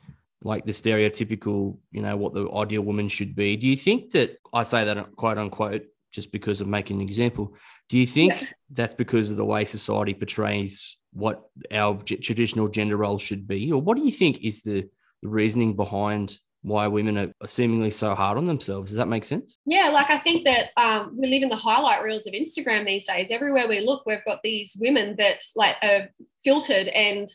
like 0.41 0.65
the 0.65 0.71
stereotypical, 0.71 1.77
you 1.91 2.01
know, 2.01 2.15
what 2.17 2.33
the 2.33 2.49
ideal 2.51 2.81
woman 2.81 3.07
should 3.07 3.35
be, 3.35 3.55
do 3.55 3.67
you 3.67 3.75
think 3.75 4.11
that 4.11 4.37
I 4.53 4.63
say 4.63 4.85
that 4.85 5.15
quote 5.15 5.37
unquote 5.37 5.83
just 6.11 6.31
because 6.31 6.61
of 6.61 6.67
making 6.67 7.01
an 7.01 7.07
example? 7.07 7.55
Do 7.89 7.97
you 7.97 8.07
think 8.07 8.41
yeah. 8.41 8.47
that's 8.69 8.93
because 8.93 9.31
of 9.31 9.37
the 9.37 9.45
way 9.45 9.65
society 9.65 10.13
portrays 10.13 10.97
what 11.13 11.43
our 11.71 11.97
traditional 12.01 12.67
gender 12.67 12.97
roles 12.97 13.21
should 13.21 13.47
be? 13.47 13.71
Or 13.71 13.81
what 13.81 13.97
do 13.97 14.03
you 14.03 14.11
think 14.11 14.43
is 14.43 14.61
the, 14.61 14.87
the 15.21 15.27
reasoning 15.27 15.75
behind 15.75 16.37
why 16.65 16.87
women 16.87 17.17
are 17.17 17.47
seemingly 17.47 17.91
so 17.91 18.15
hard 18.15 18.39
on 18.39 18.47
themselves. 18.47 18.89
Does 18.89 18.97
that 18.97 19.07
make 19.07 19.23
sense? 19.23 19.59
Yeah, 19.67 19.89
like 19.89 20.09
I 20.09 20.17
think 20.17 20.45
that 20.45 20.71
um, 20.77 21.15
we 21.15 21.27
live 21.27 21.43
in 21.43 21.49
the 21.49 21.55
highlight 21.55 22.01
reels 22.01 22.25
of 22.25 22.33
Instagram 22.33 22.87
these 22.87 23.05
days. 23.05 23.29
Everywhere 23.29 23.67
we 23.67 23.81
look, 23.81 24.03
we've 24.07 24.25
got 24.25 24.41
these 24.41 24.75
women 24.79 25.15
that 25.17 25.43
like 25.55 25.75
are 25.83 26.09
filtered 26.43 26.87
and 26.87 27.27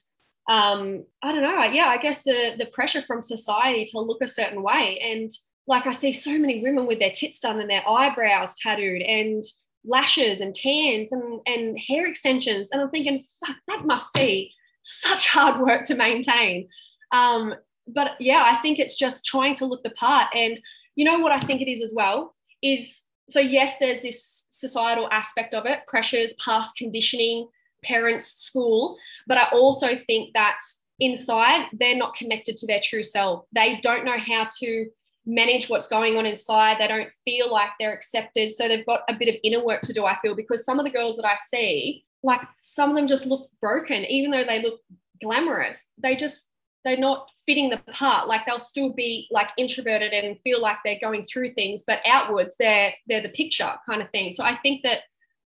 um, 0.49 1.05
I 1.23 1.33
don't 1.33 1.43
know. 1.43 1.65
Yeah, 1.65 1.87
I 1.87 1.99
guess 1.99 2.23
the 2.23 2.55
the 2.59 2.67
pressure 2.67 3.03
from 3.03 3.23
society 3.23 3.85
to 3.87 4.01
look 4.01 4.23
a 4.23 4.29
certain 4.29 4.63
way, 4.63 4.99
and 5.03 5.31
like 5.67 5.87
I 5.87 5.93
see 5.93 6.13
so 6.13 6.39
many 6.39 6.63
women 6.63 6.87
with 6.87 6.99
their 6.99 7.11
tits 7.11 7.41
done 7.41 7.61
and 7.61 7.71
their 7.71 7.89
eyebrows 7.89 8.55
tattooed 8.61 9.03
and 9.03 9.45
lashes 9.85 10.41
and 10.41 10.55
tans 10.55 11.13
and 11.13 11.41
and 11.47 11.79
hair 11.79 12.07
extensions, 12.07 12.71
and 12.73 12.81
I'm 12.81 12.91
thinking, 12.91 13.25
fuck, 13.45 13.57
that 13.69 13.87
must 13.87 14.13
be 14.15 14.53
such 14.83 15.29
hard 15.29 15.61
work 15.61 15.85
to 15.85 15.95
maintain. 15.95 16.69
Um, 17.13 17.55
but 17.87 18.13
yeah, 18.21 18.45
I 18.47 18.57
think 18.57 18.79
it's 18.79 18.97
just 18.97 19.25
trying 19.25 19.55
to 19.57 19.67
look 19.67 19.83
the 19.83 19.91
part. 19.91 20.29
And 20.35 20.61
you 20.97 21.05
know 21.05 21.19
what 21.19 21.33
I 21.33 21.41
think 21.41 21.61
it 21.61 21.71
is 21.71 21.83
as 21.83 21.93
well 21.95 22.35
is 22.63 23.03
so 23.29 23.41
yes, 23.41 23.79
there's 23.79 24.03
this 24.03 24.47
societal 24.51 25.09
aspect 25.11 25.55
of 25.55 25.67
it, 25.67 25.81
pressures, 25.87 26.35
past 26.45 26.77
conditioning, 26.77 27.49
parents, 27.83 28.27
school, 28.27 28.97
but 29.27 29.39
I 29.39 29.45
also 29.53 29.97
think 30.07 30.35
that 30.35 30.59
inside 30.99 31.67
they're 31.73 31.97
not 31.97 32.15
connected 32.15 32.57
to 32.59 32.67
their 32.67 32.81
true 32.83 33.03
self. 33.03 33.47
They 33.53 33.81
don't 33.83 34.05
know 34.05 34.19
how 34.19 34.47
to 34.61 34.87
manage 35.27 35.69
what's 35.69 35.89
going 35.89 36.17
on 36.17 36.27
inside. 36.27 36.79
They 36.79 36.89
don't 36.89 37.09
feel 37.25 37.51
like 37.51 37.71
they're 37.79 37.95
accepted. 37.95 38.53
So 38.53 38.69
they've 38.69 38.87
got 38.87 39.03
a 39.09 39.15
bit 39.15 39.29
of 39.29 39.37
inner 39.43 39.65
work 39.65 39.83
to 39.83 39.93
do, 39.93 40.05
I 40.05 40.19
feel, 40.21 40.35
because 40.35 40.65
some 40.65 40.79
of 40.79 40.85
the 40.85 40.93
girls 40.93 41.17
that 41.17 41.27
I 41.27 41.37
see, 41.51 42.05
like 42.23 42.41
some 42.61 42.91
of 42.91 42.97
them 42.97 43.07
just 43.07 43.27
look 43.27 43.51
broken, 43.61 44.05
even 44.05 44.31
though 44.31 44.45
they 44.45 44.63
look 44.63 44.81
glamorous. 45.23 45.85
They 45.99 46.17
just 46.17 46.45
they're 46.85 46.97
not 46.97 47.29
fitting 47.47 47.71
the 47.71 47.79
part 47.93 48.29
like 48.29 48.47
they'll 48.47 48.61
still 48.61 48.91
be 48.91 49.29
like 49.31 49.49
introverted 49.59 50.13
and 50.13 50.39
feel 50.43 50.61
like 50.61 50.79
they're 50.85 50.99
going 51.01 51.23
through 51.23 51.51
things 51.51 51.83
but 51.87 52.01
outwards 52.07 52.55
they're 52.59 52.93
they're 53.07 53.21
the 53.21 53.29
picture 53.29 53.73
kind 53.89 54.01
of 54.01 54.11
thing 54.11 54.33
so 54.33 54.45
i 54.45 54.55
think 54.57 54.83
that 54.83 55.01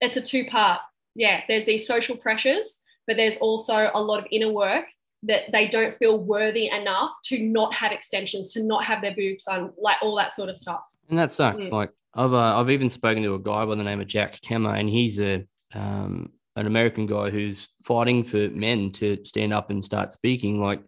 it's 0.00 0.16
a 0.16 0.20
two 0.20 0.44
part 0.46 0.80
yeah 1.14 1.42
there's 1.48 1.64
these 1.64 1.86
social 1.86 2.16
pressures 2.16 2.80
but 3.06 3.16
there's 3.16 3.36
also 3.38 3.90
a 3.94 4.02
lot 4.02 4.18
of 4.18 4.26
inner 4.30 4.50
work 4.50 4.86
that 5.22 5.50
they 5.52 5.66
don't 5.66 5.96
feel 5.98 6.18
worthy 6.18 6.68
enough 6.68 7.10
to 7.24 7.42
not 7.42 7.72
have 7.74 7.92
extensions 7.92 8.52
to 8.52 8.62
not 8.62 8.84
have 8.84 9.00
their 9.00 9.14
boobs 9.14 9.46
on 9.48 9.72
like 9.78 9.96
all 10.02 10.16
that 10.16 10.32
sort 10.32 10.48
of 10.48 10.56
stuff 10.56 10.82
and 11.08 11.18
that 11.18 11.32
sucks 11.32 11.66
mm. 11.66 11.72
like 11.72 11.90
I've 12.16 12.32
uh, 12.32 12.60
I've 12.60 12.70
even 12.70 12.90
spoken 12.90 13.22
to 13.24 13.34
a 13.34 13.38
guy 13.38 13.64
by 13.64 13.74
the 13.74 13.82
name 13.82 14.00
of 14.00 14.06
Jack 14.06 14.40
Kemmer, 14.40 14.78
and 14.78 14.88
he's 14.88 15.20
a 15.20 15.44
um, 15.74 16.32
an 16.56 16.66
American 16.66 17.06
guy 17.06 17.30
who's 17.30 17.68
fighting 17.82 18.22
for 18.22 18.48
men 18.50 18.92
to 18.92 19.18
stand 19.24 19.52
up 19.52 19.70
and 19.70 19.84
start 19.84 20.12
speaking. 20.12 20.60
Like 20.60 20.82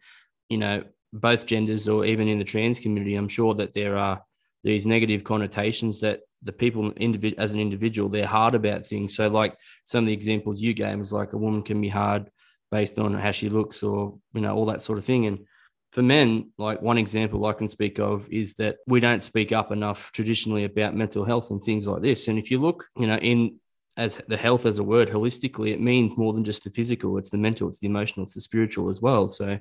you 0.48 0.58
know, 0.58 0.84
both 1.12 1.46
genders 1.46 1.88
or 1.88 2.04
even 2.04 2.28
in 2.28 2.38
the 2.38 2.44
trans 2.44 2.78
community, 2.78 3.16
I'm 3.16 3.28
sure 3.28 3.54
that 3.54 3.74
there 3.74 3.96
are 3.96 4.22
these 4.62 4.86
negative 4.86 5.24
connotations 5.24 6.00
that 6.00 6.20
the 6.42 6.52
people 6.52 6.92
as 7.38 7.54
an 7.54 7.60
individual, 7.60 8.08
they're 8.08 8.26
hard 8.26 8.54
about 8.54 8.86
things. 8.86 9.16
So 9.16 9.28
like 9.28 9.56
some 9.84 10.04
of 10.04 10.06
the 10.06 10.12
examples 10.12 10.60
you 10.60 10.74
gave 10.74 11.00
is 11.00 11.12
like 11.12 11.32
a 11.32 11.38
woman 11.38 11.62
can 11.62 11.80
be 11.80 11.88
hard 11.88 12.30
based 12.70 12.98
on 12.98 13.14
how 13.14 13.30
she 13.30 13.48
looks 13.48 13.82
or, 13.82 14.18
you 14.32 14.40
know, 14.40 14.54
all 14.54 14.66
that 14.66 14.82
sort 14.82 14.98
of 14.98 15.04
thing. 15.04 15.26
And 15.26 15.46
for 15.92 16.02
men, 16.02 16.50
like 16.58 16.82
one 16.82 16.98
example 16.98 17.46
I 17.46 17.52
can 17.52 17.68
speak 17.68 17.98
of 17.98 18.28
is 18.30 18.54
that 18.54 18.76
we 18.86 19.00
don't 19.00 19.22
speak 19.22 19.52
up 19.52 19.72
enough 19.72 20.12
traditionally 20.12 20.64
about 20.64 20.94
mental 20.94 21.24
health 21.24 21.50
and 21.50 21.62
things 21.62 21.86
like 21.86 22.02
this. 22.02 22.28
And 22.28 22.38
if 22.38 22.50
you 22.50 22.60
look, 22.60 22.86
you 22.98 23.06
know, 23.06 23.16
in 23.16 23.58
as 23.96 24.16
the 24.28 24.36
health 24.36 24.66
as 24.66 24.78
a 24.78 24.84
word 24.84 25.08
holistically, 25.08 25.72
it 25.72 25.80
means 25.80 26.18
more 26.18 26.32
than 26.34 26.44
just 26.44 26.64
the 26.64 26.70
physical, 26.70 27.16
it's 27.16 27.30
the 27.30 27.38
mental, 27.38 27.68
it's 27.68 27.78
the 27.78 27.86
emotional, 27.86 28.24
it's 28.24 28.34
the 28.34 28.40
spiritual 28.40 28.90
as 28.90 29.00
well. 29.00 29.26
So 29.26 29.58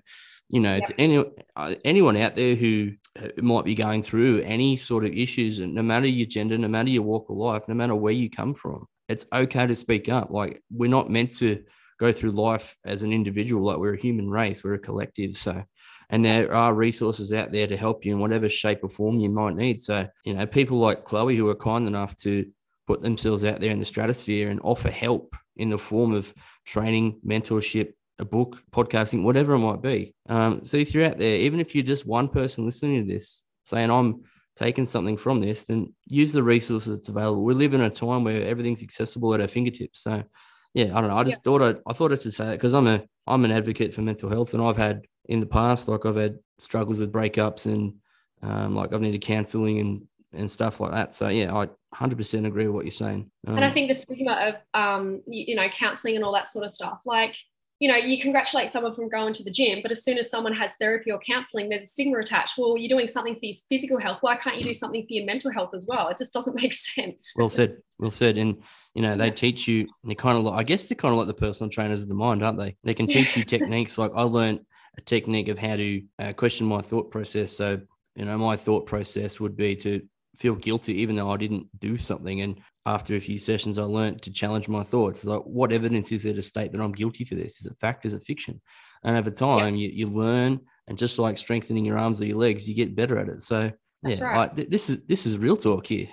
you 0.50 0.60
know, 0.60 0.76
yeah. 0.76 0.86
to 0.86 1.02
any 1.02 1.26
uh, 1.56 1.76
anyone 1.84 2.18
out 2.18 2.36
there 2.36 2.56
who 2.56 2.92
might 3.38 3.66
be 3.66 3.76
going 3.76 4.04
through 4.04 4.42
any 4.42 4.78
sort 4.78 5.06
of 5.06 5.14
issues, 5.14 5.60
and 5.60 5.74
no 5.74 5.82
matter 5.82 6.08
your 6.08 6.28
gender, 6.28 6.58
no 6.58 6.68
matter 6.68 6.90
your 6.90 7.04
walk 7.04 7.30
of 7.30 7.38
life, 7.38 7.68
no 7.68 7.76
matter 7.76 7.96
where 7.96 8.14
you 8.14 8.30
come 8.30 8.54
from, 8.54 8.86
it's 9.08 9.26
okay 9.34 9.68
to 9.68 9.76
speak 9.76 10.10
up. 10.10 10.32
Like 10.32 10.62
we're 10.72 10.90
not 10.90 11.10
meant 11.10 11.36
to 11.38 11.64
go 12.00 12.12
through 12.12 12.32
life 12.32 12.76
as 12.86 13.04
an 13.04 13.14
individual. 13.14 13.66
Like 13.66 13.78
we're 13.78 13.94
a 13.94 14.02
human 14.02 14.30
race, 14.30 14.64
we're 14.64 14.74
a 14.74 14.80
collective. 14.80 15.38
So, 15.38 15.64
and 16.10 16.24
there 16.24 16.54
are 16.54 16.74
resources 16.74 17.34
out 17.34 17.52
there 17.52 17.68
to 17.68 17.78
help 17.78 18.06
you 18.06 18.14
in 18.14 18.20
whatever 18.20 18.50
shape 18.50 18.80
or 18.84 18.90
form 18.90 19.20
you 19.20 19.30
might 19.30 19.56
need. 19.56 19.82
So, 19.82 20.08
you 20.24 20.34
know, 20.34 20.46
people 20.46 20.78
like 20.78 21.06
Chloe 21.06 21.38
who 21.38 21.50
are 21.50 21.56
kind 21.56 21.88
enough 21.88 22.16
to 22.18 22.46
put 22.86 23.02
themselves 23.02 23.44
out 23.44 23.60
there 23.60 23.72
in 23.72 23.80
the 23.80 23.86
stratosphere 23.86 24.50
and 24.50 24.60
offer 24.64 24.92
help 24.92 25.36
in 25.58 25.70
the 25.70 25.78
form 25.78 26.14
of 26.14 26.34
training, 26.66 27.20
mentorship, 27.26 27.94
a 28.20 28.26
book, 28.26 28.62
podcasting, 28.72 29.24
whatever 29.24 29.54
it 29.54 29.60
might 29.60 29.82
be. 29.82 30.14
Um, 30.30 30.64
so 30.64 30.78
if 30.78 30.94
you're 30.94 31.06
out 31.06 31.18
there, 31.18 31.38
even 31.38 31.60
if 31.60 31.76
you're 31.76 31.84
just 31.84 32.06
one 32.06 32.30
person 32.30 32.66
listening 32.66 33.06
to 33.06 33.14
this, 33.14 33.44
saying 33.66 33.90
I'm 33.90 34.24
taking 34.56 34.86
something 34.86 35.18
from 35.18 35.42
this, 35.42 35.64
then 35.66 35.94
use 36.08 36.32
the 36.32 36.44
resources 36.44 36.96
that's 36.96 37.10
available. 37.10 37.44
We 37.44 37.54
live 37.54 37.74
in 37.74 37.82
a 37.82 37.90
time 37.90 38.24
where 38.24 38.46
everything's 38.46 38.84
accessible 38.84 39.34
at 39.34 39.42
our 39.42 39.48
fingertips. 39.48 40.02
So 40.02 40.24
yeah, 40.74 40.98
I 40.98 41.02
don't 41.02 41.10
know. 41.10 41.18
I 41.18 41.24
just 41.24 41.40
yeah. 41.40 41.44
thought 41.44 41.62
I, 41.62 41.90
I 41.90 41.94
thought 41.94 42.12
I 42.12 42.16
should 42.16 42.34
say 42.34 42.46
that 42.46 42.52
because 42.54 42.74
I'm 42.74 42.88
a 42.88 43.04
I'm 43.28 43.46
an 43.46 43.52
advocate 43.52 43.94
for 43.94 44.02
mental 44.02 44.30
health, 44.30 44.54
and 44.54 44.62
I've 44.62 44.78
had 44.78 45.06
in 45.26 45.40
the 45.40 45.46
past 45.46 45.88
like 45.88 46.06
I've 46.06 46.16
had 46.16 46.40
struggles 46.60 47.00
with 47.00 47.12
breakups 47.12 47.66
and 47.66 47.96
um, 48.42 48.76
like 48.76 48.94
I've 48.94 49.02
needed 49.02 49.22
counselling 49.22 49.80
and 49.80 50.02
and 50.34 50.52
stuff 50.52 50.80
like 50.80 50.92
that. 50.92 51.14
So 51.14 51.30
yeah, 51.30 51.56
I 51.56 51.70
100% 51.96 52.46
agree 52.46 52.66
with 52.66 52.76
what 52.76 52.86
you're 52.86 52.92
saying. 52.92 53.32
Um, 53.48 53.56
and 53.56 53.64
I 53.64 53.70
um, 53.70 53.74
think 53.74 53.88
the 53.88 53.96
stigma 53.96 54.34
of 54.34 54.56
um, 54.80 55.22
you, 55.28 55.46
you 55.48 55.56
know 55.56 55.70
counselling 55.70 56.16
and 56.16 56.26
all 56.26 56.34
that 56.34 56.52
sort 56.52 56.66
of 56.66 56.74
stuff, 56.74 57.00
like 57.06 57.36
you 57.80 57.90
know, 57.90 57.98
you 57.98 58.22
congratulate 58.22 58.70
someone 58.70 58.96
from 58.96 59.10
going 59.10 59.34
to 59.34 59.44
the 59.44 59.52
gym, 59.52 59.80
but 59.82 59.92
as 59.92 60.04
soon 60.04 60.18
as 60.18 60.30
someone 60.30 60.54
has 60.54 60.76
therapy 60.80 61.12
or 61.12 61.20
counseling, 61.20 61.68
there's 61.68 61.84
a 61.84 61.88
stigma 61.88 62.20
attached. 62.20 62.58
Well, 62.58 62.78
you're 62.78 62.90
doing 62.90 63.10
something 63.10 63.34
for 63.34 63.46
your 63.46 63.56
physical 63.70 64.00
health. 64.00 64.20
Why 64.22 64.38
can't 64.38 64.56
you 64.56 64.64
do 64.64 64.74
something 64.74 65.02
for 65.02 65.14
your 65.14 65.26
mental 65.26 65.52
health 65.52 65.74
as 65.74 65.86
well? 65.86 66.08
It 66.08 66.18
just 66.18 66.32
doesn't 66.32 66.56
make 66.62 66.74
sense. 66.74 67.32
Well 67.36 67.50
said. 67.50 67.78
Well 68.00 68.12
said. 68.12 68.38
And, 68.38 68.64
you 68.94 69.02
know, 69.02 69.16
they 69.18 69.30
teach 69.30 69.68
you, 69.68 69.88
they 70.06 70.16
kind 70.16 70.38
of 70.38 70.46
like, 70.46 70.60
I 70.60 70.64
guess 70.64 70.88
they're 70.88 70.96
kind 70.96 71.12
of 71.12 71.18
like 71.18 71.28
the 71.28 71.34
personal 71.34 71.70
trainers 71.70 72.02
of 72.02 72.08
the 72.08 72.16
mind, 72.16 72.44
aren't 72.44 72.60
they? 72.60 72.78
They 72.84 72.94
can 72.94 73.08
teach 73.08 73.36
you 73.36 73.44
techniques. 73.46 73.98
Like 73.98 74.12
I 74.16 74.24
learned 74.24 74.62
a 74.98 75.02
technique 75.02 75.50
of 75.50 75.60
how 75.60 75.76
to 75.76 76.02
uh, 76.20 76.34
question 76.34 76.68
my 76.68 76.82
thought 76.82 77.12
process. 77.12 77.52
So, 77.52 77.82
you 78.16 78.24
know, 78.24 78.38
my 78.38 78.56
thought 78.56 78.86
process 78.86 79.42
would 79.42 79.58
be 79.58 79.76
to 79.78 80.02
feel 80.38 80.56
guilty 80.56 81.02
even 81.02 81.18
though 81.18 81.30
I 81.30 81.38
didn't 81.38 81.68
do 81.78 81.98
something. 81.98 82.40
And 82.42 82.62
after 82.86 83.16
a 83.16 83.20
few 83.20 83.38
sessions, 83.38 83.80
I 83.80 83.84
learned 83.84 84.22
to 84.24 84.32
challenge 84.32 84.68
my 84.68 84.84
thoughts. 84.84 85.26
Like, 85.26 85.42
what 85.42 85.72
evidence 85.72 86.12
is 86.12 86.24
there 86.24 86.34
to 86.34 86.42
state 86.42 86.72
that 86.72 86.82
I'm 86.82 86.92
guilty 86.92 87.24
for 87.24 87.36
this? 87.36 87.60
Is 87.60 87.66
it 87.66 87.78
fact? 87.82 88.06
Is 88.06 88.14
it 88.14 88.26
fiction? 88.26 88.62
And 89.04 89.18
over 89.18 89.32
time, 89.32 89.76
yeah. 89.76 89.88
you, 89.88 90.08
you 90.08 90.08
learn, 90.08 90.60
and 90.88 90.98
just 90.98 91.18
like 91.18 91.38
strengthening 91.38 91.86
your 91.86 91.98
arms 91.98 92.22
or 92.22 92.26
your 92.26 92.38
legs, 92.38 92.70
you 92.70 92.76
get 92.76 92.96
better 92.96 93.18
at 93.18 93.30
it. 93.30 93.42
So, 93.42 93.72
That's 94.04 94.20
yeah, 94.20 94.26
right. 94.26 94.56
th- 94.56 94.70
this 94.70 94.90
is 94.90 95.04
this 95.06 95.26
is 95.26 95.38
real 95.38 95.58
talk 95.58 95.88
here. 95.88 96.08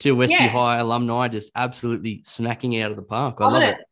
To 0.00 0.16
Westie 0.16 0.30
yeah. 0.30 0.48
High 0.48 0.78
alumni, 0.78 1.28
just 1.28 1.52
absolutely 1.54 2.22
smacking 2.24 2.80
out 2.80 2.90
of 2.90 2.96
the 2.96 3.02
park. 3.02 3.40
I, 3.40 3.44
I 3.44 3.48
love 3.48 3.62
it. 3.62 3.78
it. 3.78 3.86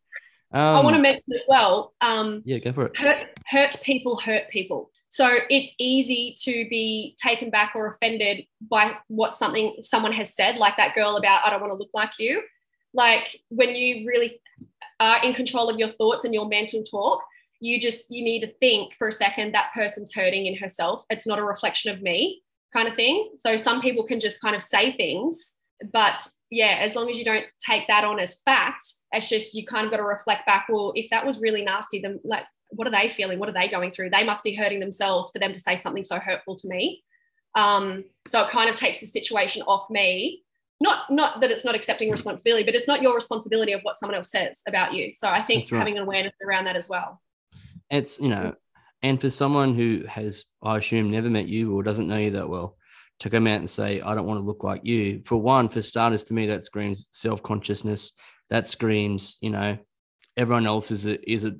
Um, 0.54 0.76
I 0.76 0.80
want 0.80 0.96
to 0.96 1.02
mention 1.02 1.22
as 1.34 1.44
well. 1.48 1.94
Um, 2.00 2.42
yeah, 2.44 2.58
go 2.58 2.72
for 2.72 2.86
it. 2.86 2.96
Hurt, 2.96 3.28
hurt 3.46 3.80
people 3.82 4.18
hurt 4.18 4.50
people. 4.50 4.90
So 5.12 5.40
it's 5.50 5.74
easy 5.78 6.34
to 6.44 6.66
be 6.70 7.14
taken 7.22 7.50
back 7.50 7.72
or 7.74 7.86
offended 7.86 8.46
by 8.62 8.96
what 9.08 9.34
something 9.34 9.76
someone 9.82 10.14
has 10.14 10.34
said, 10.34 10.56
like 10.56 10.78
that 10.78 10.94
girl 10.94 11.18
about, 11.18 11.44
I 11.44 11.50
don't 11.50 11.60
want 11.60 11.70
to 11.70 11.76
look 11.76 11.90
like 11.92 12.12
you. 12.18 12.40
Like 12.94 13.38
when 13.50 13.74
you 13.74 14.08
really 14.08 14.40
are 15.00 15.22
in 15.22 15.34
control 15.34 15.68
of 15.68 15.78
your 15.78 15.90
thoughts 15.90 16.24
and 16.24 16.32
your 16.32 16.48
mental 16.48 16.82
talk, 16.82 17.22
you 17.60 17.78
just 17.78 18.10
you 18.10 18.24
need 18.24 18.40
to 18.40 18.54
think 18.54 18.94
for 18.94 19.08
a 19.08 19.12
second 19.12 19.52
that 19.52 19.70
person's 19.74 20.14
hurting 20.14 20.46
in 20.46 20.56
herself. 20.56 21.04
It's 21.10 21.26
not 21.26 21.38
a 21.38 21.44
reflection 21.44 21.94
of 21.94 22.00
me, 22.00 22.42
kind 22.72 22.88
of 22.88 22.94
thing. 22.94 23.32
So 23.36 23.58
some 23.58 23.82
people 23.82 24.04
can 24.04 24.18
just 24.18 24.40
kind 24.40 24.56
of 24.56 24.62
say 24.62 24.96
things, 24.96 25.56
but 25.92 26.26
yeah, 26.48 26.78
as 26.80 26.94
long 26.94 27.10
as 27.10 27.18
you 27.18 27.24
don't 27.26 27.44
take 27.66 27.86
that 27.88 28.04
on 28.04 28.18
as 28.18 28.38
fact, 28.46 28.82
it's 29.12 29.28
just 29.28 29.54
you 29.54 29.66
kind 29.66 29.84
of 29.84 29.90
got 29.90 29.98
to 29.98 30.04
reflect 30.04 30.46
back. 30.46 30.68
Well, 30.70 30.94
if 30.96 31.10
that 31.10 31.26
was 31.26 31.38
really 31.38 31.64
nasty, 31.64 32.00
then 32.00 32.18
like 32.24 32.44
what 32.74 32.88
are 32.88 32.90
they 32.90 33.08
feeling? 33.08 33.38
What 33.38 33.48
are 33.48 33.52
they 33.52 33.68
going 33.68 33.92
through? 33.92 34.10
They 34.10 34.24
must 34.24 34.42
be 34.42 34.54
hurting 34.54 34.80
themselves 34.80 35.30
for 35.30 35.38
them 35.38 35.52
to 35.52 35.58
say 35.58 35.76
something 35.76 36.04
so 36.04 36.18
hurtful 36.18 36.56
to 36.56 36.68
me. 36.68 37.04
Um, 37.54 38.04
so 38.28 38.42
it 38.42 38.50
kind 38.50 38.70
of 38.70 38.76
takes 38.76 39.00
the 39.00 39.06
situation 39.06 39.62
off 39.62 39.90
me. 39.90 40.42
Not 40.80 41.10
not 41.10 41.40
that 41.40 41.50
it's 41.50 41.64
not 41.64 41.74
accepting 41.74 42.10
responsibility, 42.10 42.64
but 42.64 42.74
it's 42.74 42.88
not 42.88 43.02
your 43.02 43.14
responsibility 43.14 43.72
of 43.72 43.82
what 43.82 43.96
someone 43.96 44.16
else 44.16 44.30
says 44.30 44.62
about 44.66 44.94
you. 44.94 45.12
So 45.12 45.28
I 45.28 45.42
think 45.42 45.70
right. 45.70 45.78
having 45.78 45.96
an 45.96 46.02
awareness 46.02 46.34
around 46.44 46.64
that 46.64 46.76
as 46.76 46.88
well. 46.88 47.20
It's 47.88 48.18
you 48.18 48.28
know, 48.28 48.54
and 49.02 49.20
for 49.20 49.30
someone 49.30 49.74
who 49.74 50.04
has, 50.08 50.44
I 50.62 50.78
assume, 50.78 51.10
never 51.10 51.30
met 51.30 51.46
you 51.46 51.76
or 51.76 51.82
doesn't 51.82 52.08
know 52.08 52.16
you 52.16 52.32
that 52.32 52.48
well, 52.48 52.76
to 53.20 53.30
come 53.30 53.46
out 53.46 53.58
and 53.60 53.70
say, 53.70 54.00
I 54.00 54.14
don't 54.14 54.26
want 54.26 54.40
to 54.40 54.44
look 54.44 54.64
like 54.64 54.84
you. 54.84 55.22
For 55.24 55.36
one, 55.36 55.68
for 55.68 55.82
starters, 55.82 56.24
to 56.24 56.34
me, 56.34 56.46
that 56.48 56.64
screams 56.64 57.08
self 57.12 57.42
consciousness. 57.42 58.12
That 58.48 58.68
screams, 58.68 59.38
you 59.40 59.50
know, 59.50 59.78
everyone 60.36 60.66
else 60.66 60.90
is 60.90 61.06
a, 61.06 61.30
is 61.30 61.44
a 61.44 61.56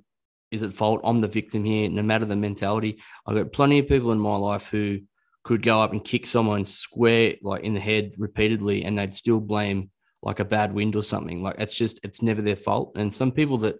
is 0.52 0.62
at 0.62 0.72
fault. 0.72 1.00
I'm 1.02 1.20
the 1.20 1.28
victim 1.28 1.64
here, 1.64 1.88
no 1.88 2.02
matter 2.02 2.24
the 2.24 2.36
mentality. 2.36 3.02
I've 3.26 3.34
got 3.34 3.52
plenty 3.52 3.78
of 3.78 3.88
people 3.88 4.12
in 4.12 4.20
my 4.20 4.36
life 4.36 4.68
who 4.68 5.00
could 5.42 5.62
go 5.62 5.80
up 5.80 5.92
and 5.92 6.04
kick 6.04 6.26
someone 6.26 6.64
square 6.64 7.34
like 7.42 7.64
in 7.64 7.74
the 7.74 7.80
head 7.80 8.12
repeatedly 8.16 8.84
and 8.84 8.96
they'd 8.96 9.12
still 9.12 9.40
blame 9.40 9.90
like 10.22 10.38
a 10.38 10.44
bad 10.44 10.72
wind 10.72 10.94
or 10.94 11.02
something. 11.02 11.42
Like 11.42 11.56
it's 11.58 11.74
just 11.74 12.00
it's 12.04 12.22
never 12.22 12.42
their 12.42 12.56
fault. 12.56 12.92
And 12.96 13.12
some 13.12 13.32
people 13.32 13.58
that 13.58 13.78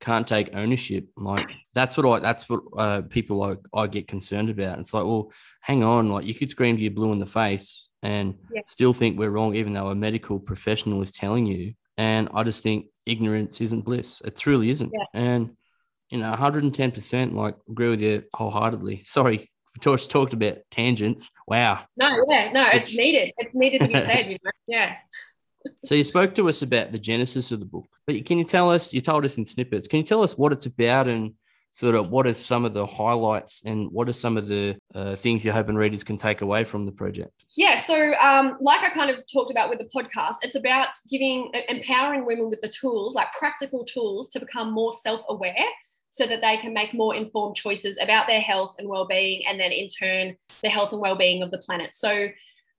can't 0.00 0.26
take 0.26 0.54
ownership, 0.54 1.06
like 1.16 1.48
that's 1.72 1.96
what 1.96 2.06
I 2.06 2.18
that's 2.18 2.48
what 2.48 2.62
uh, 2.76 3.02
people 3.02 3.36
like 3.36 3.58
I 3.72 3.86
get 3.86 4.08
concerned 4.08 4.50
about. 4.50 4.78
It's 4.80 4.92
like, 4.92 5.04
well, 5.04 5.30
hang 5.60 5.84
on, 5.84 6.08
like 6.08 6.26
you 6.26 6.34
could 6.34 6.50
scream 6.50 6.76
to 6.76 6.82
your 6.82 6.92
blue 6.92 7.12
in 7.12 7.20
the 7.20 7.26
face 7.26 7.88
and 8.02 8.34
yeah. 8.52 8.62
still 8.66 8.92
think 8.92 9.18
we're 9.18 9.30
wrong, 9.30 9.54
even 9.54 9.72
though 9.72 9.88
a 9.88 9.94
medical 9.94 10.38
professional 10.38 11.00
is 11.02 11.12
telling 11.12 11.46
you. 11.46 11.74
And 11.96 12.28
I 12.34 12.42
just 12.42 12.62
think 12.62 12.86
ignorance 13.06 13.60
isn't 13.60 13.84
bliss. 13.84 14.20
It 14.24 14.36
truly 14.36 14.68
isn't. 14.70 14.92
Yeah. 14.92 15.04
And 15.14 15.56
you 16.10 16.18
know, 16.18 16.32
110%, 16.32 17.34
like, 17.34 17.56
agree 17.68 17.88
with 17.88 18.00
you 18.00 18.24
wholeheartedly. 18.34 19.02
Sorry, 19.04 19.38
we 19.38 19.80
just 19.80 20.10
talked 20.10 20.32
about 20.32 20.58
tangents. 20.70 21.30
Wow. 21.46 21.84
No, 21.96 22.16
yeah, 22.28 22.52
no, 22.52 22.64
Which... 22.64 22.74
it's 22.74 22.96
needed. 22.96 23.32
It's 23.38 23.54
needed 23.54 23.80
to 23.82 23.88
be 23.88 23.94
said, 23.94 24.26
you 24.26 24.38
know? 24.44 24.50
yeah. 24.66 24.96
so 25.84 25.94
you 25.94 26.04
spoke 26.04 26.34
to 26.36 26.48
us 26.48 26.62
about 26.62 26.92
the 26.92 26.98
genesis 26.98 27.50
of 27.52 27.60
the 27.60 27.66
book, 27.66 27.86
but 28.06 28.24
can 28.26 28.38
you 28.38 28.44
tell 28.44 28.70
us, 28.70 28.92
you 28.92 29.00
told 29.00 29.24
us 29.24 29.38
in 29.38 29.44
snippets, 29.44 29.88
can 29.88 29.98
you 29.98 30.04
tell 30.04 30.22
us 30.22 30.36
what 30.36 30.52
it's 30.52 30.66
about 30.66 31.08
and 31.08 31.34
sort 31.72 31.96
of 31.96 32.12
what 32.12 32.24
are 32.24 32.32
some 32.32 32.64
of 32.64 32.72
the 32.72 32.86
highlights 32.86 33.60
and 33.64 33.90
what 33.90 34.08
are 34.08 34.12
some 34.12 34.36
of 34.36 34.46
the 34.46 34.76
uh, 34.94 35.16
things 35.16 35.44
you're 35.44 35.52
hoping 35.52 35.74
readers 35.74 36.04
can 36.04 36.16
take 36.16 36.40
away 36.40 36.62
from 36.62 36.86
the 36.86 36.92
project? 36.92 37.32
Yeah, 37.56 37.78
so 37.78 38.14
um, 38.20 38.58
like 38.60 38.82
I 38.82 38.90
kind 38.90 39.10
of 39.10 39.24
talked 39.26 39.50
about 39.50 39.70
with 39.70 39.80
the 39.80 39.86
podcast, 39.86 40.36
it's 40.42 40.54
about 40.54 40.90
giving, 41.10 41.50
empowering 41.68 42.26
women 42.26 42.48
with 42.48 42.60
the 42.60 42.68
tools, 42.68 43.16
like 43.16 43.32
practical 43.32 43.84
tools 43.84 44.28
to 44.28 44.38
become 44.38 44.72
more 44.72 44.92
self 44.92 45.22
aware 45.28 45.66
so 46.14 46.26
that 46.26 46.40
they 46.40 46.56
can 46.58 46.72
make 46.72 46.94
more 46.94 47.12
informed 47.12 47.56
choices 47.56 47.98
about 48.00 48.28
their 48.28 48.40
health 48.40 48.76
and 48.78 48.88
well-being 48.88 49.44
and 49.48 49.58
then 49.58 49.72
in 49.72 49.88
turn 49.88 50.36
the 50.62 50.68
health 50.68 50.92
and 50.92 51.00
well-being 51.00 51.42
of 51.42 51.50
the 51.50 51.58
planet. 51.58 51.92
So 51.92 52.28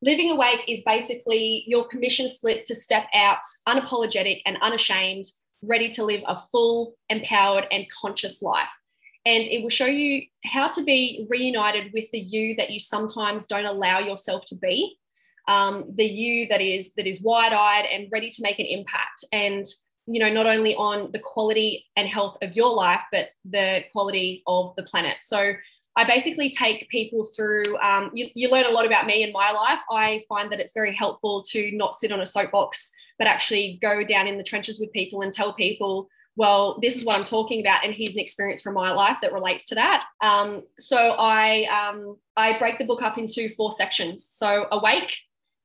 living 0.01 0.31
awake 0.31 0.61
is 0.69 0.83
basically 0.85 1.65
your 1.67 1.83
permission 1.89 2.29
slip 2.29 2.63
to 2.63 2.73
step 2.73 3.07
out 3.13 3.39
unapologetic 3.67 4.41
and 4.45 4.57
unashamed 4.61 5.25
ready 5.61 5.89
to 5.89 6.05
live 6.05 6.21
a 6.25 6.39
full 6.49 6.95
empowered 7.09 7.67
and 7.71 7.85
conscious 7.91 8.41
life. 8.41 8.71
And 9.25 9.43
it 9.43 9.61
will 9.61 9.69
show 9.69 9.85
you 9.85 10.21
how 10.45 10.69
to 10.69 10.81
be 10.81 11.27
reunited 11.29 11.91
with 11.91 12.09
the 12.11 12.19
you 12.19 12.55
that 12.55 12.69
you 12.69 12.79
sometimes 12.79 13.47
don't 13.47 13.65
allow 13.65 13.99
yourself 13.99 14.45
to 14.45 14.55
be 14.55 14.97
um, 15.49 15.83
the 15.93 16.05
you 16.05 16.47
that 16.47 16.61
is 16.61 16.93
that 16.93 17.05
is 17.05 17.19
wide-eyed 17.21 17.85
and 17.91 18.07
ready 18.13 18.29
to 18.29 18.41
make 18.41 18.59
an 18.59 18.65
impact. 18.65 19.25
And 19.33 19.65
you 20.07 20.19
know 20.19 20.29
not 20.29 20.45
only 20.45 20.75
on 20.75 21.11
the 21.11 21.19
quality 21.19 21.85
and 21.95 22.07
health 22.07 22.37
of 22.41 22.55
your 22.55 22.73
life 22.73 23.01
but 23.11 23.29
the 23.49 23.83
quality 23.91 24.43
of 24.47 24.73
the 24.75 24.83
planet. 24.83 25.17
So 25.23 25.53
i 25.97 26.03
basically 26.03 26.49
take 26.49 26.89
people 26.89 27.23
through 27.23 27.77
um, 27.79 28.11
you, 28.13 28.27
you 28.35 28.49
learn 28.49 28.65
a 28.65 28.69
lot 28.69 28.85
about 28.85 29.05
me 29.05 29.23
and 29.23 29.31
my 29.31 29.51
life. 29.51 29.79
I 29.89 30.23
find 30.27 30.51
that 30.51 30.59
it's 30.59 30.73
very 30.73 30.93
helpful 30.93 31.41
to 31.51 31.71
not 31.71 31.95
sit 31.95 32.11
on 32.11 32.21
a 32.21 32.25
soapbox 32.25 32.91
but 33.17 33.27
actually 33.27 33.79
go 33.81 34.03
down 34.03 34.27
in 34.27 34.37
the 34.37 34.43
trenches 34.43 34.79
with 34.79 34.91
people 34.91 35.21
and 35.21 35.31
tell 35.31 35.53
people 35.53 36.09
well 36.35 36.77
this 36.81 36.97
is 36.97 37.05
what 37.05 37.17
i'm 37.17 37.23
talking 37.23 37.61
about 37.61 37.83
and 37.85 37.93
here's 37.93 38.13
an 38.13 38.19
experience 38.19 38.61
from 38.61 38.73
my 38.73 38.91
life 38.91 39.19
that 39.21 39.33
relates 39.33 39.65
to 39.65 39.75
that. 39.75 40.05
Um, 40.21 40.63
so 40.79 41.15
i 41.17 41.63
um, 41.65 42.17
i 42.35 42.57
break 42.59 42.77
the 42.77 42.85
book 42.85 43.01
up 43.01 43.17
into 43.17 43.49
four 43.55 43.71
sections. 43.71 44.27
So 44.29 44.67
awake 44.71 45.17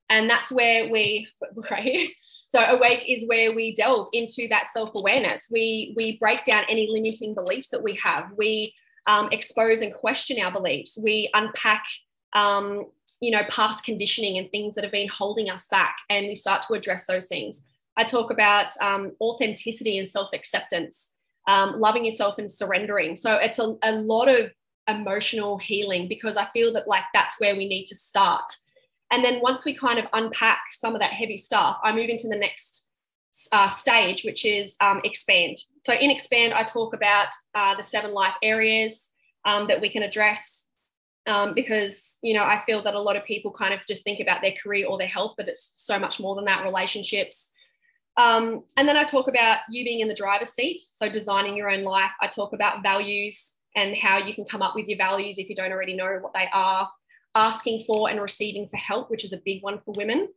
and 0.09 0.29
that's 0.29 0.51
where 0.51 0.89
we 0.89 1.27
right 1.71 2.09
so 2.53 2.59
awake 2.59 3.03
is 3.07 3.27
where 3.27 3.53
we 3.53 3.73
delve 3.73 4.09
into 4.13 4.47
that 4.49 4.67
self-awareness. 4.73 5.47
We 5.51 5.93
we 5.95 6.17
break 6.17 6.43
down 6.43 6.63
any 6.69 6.89
limiting 6.89 7.33
beliefs 7.33 7.69
that 7.69 7.83
we 7.83 7.95
have. 8.03 8.31
We 8.37 8.73
um, 9.07 9.29
expose 9.31 9.81
and 9.81 9.93
question 9.93 10.39
our 10.39 10.51
beliefs. 10.51 10.97
We 11.01 11.29
unpack 11.33 11.85
um, 12.33 12.85
you 13.19 13.31
know 13.31 13.43
past 13.49 13.83
conditioning 13.83 14.37
and 14.37 14.49
things 14.51 14.75
that 14.75 14.83
have 14.83 14.91
been 14.91 15.09
holding 15.09 15.49
us 15.49 15.67
back 15.67 15.97
and 16.09 16.27
we 16.27 16.35
start 16.35 16.63
to 16.63 16.73
address 16.73 17.07
those 17.07 17.27
things. 17.27 17.63
I 17.97 18.03
talk 18.03 18.31
about 18.31 18.67
um, 18.81 19.11
authenticity 19.21 19.97
and 19.97 20.07
self-acceptance 20.07 21.11
um, 21.47 21.79
loving 21.79 22.05
yourself 22.05 22.37
and 22.37 22.49
surrendering. 22.49 23.15
So 23.15 23.35
it's 23.35 23.59
a, 23.59 23.75
a 23.83 23.93
lot 23.93 24.29
of 24.29 24.51
emotional 24.87 25.57
healing 25.57 26.07
because 26.07 26.35
i 26.37 26.45
feel 26.53 26.73
that 26.73 26.87
like 26.87 27.03
that's 27.13 27.39
where 27.39 27.55
we 27.55 27.67
need 27.67 27.85
to 27.85 27.95
start 27.95 28.51
and 29.11 29.23
then 29.23 29.39
once 29.41 29.65
we 29.65 29.73
kind 29.73 29.99
of 29.99 30.05
unpack 30.13 30.61
some 30.71 30.93
of 30.93 31.01
that 31.01 31.11
heavy 31.11 31.37
stuff, 31.37 31.77
I 31.83 31.93
move 31.93 32.09
into 32.09 32.27
the 32.27 32.37
next 32.37 32.89
uh, 33.51 33.67
stage, 33.67 34.23
which 34.23 34.45
is 34.45 34.75
um, 34.81 35.01
expand. 35.03 35.57
So 35.85 35.93
in 35.93 36.11
expand, 36.11 36.53
I 36.53 36.63
talk 36.63 36.93
about 36.93 37.27
uh, 37.55 37.75
the 37.75 37.83
seven 37.83 38.13
life 38.13 38.35
areas 38.41 39.09
um, 39.45 39.67
that 39.67 39.81
we 39.81 39.89
can 39.89 40.03
address. 40.03 40.67
Um, 41.27 41.53
because 41.53 42.17
you 42.23 42.33
know, 42.33 42.43
I 42.43 42.63
feel 42.65 42.81
that 42.81 42.95
a 42.95 42.99
lot 42.99 43.15
of 43.15 43.23
people 43.25 43.51
kind 43.51 43.75
of 43.75 43.81
just 43.87 44.03
think 44.03 44.19
about 44.19 44.41
their 44.41 44.53
career 44.53 44.87
or 44.87 44.97
their 44.97 45.07
health, 45.07 45.35
but 45.37 45.47
it's 45.47 45.73
so 45.75 45.99
much 45.99 46.19
more 46.19 46.35
than 46.35 46.45
that. 46.45 46.63
Relationships, 46.63 47.51
um, 48.17 48.63
and 48.77 48.87
then 48.87 48.97
I 48.97 49.03
talk 49.03 49.27
about 49.27 49.59
you 49.69 49.83
being 49.83 49.99
in 49.99 50.07
the 50.07 50.15
driver's 50.15 50.53
seat, 50.53 50.81
so 50.81 51.07
designing 51.07 51.55
your 51.55 51.69
own 51.69 51.83
life. 51.83 52.11
I 52.21 52.27
talk 52.27 52.53
about 52.53 52.83
values 52.83 53.53
and 53.75 53.95
how 53.95 54.17
you 54.17 54.33
can 54.33 54.45
come 54.45 54.61
up 54.61 54.75
with 54.75 54.87
your 54.87 54.97
values 54.97 55.37
if 55.37 55.47
you 55.47 55.55
don't 55.55 55.71
already 55.71 55.93
know 55.93 56.17
what 56.21 56.33
they 56.33 56.47
are. 56.53 56.89
Asking 57.35 57.83
for 57.85 58.09
and 58.09 58.21
receiving 58.21 58.67
for 58.69 58.77
help, 58.77 59.09
which 59.09 59.23
is 59.23 59.33
a 59.33 59.41
big 59.43 59.63
one 59.63 59.79
for 59.85 59.93
women. 59.95 60.29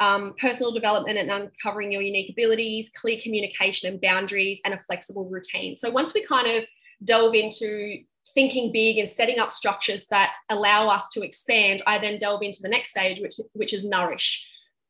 Um, 0.00 0.34
personal 0.38 0.72
development 0.72 1.18
and 1.18 1.30
uncovering 1.30 1.92
your 1.92 2.00
unique 2.00 2.30
abilities, 2.30 2.90
clear 2.96 3.18
communication 3.22 3.90
and 3.90 4.00
boundaries, 4.00 4.60
and 4.64 4.72
a 4.72 4.78
flexible 4.78 5.28
routine. 5.28 5.76
So 5.76 5.90
once 5.90 6.14
we 6.14 6.24
kind 6.24 6.46
of 6.56 6.64
delve 7.04 7.34
into 7.34 7.98
thinking 8.34 8.72
big 8.72 8.98
and 8.98 9.08
setting 9.08 9.38
up 9.38 9.52
structures 9.52 10.06
that 10.10 10.36
allow 10.48 10.88
us 10.88 11.08
to 11.12 11.22
expand, 11.22 11.82
I 11.86 11.98
then 11.98 12.18
delve 12.18 12.42
into 12.42 12.62
the 12.62 12.68
next 12.68 12.90
stage, 12.90 13.20
which, 13.20 13.34
which 13.52 13.74
is 13.74 13.84
nourish. 13.84 14.46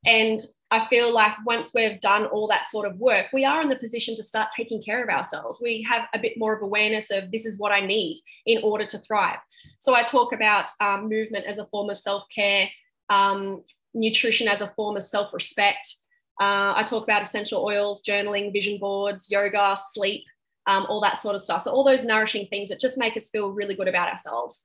And 0.07 0.38
I 0.70 0.86
feel 0.86 1.12
like 1.12 1.34
once 1.44 1.72
we've 1.74 2.01
done 2.01 2.26
all 2.26 2.46
that 2.48 2.66
sort 2.66 2.86
of 2.86 2.96
work, 2.96 3.26
we 3.32 3.44
are 3.44 3.61
in 3.61 3.68
the 3.68 3.76
position 3.76 4.14
to 4.16 4.22
start 4.22 4.48
taking 4.57 4.82
care 4.82 5.03
of 5.03 5.11
ourselves. 5.11 5.61
We 5.61 5.82
have 5.82 6.07
a 6.14 6.18
bit 6.18 6.38
more 6.38 6.55
of 6.55 6.62
awareness 6.62 7.11
of 7.11 7.30
this 7.30 7.44
is 7.44 7.59
what 7.59 7.72
I 7.72 7.80
need 7.80 8.22
in 8.46 8.62
order 8.62 8.86
to 8.86 8.98
thrive. 8.98 9.38
So 9.78 9.94
I 9.94 10.05
talk 10.05 10.32
about 10.32 10.70
um, 10.80 11.09
movement 11.09 11.46
as 11.46 11.59
a 11.59 11.66
form 11.66 11.90
of 11.90 11.98
self 11.98 12.24
care, 12.34 12.68
um, 13.11 13.62
nutrition 13.94 14.48
as 14.48 14.61
a 14.61 14.68
form 14.68 14.96
of 14.96 15.03
self 15.03 15.34
respect. 15.34 15.94
Uh, 16.40 16.72
I 16.74 16.84
talk 16.84 17.03
about 17.03 17.22
essential 17.22 17.62
oils, 17.62 18.03
journaling, 18.03 18.53
vision 18.53 18.78
boards, 18.78 19.30
yoga, 19.30 19.76
sleep, 19.92 20.24
um, 20.66 20.86
all 20.88 21.01
that 21.01 21.18
sort 21.18 21.34
of 21.34 21.42
stuff. 21.42 21.62
So, 21.62 21.72
all 21.72 21.84
those 21.84 22.05
nourishing 22.05 22.46
things 22.46 22.70
that 22.70 22.80
just 22.80 22.96
make 22.96 23.16
us 23.16 23.28
feel 23.28 23.51
really 23.51 23.74
good 23.74 23.88
about 23.88 24.09
ourselves. 24.09 24.62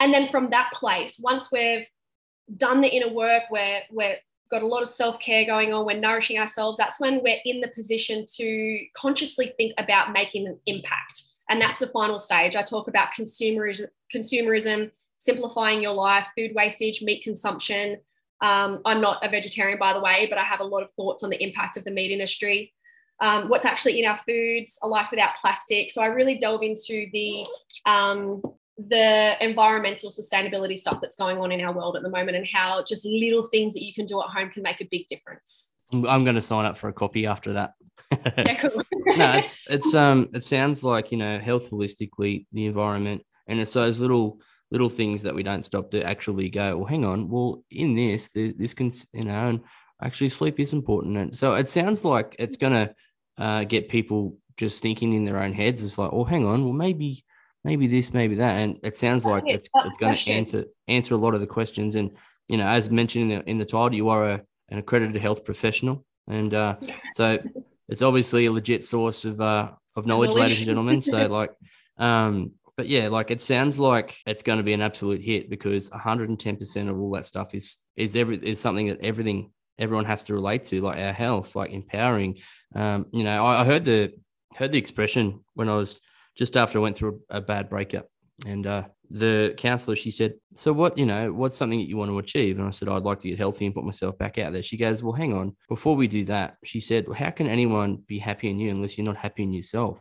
And 0.00 0.14
then 0.14 0.28
from 0.28 0.50
that 0.50 0.72
place, 0.72 1.20
once 1.20 1.50
we've 1.50 1.84
done 2.56 2.80
the 2.80 2.88
inner 2.88 3.12
work, 3.12 3.42
where 3.50 3.82
we're 3.90 4.16
got 4.50 4.62
a 4.62 4.66
lot 4.66 4.82
of 4.82 4.88
self 4.88 5.20
care 5.20 5.44
going 5.44 5.72
on, 5.72 5.86
we're 5.86 5.98
nourishing 5.98 6.38
ourselves, 6.38 6.78
that's 6.78 7.00
when 7.00 7.22
we're 7.22 7.40
in 7.44 7.60
the 7.60 7.68
position 7.68 8.24
to 8.36 8.80
consciously 8.96 9.52
think 9.56 9.72
about 9.78 10.12
making 10.12 10.46
an 10.46 10.58
impact. 10.66 11.22
And 11.48 11.60
that's 11.60 11.78
the 11.78 11.86
final 11.86 12.20
stage. 12.20 12.56
I 12.56 12.62
talk 12.62 12.88
about 12.88 13.08
consumerism, 13.18 13.86
consumerism 14.14 14.90
simplifying 15.18 15.82
your 15.82 15.92
life, 15.92 16.28
food 16.36 16.52
wastage, 16.54 17.02
meat 17.02 17.22
consumption. 17.24 17.98
Um, 18.40 18.80
I'm 18.84 19.00
not 19.00 19.24
a 19.24 19.28
vegetarian, 19.28 19.78
by 19.78 19.92
the 19.92 20.00
way, 20.00 20.26
but 20.30 20.38
I 20.38 20.42
have 20.42 20.60
a 20.60 20.64
lot 20.64 20.82
of 20.82 20.90
thoughts 20.92 21.22
on 21.24 21.30
the 21.30 21.42
impact 21.42 21.76
of 21.76 21.84
the 21.84 21.90
meat 21.90 22.12
industry. 22.12 22.72
Um, 23.20 23.48
what's 23.48 23.64
actually 23.64 24.00
in 24.00 24.08
our 24.08 24.16
foods, 24.16 24.78
a 24.82 24.86
life 24.86 25.08
without 25.10 25.36
plastic. 25.40 25.90
So 25.90 26.00
I 26.00 26.06
really 26.06 26.38
delve 26.38 26.62
into 26.62 27.06
the 27.12 27.44
um, 27.84 28.40
the 28.78 29.36
environmental 29.40 30.10
sustainability 30.10 30.78
stuff 30.78 31.00
that's 31.00 31.16
going 31.16 31.38
on 31.38 31.50
in 31.50 31.60
our 31.60 31.72
world 31.72 31.96
at 31.96 32.02
the 32.02 32.10
moment 32.10 32.36
and 32.36 32.46
how 32.46 32.82
just 32.84 33.04
little 33.04 33.42
things 33.44 33.74
that 33.74 33.82
you 33.82 33.92
can 33.92 34.06
do 34.06 34.20
at 34.22 34.28
home 34.28 34.50
can 34.50 34.62
make 34.62 34.80
a 34.80 34.88
big 34.90 35.06
difference. 35.08 35.70
I'm 35.92 36.24
going 36.24 36.36
to 36.36 36.42
sign 36.42 36.64
up 36.64 36.76
for 36.76 36.88
a 36.88 36.92
copy 36.92 37.26
after 37.26 37.54
that. 37.54 37.72
yeah, 38.12 38.68
no, 39.16 39.32
it's 39.32 39.58
it's 39.68 39.94
um 39.94 40.28
it 40.32 40.44
sounds 40.44 40.84
like 40.84 41.10
you 41.10 41.18
know 41.18 41.38
health 41.38 41.70
holistically, 41.70 42.46
the 42.52 42.66
environment, 42.66 43.22
and 43.48 43.60
it's 43.60 43.72
those 43.72 43.98
little 43.98 44.40
little 44.70 44.88
things 44.88 45.22
that 45.22 45.34
we 45.34 45.42
don't 45.42 45.64
stop 45.64 45.90
to 45.90 46.02
actually 46.02 46.48
go. 46.48 46.76
Well, 46.76 46.86
hang 46.86 47.04
on. 47.04 47.28
Well, 47.28 47.64
in 47.70 47.94
this, 47.94 48.30
this 48.32 48.74
can 48.74 48.92
you 49.12 49.24
know, 49.24 49.48
and 49.48 49.60
actually 50.02 50.28
sleep 50.28 50.60
is 50.60 50.72
important, 50.72 51.16
and 51.16 51.36
so 51.36 51.54
it 51.54 51.68
sounds 51.68 52.04
like 52.04 52.36
it's 52.38 52.56
going 52.56 52.72
to 52.74 52.94
uh, 53.42 53.64
get 53.64 53.88
people 53.88 54.36
just 54.56 54.82
thinking 54.82 55.14
in 55.14 55.24
their 55.24 55.42
own 55.42 55.52
heads. 55.52 55.82
It's 55.82 55.98
like, 55.98 56.10
oh, 56.12 56.24
hang 56.24 56.46
on. 56.46 56.64
Well, 56.64 56.72
maybe 56.72 57.24
maybe 57.64 57.86
this, 57.86 58.12
maybe 58.12 58.36
that, 58.36 58.54
and 58.56 58.78
it 58.82 58.96
sounds 58.96 59.24
That's 59.24 59.42
like 59.42 59.50
it. 59.50 59.56
it's 59.56 59.68
That's 59.74 59.88
it's 59.88 59.98
going 59.98 60.16
to 60.16 60.30
answer 60.30 60.64
answer 60.86 61.14
a 61.14 61.18
lot 61.18 61.34
of 61.34 61.40
the 61.40 61.46
questions. 61.46 61.94
And 61.94 62.12
you 62.48 62.56
know, 62.56 62.66
as 62.66 62.90
mentioned 62.90 63.30
in 63.30 63.38
the, 63.38 63.50
in 63.50 63.58
the 63.58 63.64
title, 63.64 63.94
you 63.94 64.08
are 64.08 64.30
a, 64.30 64.42
an 64.70 64.78
accredited 64.78 65.20
health 65.20 65.44
professional, 65.44 66.04
and 66.26 66.54
uh, 66.54 66.76
so 67.14 67.38
it's 67.88 68.02
obviously 68.02 68.46
a 68.46 68.52
legit 68.52 68.84
source 68.84 69.24
of 69.24 69.40
uh, 69.40 69.70
of 69.96 70.06
knowledge, 70.06 70.30
knowledge. 70.30 70.42
ladies 70.42 70.58
and 70.58 70.66
gentlemen. 70.66 71.02
So 71.02 71.26
like, 71.30 71.50
um, 71.98 72.52
but 72.76 72.86
yeah, 72.88 73.08
like 73.08 73.30
it 73.30 73.42
sounds 73.42 73.78
like 73.78 74.16
it's 74.26 74.42
going 74.42 74.58
to 74.58 74.64
be 74.64 74.72
an 74.72 74.82
absolute 74.82 75.22
hit 75.22 75.50
because 75.50 75.90
110 75.90 76.56
percent 76.56 76.88
of 76.88 76.98
all 76.98 77.10
that 77.12 77.26
stuff 77.26 77.54
is 77.54 77.78
is 77.96 78.16
every 78.16 78.38
is 78.38 78.60
something 78.60 78.88
that 78.88 79.00
everything 79.02 79.50
everyone 79.78 80.04
has 80.04 80.24
to 80.24 80.34
relate 80.34 80.64
to, 80.64 80.80
like 80.80 80.98
our 80.98 81.12
health, 81.12 81.54
like 81.54 81.70
empowering. 81.70 82.38
Um, 82.74 83.06
you 83.12 83.24
know, 83.24 83.44
I, 83.44 83.60
I 83.60 83.64
heard 83.64 83.84
the 83.84 84.12
heard 84.54 84.72
the 84.72 84.78
expression 84.78 85.44
when 85.54 85.68
I 85.68 85.76
was 85.76 86.00
just 86.38 86.56
after 86.56 86.78
I 86.78 86.82
went 86.82 86.96
through 86.96 87.20
a, 87.28 87.40
bad 87.40 87.68
breakup. 87.68 88.08
And 88.46 88.66
uh, 88.66 88.84
the 89.10 89.54
counselor, 89.56 89.96
she 89.96 90.12
said, 90.12 90.34
So, 90.54 90.72
what, 90.72 90.96
you 90.96 91.04
know, 91.04 91.32
what's 91.32 91.56
something 91.56 91.80
that 91.80 91.88
you 91.88 91.96
want 91.96 92.10
to 92.12 92.18
achieve? 92.18 92.58
And 92.58 92.66
I 92.68 92.70
said, 92.70 92.88
I'd 92.88 93.02
like 93.02 93.18
to 93.20 93.28
get 93.28 93.38
healthy 93.38 93.66
and 93.66 93.74
put 93.74 93.84
myself 93.84 94.16
back 94.16 94.38
out 94.38 94.52
there. 94.52 94.62
She 94.62 94.76
goes, 94.76 95.02
Well, 95.02 95.12
hang 95.12 95.34
on. 95.34 95.56
Before 95.68 95.96
we 95.96 96.06
do 96.06 96.24
that, 96.26 96.56
she 96.64 96.78
said, 96.78 97.08
well, 97.08 97.18
How 97.18 97.30
can 97.30 97.48
anyone 97.48 97.96
be 98.06 98.18
happy 98.18 98.48
in 98.48 98.60
you 98.60 98.70
unless 98.70 98.96
you're 98.96 99.04
not 99.04 99.16
happy 99.16 99.42
in 99.42 99.52
yourself? 99.52 100.00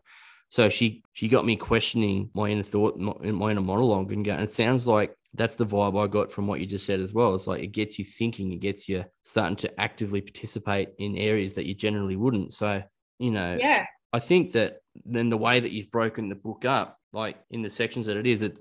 So 0.49 0.69
she 0.69 1.03
she 1.13 1.27
got 1.27 1.45
me 1.45 1.55
questioning 1.55 2.29
my 2.33 2.47
inner 2.47 2.63
thought, 2.63 2.97
my 2.97 3.51
inner 3.51 3.61
monologue, 3.61 4.11
and, 4.11 4.23
go, 4.23 4.31
and 4.31 4.43
it 4.43 4.51
sounds 4.51 4.87
like 4.87 5.13
that's 5.33 5.55
the 5.55 5.65
vibe 5.65 6.01
I 6.01 6.07
got 6.07 6.31
from 6.31 6.47
what 6.47 6.59
you 6.59 6.65
just 6.65 6.85
said 6.85 7.01
as 7.01 7.13
well. 7.13 7.35
It's 7.35 7.47
like 7.47 7.61
it 7.61 7.67
gets 7.73 7.99
you 7.99 8.05
thinking, 8.05 8.53
it 8.53 8.61
gets 8.61 8.87
you 8.87 9.03
starting 9.23 9.57
to 9.57 9.79
actively 9.79 10.21
participate 10.21 10.89
in 10.99 11.17
areas 11.17 11.53
that 11.53 11.65
you 11.65 11.73
generally 11.73 12.15
wouldn't. 12.15 12.53
So 12.53 12.81
you 13.19 13.31
know, 13.31 13.57
yeah, 13.59 13.85
I 14.17 14.19
think 14.19 14.53
that 14.53 14.79
then 15.05 15.29
the 15.29 15.37
way 15.37 15.59
that 15.59 15.71
you've 15.71 15.91
broken 15.91 16.27
the 16.27 16.33
book 16.33 16.65
up, 16.65 16.97
like 17.13 17.37
in 17.51 17.61
the 17.61 17.69
sections 17.69 18.07
that 18.07 18.17
it 18.17 18.25
is, 18.25 18.41
it 18.41 18.59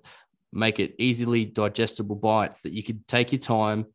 make 0.53 0.79
it 0.81 0.95
easily 0.99 1.47
digestible 1.47 2.17
bites 2.17 2.61
that 2.61 2.75
you 2.75 2.83
could 2.83 3.09
take 3.09 3.33
your 3.33 3.39
time. 3.39 3.87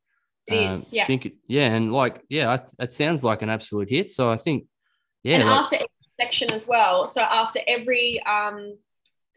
It 0.47 0.65
um, 0.65 0.79
is, 0.79 0.91
yeah. 0.91 1.05
Think 1.05 1.27
it, 1.27 1.33
yeah, 1.47 1.67
and 1.67 1.93
like, 1.93 2.23
yeah, 2.29 2.55
it, 2.55 2.67
it, 2.79 2.93
sounds 2.93 3.23
like 3.23 3.43
an 3.43 3.51
absolute 3.51 3.91
hit. 3.91 4.09
So 4.09 4.27
I 4.27 4.37
think, 4.37 4.65
yeah. 5.21 5.41
And 5.41 5.49
like, 5.49 5.59
after 5.59 5.75
each 5.75 6.09
section 6.19 6.51
as 6.51 6.65
well. 6.65 7.07
So 7.07 7.21
after 7.21 7.59
every, 7.67 8.19
um, 8.23 8.75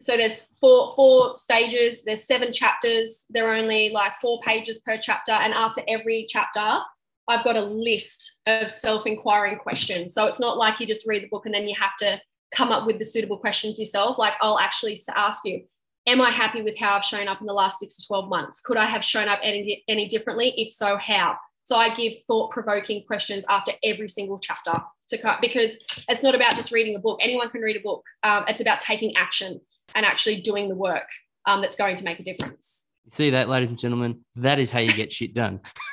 so 0.01 0.17
there's 0.17 0.47
four 0.59 0.93
four 0.95 1.37
stages. 1.37 2.03
There's 2.03 2.23
seven 2.23 2.51
chapters. 2.51 3.25
They're 3.29 3.53
only 3.53 3.89
like 3.89 4.13
four 4.19 4.39
pages 4.41 4.79
per 4.79 4.97
chapter, 4.97 5.33
and 5.33 5.53
after 5.53 5.83
every 5.87 6.25
chapter, 6.27 6.79
I've 7.27 7.43
got 7.43 7.55
a 7.55 7.61
list 7.61 8.39
of 8.47 8.69
self 8.69 9.07
inquiring 9.07 9.57
questions. 9.57 10.13
So 10.13 10.25
it's 10.25 10.39
not 10.39 10.57
like 10.57 10.79
you 10.79 10.87
just 10.87 11.07
read 11.07 11.23
the 11.23 11.27
book 11.27 11.45
and 11.45 11.55
then 11.55 11.67
you 11.67 11.75
have 11.79 11.97
to 11.99 12.19
come 12.53 12.71
up 12.71 12.85
with 12.85 12.99
the 12.99 13.05
suitable 13.05 13.37
questions 13.37 13.79
yourself. 13.79 14.17
Like 14.17 14.33
I'll 14.41 14.59
actually 14.59 14.99
ask 15.15 15.43
you, 15.45 15.63
Am 16.07 16.21
I 16.21 16.29
happy 16.29 16.61
with 16.61 16.77
how 16.77 16.95
I've 16.95 17.03
shown 17.03 17.27
up 17.27 17.41
in 17.41 17.47
the 17.47 17.53
last 17.53 17.79
six 17.79 17.97
to 17.97 18.05
12 18.05 18.29
months? 18.29 18.61
Could 18.61 18.77
I 18.77 18.85
have 18.85 19.03
shown 19.03 19.27
up 19.27 19.39
any, 19.41 19.83
any 19.87 20.07
differently? 20.07 20.53
If 20.55 20.71
so, 20.71 20.97
how? 20.97 21.35
So 21.63 21.77
I 21.77 21.95
give 21.95 22.13
thought 22.27 22.51
provoking 22.51 23.03
questions 23.07 23.43
after 23.49 23.71
every 23.83 24.07
single 24.07 24.37
chapter 24.37 24.83
to 25.09 25.17
cut 25.17 25.41
because 25.41 25.75
it's 26.07 26.21
not 26.21 26.35
about 26.35 26.55
just 26.55 26.71
reading 26.71 26.95
a 26.95 26.99
book. 26.99 27.19
Anyone 27.23 27.49
can 27.49 27.61
read 27.61 27.75
a 27.75 27.79
book. 27.79 28.03
Um, 28.21 28.45
it's 28.47 28.61
about 28.61 28.81
taking 28.81 29.15
action 29.15 29.59
and 29.95 30.05
actually 30.05 30.41
doing 30.41 30.69
the 30.69 30.75
work 30.75 31.07
um, 31.47 31.61
that's 31.63 31.75
going 31.75 31.95
to 31.95 32.03
make 32.03 32.19
a 32.19 32.23
difference. 32.23 32.83
See 33.11 33.31
that, 33.31 33.49
ladies 33.49 33.69
and 33.69 33.79
gentlemen? 33.79 34.21
That 34.35 34.59
is 34.59 34.69
how 34.69 34.79
you 34.79 34.93
get 34.93 35.11
shit 35.11 35.33
done. 35.33 35.61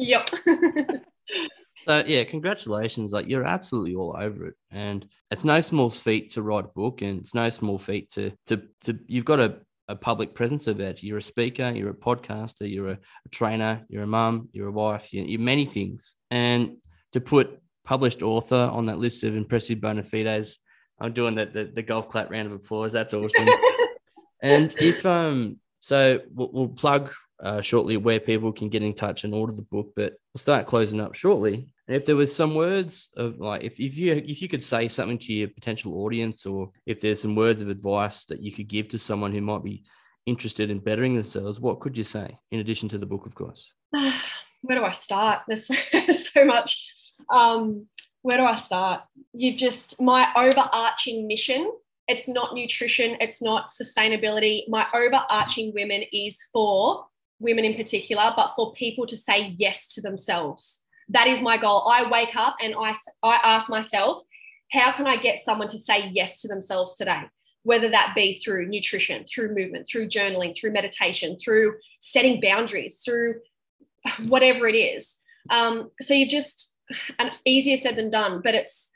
yep. 0.00 0.30
so 1.84 2.02
yeah, 2.06 2.24
congratulations! 2.24 3.12
Like 3.12 3.28
you're 3.28 3.44
absolutely 3.44 3.94
all 3.94 4.16
over 4.18 4.46
it, 4.48 4.54
and 4.70 5.06
it's 5.30 5.44
no 5.44 5.60
small 5.60 5.90
feat 5.90 6.30
to 6.30 6.42
write 6.42 6.64
a 6.64 6.68
book, 6.68 7.02
and 7.02 7.20
it's 7.20 7.34
no 7.34 7.48
small 7.50 7.78
feat 7.78 8.10
to 8.12 8.32
to 8.46 8.62
to 8.82 8.98
you've 9.06 9.24
got 9.24 9.40
a 9.40 9.58
a 9.90 9.96
public 9.96 10.34
presence 10.34 10.68
about 10.68 11.02
you. 11.02 11.08
You're 11.08 11.18
a 11.18 11.22
speaker, 11.22 11.70
you're 11.70 11.90
a 11.90 11.94
podcaster, 11.94 12.70
you're 12.70 12.90
a, 12.90 12.98
a 13.26 13.28
trainer, 13.30 13.84
you're 13.88 14.04
a 14.04 14.06
mum, 14.06 14.48
you're 14.52 14.68
a 14.68 14.72
wife, 14.72 15.12
you're, 15.12 15.24
you're, 15.24 15.40
many 15.40 15.66
things. 15.66 16.14
And 16.30 16.76
to 17.12 17.20
put 17.20 17.60
published 17.84 18.22
author 18.22 18.70
on 18.72 18.84
that 18.84 19.00
list 19.00 19.24
of 19.24 19.34
impressive 19.34 19.80
bona 19.80 20.04
fides, 20.04 20.58
I'm 21.00 21.12
doing 21.12 21.34
the, 21.34 21.46
the, 21.46 21.64
the 21.74 21.82
golf 21.82 22.08
clap 22.08 22.30
round 22.30 22.46
of 22.46 22.52
applause. 22.52 22.92
That's 22.92 23.14
awesome. 23.14 23.48
and 24.42 24.72
if 24.78 25.04
um, 25.04 25.58
so 25.80 26.20
we'll, 26.32 26.50
we'll 26.52 26.68
plug 26.68 27.12
uh, 27.42 27.60
shortly 27.60 27.96
where 27.96 28.20
people 28.20 28.52
can 28.52 28.68
get 28.68 28.82
in 28.82 28.94
touch 28.94 29.24
and 29.24 29.34
order 29.34 29.54
the 29.54 29.62
book, 29.62 29.92
but 29.96 30.14
we'll 30.32 30.40
start 30.40 30.66
closing 30.66 31.00
up 31.00 31.14
shortly. 31.14 31.68
And 31.86 31.96
if 31.96 32.06
there 32.06 32.16
was 32.16 32.34
some 32.34 32.54
words 32.54 33.10
of 33.16 33.38
like, 33.38 33.64
if, 33.64 33.80
if 33.80 33.96
you 33.96 34.12
if 34.12 34.42
you 34.42 34.48
could 34.48 34.64
say 34.64 34.88
something 34.88 35.18
to 35.18 35.32
your 35.32 35.48
potential 35.48 35.94
audience, 36.04 36.46
or 36.46 36.70
if 36.86 37.00
there's 37.00 37.22
some 37.22 37.34
words 37.34 37.62
of 37.62 37.68
advice 37.68 38.24
that 38.26 38.42
you 38.42 38.52
could 38.52 38.68
give 38.68 38.88
to 38.88 38.98
someone 38.98 39.32
who 39.32 39.40
might 39.40 39.64
be 39.64 39.82
interested 40.26 40.70
in 40.70 40.78
bettering 40.78 41.14
themselves, 41.14 41.60
what 41.60 41.80
could 41.80 41.96
you 41.96 42.04
say 42.04 42.38
in 42.50 42.60
addition 42.60 42.88
to 42.90 42.98
the 42.98 43.06
book, 43.06 43.26
of 43.26 43.34
course? 43.34 43.72
Where 44.62 44.78
do 44.78 44.84
I 44.84 44.90
start? 44.90 45.40
There's 45.48 45.66
so 46.32 46.44
much. 46.44 47.14
Um, 47.30 47.86
where 48.22 48.36
do 48.36 48.44
I 48.44 48.56
start? 48.56 49.00
You've 49.32 49.56
just 49.56 49.98
my 50.02 50.28
overarching 50.36 51.26
mission 51.26 51.72
it's 52.10 52.26
not 52.26 52.54
nutrition, 52.54 53.16
it's 53.20 53.40
not 53.40 53.68
sustainability. 53.68 54.68
My 54.68 54.84
overarching 54.92 55.72
women 55.74 56.02
is 56.12 56.44
for 56.52 57.06
women 57.40 57.64
in 57.64 57.74
particular, 57.74 58.32
but 58.36 58.52
for 58.54 58.72
people 58.74 59.06
to 59.06 59.16
say 59.16 59.54
yes 59.56 59.88
to 59.94 60.00
themselves. 60.00 60.82
That 61.08 61.26
is 61.26 61.42
my 61.42 61.56
goal. 61.56 61.88
I 61.88 62.08
wake 62.08 62.36
up 62.36 62.56
and 62.62 62.74
I, 62.78 62.94
I 63.22 63.40
ask 63.42 63.68
myself, 63.68 64.22
how 64.70 64.92
can 64.92 65.06
I 65.06 65.16
get 65.16 65.40
someone 65.40 65.68
to 65.68 65.78
say 65.78 66.10
yes 66.12 66.42
to 66.42 66.48
themselves 66.48 66.94
today? 66.94 67.22
Whether 67.64 67.88
that 67.88 68.12
be 68.14 68.34
through 68.34 68.68
nutrition, 68.68 69.24
through 69.24 69.54
movement, 69.54 69.88
through 69.90 70.08
journaling, 70.08 70.56
through 70.56 70.72
meditation, 70.72 71.36
through 71.42 71.74
setting 71.98 72.40
boundaries, 72.40 73.02
through 73.04 73.40
whatever 74.26 74.68
it 74.68 74.76
is. 74.76 75.16
Um, 75.50 75.90
so 76.00 76.14
you've 76.14 76.30
just, 76.30 76.76
and 77.18 77.30
easier 77.44 77.76
said 77.76 77.96
than 77.96 78.10
done, 78.10 78.40
but 78.44 78.54
it's, 78.54 78.90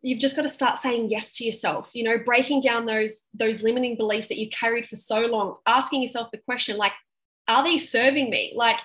you've 0.00 0.20
just 0.20 0.36
got 0.36 0.42
to 0.42 0.48
start 0.48 0.78
saying 0.78 1.10
yes 1.10 1.32
to 1.32 1.44
yourself 1.44 1.90
you 1.92 2.04
know 2.04 2.18
breaking 2.24 2.60
down 2.60 2.86
those 2.86 3.22
those 3.34 3.62
limiting 3.62 3.96
beliefs 3.96 4.28
that 4.28 4.38
you 4.38 4.48
carried 4.48 4.86
for 4.86 4.94
so 4.94 5.26
long 5.26 5.56
asking 5.66 6.00
yourself 6.00 6.30
the 6.30 6.38
question 6.38 6.76
like 6.76 6.92
are 7.48 7.64
they 7.64 7.78
serving 7.78 8.30
me? 8.30 8.52
Like, 8.54 8.78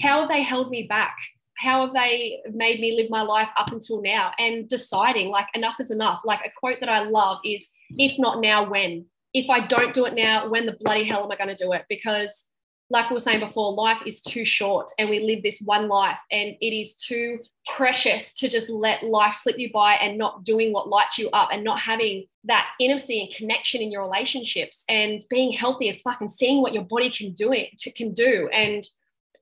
how 0.00 0.20
have 0.20 0.28
they 0.28 0.42
held 0.42 0.70
me 0.70 0.84
back? 0.84 1.16
How 1.56 1.86
have 1.86 1.94
they 1.94 2.40
made 2.52 2.80
me 2.80 2.96
live 2.96 3.10
my 3.10 3.22
life 3.22 3.48
up 3.56 3.72
until 3.72 4.02
now? 4.02 4.32
And 4.38 4.68
deciding, 4.68 5.30
like, 5.30 5.46
enough 5.54 5.80
is 5.80 5.90
enough. 5.90 6.20
Like, 6.24 6.40
a 6.44 6.50
quote 6.58 6.80
that 6.80 6.88
I 6.88 7.02
love 7.02 7.38
is, 7.44 7.68
if 7.90 8.18
not 8.18 8.40
now, 8.40 8.68
when? 8.68 9.06
If 9.34 9.50
I 9.50 9.60
don't 9.60 9.94
do 9.94 10.06
it 10.06 10.14
now, 10.14 10.48
when 10.48 10.66
the 10.66 10.76
bloody 10.80 11.04
hell 11.04 11.24
am 11.24 11.32
I 11.32 11.36
going 11.36 11.54
to 11.54 11.64
do 11.64 11.72
it? 11.72 11.84
Because 11.88 12.46
like 12.90 13.10
we 13.10 13.14
were 13.14 13.20
saying 13.20 13.40
before, 13.40 13.72
life 13.72 14.00
is 14.06 14.20
too 14.20 14.44
short 14.44 14.90
and 14.98 15.10
we 15.10 15.20
live 15.20 15.42
this 15.42 15.60
one 15.60 15.88
life 15.88 16.20
and 16.30 16.54
it 16.60 16.74
is 16.74 16.94
too 16.94 17.38
precious 17.76 18.32
to 18.34 18.48
just 18.48 18.70
let 18.70 19.02
life 19.02 19.34
slip 19.34 19.58
you 19.58 19.70
by 19.72 19.94
and 19.94 20.18
not 20.18 20.44
doing 20.44 20.72
what 20.72 20.88
lights 20.88 21.18
you 21.18 21.28
up 21.32 21.50
and 21.52 21.64
not 21.64 21.80
having 21.80 22.24
that 22.44 22.68
intimacy 22.80 23.20
and 23.20 23.34
connection 23.34 23.80
in 23.80 23.90
your 23.90 24.02
relationships 24.02 24.84
and 24.88 25.20
being 25.30 25.52
healthy 25.52 25.88
as 25.88 26.00
fucking 26.00 26.28
seeing 26.28 26.62
what 26.62 26.72
your 26.72 26.84
body 26.84 27.10
can 27.10 27.32
do 27.32 27.52
it 27.52 27.70
can 27.96 28.12
do. 28.12 28.48
And 28.52 28.84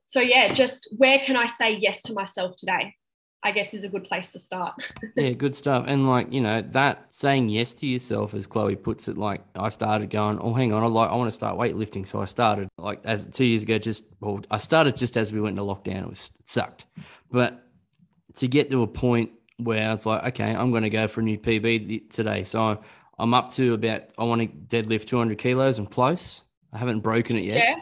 so 0.07 0.21
yeah, 0.21 0.53
just 0.53 0.93
where 0.97 1.19
can 1.19 1.37
I 1.37 1.47
say 1.47 1.77
yes 1.77 2.03
to 2.03 2.13
myself 2.13 2.57
today? 2.57 2.95
I 3.43 3.53
guess 3.53 3.75
is 3.75 3.85
a 3.85 3.89
good 3.89 4.05
place 4.05 4.31
to 4.31 4.41
start. 4.41 4.75
yeah, 5.17 5.31
good 5.31 5.55
stuff. 5.55 5.85
And 5.87 6.09
like, 6.09 6.33
you 6.33 6.41
know, 6.41 6.63
that 6.63 7.07
saying 7.11 7.49
yes 7.49 7.75
to 7.75 7.87
yourself, 7.87 8.35
as 8.35 8.47
Chloe 8.47 8.75
puts 8.75 9.07
it, 9.07 9.17
like 9.17 9.43
I 9.55 9.69
started 9.69 10.11
going, 10.11 10.41
oh, 10.41 10.53
hang 10.53 10.73
on, 10.73 10.83
I 10.83 10.87
like, 10.87 11.11
I 11.11 11.15
want 11.15 11.29
to 11.29 11.33
start 11.33 11.57
weightlifting. 11.57 12.07
So 12.09 12.21
I 12.21 12.25
started 12.25 12.69
like 12.77 13.01
as 13.05 13.27
two 13.27 13.45
years 13.45 13.63
ago, 13.63 13.79
just, 13.79 14.05
well, 14.21 14.41
I 14.51 14.59
started 14.59 14.97
just 14.97 15.17
as 15.17 15.33
we 15.33 15.41
went 15.41 15.59
into 15.59 15.71
lockdown. 15.71 16.03
It 16.03 16.09
was, 16.09 16.33
it 16.41 16.49
sucked. 16.49 16.87
But 17.31 17.66
to 18.37 18.49
get 18.49 18.71
to 18.71 18.83
a 18.83 18.87
point 18.87 19.31
where 19.59 19.93
it's 19.93 20.07
like, 20.07 20.25
okay, 20.25 20.55
I'm 20.55 20.71
going 20.71 20.83
to 20.83 20.91
go 20.91 21.09
for 21.09 21.21
a 21.21 21.25
new 21.25 21.39
PB 21.39 22.11
today. 22.11 22.45
So 22.45 22.83
I'm 23.19 23.35
up 23.35 23.53
to 23.53 23.75
about, 23.75 24.03
I 24.19 24.25
want 24.25 24.43
to 24.43 24.83
deadlift 24.83 25.07
200 25.07 25.39
kilos. 25.39 25.79
I'm 25.79 25.87
close. 25.87 26.43
I 26.73 26.79
haven't 26.79 27.01
broken 27.01 27.37
it 27.37 27.45
yet. 27.45 27.57
Yeah. 27.57 27.81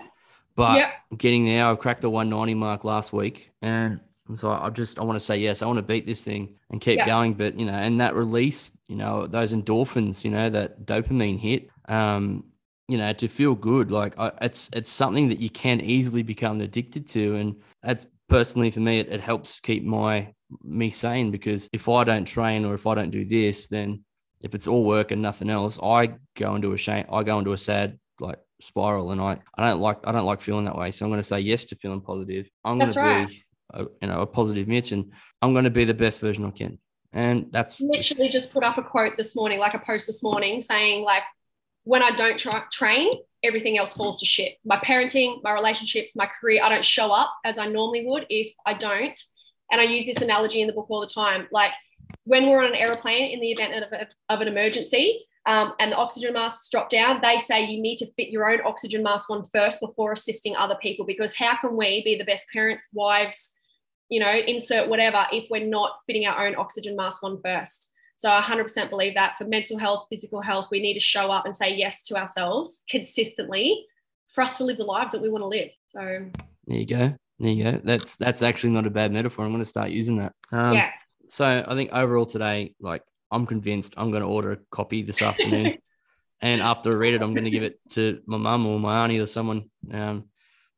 But 0.57 0.77
yep. 0.77 0.93
getting 1.17 1.45
there, 1.45 1.67
I 1.67 1.75
cracked 1.75 2.03
the 2.03 2.11
190 2.11 2.55
mark 2.55 2.85
last 2.85 3.13
week. 3.13 3.51
And 3.61 4.01
so 4.35 4.51
I 4.51 4.71
just 4.71 4.99
I 4.99 5.05
want 5.05 5.17
to 5.17 5.25
say 5.25 5.37
yes, 5.37 5.61
I 5.61 5.67
want 5.67 5.79
to 5.79 5.83
beat 5.83 6.07
this 6.07 6.25
thing 6.25 6.55
and 6.71 6.81
keep 6.81 6.99
yeah. 6.99 7.07
going. 7.07 7.35
But 7.35 7.59
you 7.59 7.67
know, 7.67 7.75
and 7.75 8.01
that 8.01 8.15
release, 8.15 8.71
you 8.89 8.97
know, 8.97 9.27
those 9.27 9.53
endorphins, 9.53 10.25
you 10.25 10.31
know, 10.31 10.49
that 10.49 10.87
dopamine 10.87 11.39
hit, 11.39 11.69
um, 11.89 12.45
you 12.89 12.97
know, 12.97 13.13
to 13.13 13.29
feel 13.29 13.55
good, 13.55 13.91
like 13.91 14.19
I, 14.19 14.33
it's 14.41 14.71
it's 14.73 14.91
something 14.91 15.29
that 15.29 15.41
you 15.41 15.51
can 15.51 15.81
easily 15.81 16.23
become 16.23 16.61
addicted 16.61 17.07
to, 17.09 17.35
and 17.35 17.57
that's 17.83 18.07
personally 18.29 18.71
for 18.71 18.81
me, 18.81 19.01
it, 19.01 19.09
it 19.09 19.21
helps 19.21 19.61
keep 19.61 19.85
my 19.85 20.33
me 20.63 20.91
sane 20.91 21.31
because 21.31 21.69
if 21.73 21.89
I 21.89 22.05
don't 22.05 22.25
train 22.25 22.65
or 22.65 22.75
if 22.75 22.87
I 22.87 22.95
don't 22.95 23.11
do 23.11 23.25
this, 23.25 23.67
then 23.67 24.05
if 24.41 24.55
it's 24.55 24.67
all 24.67 24.85
work 24.85 25.11
and 25.11 25.23
nothing 25.23 25.51
else, 25.51 25.79
I 25.83 26.15
go 26.37 26.55
into 26.55 26.73
a 26.73 26.79
shame, 26.79 27.07
I 27.11 27.23
go 27.23 27.39
into 27.39 27.53
a 27.53 27.59
sad 27.59 27.99
like 28.21 28.39
spiral, 28.61 29.11
and 29.11 29.21
I 29.21 29.39
I 29.57 29.69
don't 29.69 29.81
like 29.81 29.99
I 30.05 30.13
don't 30.13 30.27
like 30.27 30.41
feeling 30.41 30.67
that 30.67 30.77
way. 30.77 30.91
So 30.91 31.05
I'm 31.05 31.11
going 31.11 31.21
to 31.21 31.25
say 31.25 31.41
yes 31.41 31.65
to 31.67 31.77
feeling 31.77 32.01
positive. 32.01 32.49
I'm 32.65 32.79
going 32.79 32.93
to 32.93 33.01
right. 33.01 33.29
be 33.29 33.45
a, 33.73 33.83
you 34.03 34.09
know 34.09 34.21
a 34.21 34.27
positive 34.27 34.69
Mitch, 34.69 34.93
and 34.93 35.13
I'm 35.41 35.53
going 35.53 35.65
to 35.65 35.71
be 35.71 35.85
the 35.85 35.95
best 35.95 36.21
version 36.21 36.45
I 36.45 36.51
can. 36.51 36.79
And 37.13 37.47
that's 37.53 37.81
literally 37.81 38.29
just 38.29 38.53
put 38.53 38.65
up 38.65 38.77
a 38.77 38.83
quote 38.83 39.17
this 39.17 39.37
morning, 39.37 39.61
like 39.61 39.75
a 39.75 39.79
post 39.79 40.09
this 40.09 40.23
morning, 40.23 40.61
saying 40.61 41.05
like, 41.05 41.23
when 41.85 42.03
I 42.03 42.11
don't 42.11 42.39
tra- 42.39 42.67
train, 42.73 43.13
everything 43.45 43.79
else 43.79 43.93
falls 43.93 44.19
to 44.21 44.27
shit. 44.27 44.55
My 44.65 44.77
parenting, 44.77 45.43
my 45.43 45.53
relationships, 45.53 46.17
my 46.17 46.27
career, 46.27 46.63
I 46.63 46.69
don't 46.69 46.85
show 46.85 47.13
up 47.13 47.33
as 47.45 47.59
I 47.59 47.67
normally 47.67 48.07
would 48.07 48.27
if 48.31 48.53
I 48.67 48.75
don't. 48.75 49.19
And 49.71 49.81
I 49.81 49.85
use 49.85 50.07
this 50.07 50.23
analogy 50.23 50.61
in 50.61 50.67
the 50.67 50.73
book 50.73 50.87
all 50.89 51.01
the 51.01 51.07
time. 51.07 51.47
Like 51.53 51.73
when 52.25 52.49
we're 52.49 52.65
on 52.65 52.73
an 52.73 52.75
aeroplane 52.75 53.31
in 53.31 53.41
the 53.41 53.53
event 53.53 53.85
of, 53.85 54.09
of 54.29 54.41
an 54.41 54.49
emergency, 54.49 55.27
um, 55.47 55.75
and 55.79 55.93
the 55.93 55.97
oxygen 55.97 56.33
masks 56.33 56.71
drop 56.71 56.89
down, 56.89 57.21
they 57.21 57.39
say 57.39 57.67
you 57.67 57.81
need 57.81 57.99
to 57.99 58.07
fit 58.15 58.31
your 58.31 58.51
own 58.51 58.61
oxygen 58.65 59.03
mask 59.03 59.29
on 59.29 59.47
first 59.53 59.79
before 59.79 60.13
assisting 60.13 60.57
other 60.57 60.77
people. 60.81 61.05
Because 61.05 61.37
how 61.37 61.57
can 61.57 61.77
we 61.77 62.03
be 62.03 62.17
the 62.17 62.25
best 62.25 62.47
parents, 62.51 62.89
wives, 62.95 63.51
you 64.09 64.21
know, 64.21 64.35
insert 64.35 64.89
whatever 64.89 65.27
if 65.33 65.49
we're 65.51 65.67
not 65.67 65.99
fitting 66.07 66.27
our 66.27 66.47
own 66.47 66.57
oxygen 66.57 66.97
mask 66.97 67.23
on 67.23 67.41
first? 67.45 67.91
So 68.25 68.31
I 68.31 68.41
100% 68.41 68.89
believe 68.89 69.17
that 69.17 69.37
for 69.37 69.45
mental 69.45 69.77
health, 69.77 70.07
physical 70.09 70.41
health, 70.41 70.69
we 70.71 70.81
need 70.81 70.95
to 70.95 71.01
show 71.01 71.31
up 71.31 71.45
and 71.45 71.55
say 71.55 71.75
yes 71.75 72.03
to 72.05 72.17
ourselves 72.17 72.83
consistently 72.89 73.85
for 74.29 74.41
us 74.41 74.57
to 74.57 74.65
live 74.65 74.79
the 74.79 74.85
lives 74.85 75.13
that 75.13 75.21
we 75.21 75.29
want 75.29 75.43
to 75.43 75.49
live. 75.49 75.69
So 75.93 76.31
there 76.67 76.79
you 76.79 76.87
go. 76.87 77.15
There 77.39 77.51
you 77.51 77.65
go. 77.65 77.81
That's 77.85 78.17
that's 78.17 78.41
actually 78.41 78.71
not 78.71 78.87
a 78.87 78.91
bad 78.91 79.13
metaphor. 79.13 79.45
I'm 79.45 79.51
going 79.51 79.61
to 79.61 79.69
start 79.69 79.91
using 79.91 80.17
that. 80.17 80.33
Um, 80.51 80.73
yeah. 80.73 80.93
So 81.29 81.45
I 81.69 81.75
think 81.75 81.91
overall 81.93 82.25
today, 82.25 82.75
like 82.81 83.03
I'm 83.31 83.45
convinced 83.45 83.93
I'm 83.99 84.11
going 84.11 84.23
to 84.23 84.29
order 84.29 84.53
a 84.53 84.59
copy 84.71 85.03
this 85.03 85.21
afternoon. 85.21 85.77
and 86.41 86.63
after 86.63 86.93
I 86.93 86.95
read 86.95 87.13
it, 87.13 87.21
I'm 87.21 87.35
going 87.35 87.45
to 87.45 87.51
give 87.51 87.63
it 87.63 87.79
to 87.91 88.23
my 88.25 88.39
mum 88.39 88.65
or 88.65 88.81
my 88.81 89.05
auntie 89.05 89.19
or 89.21 89.27
someone. 89.27 89.69
Um, 89.93 90.31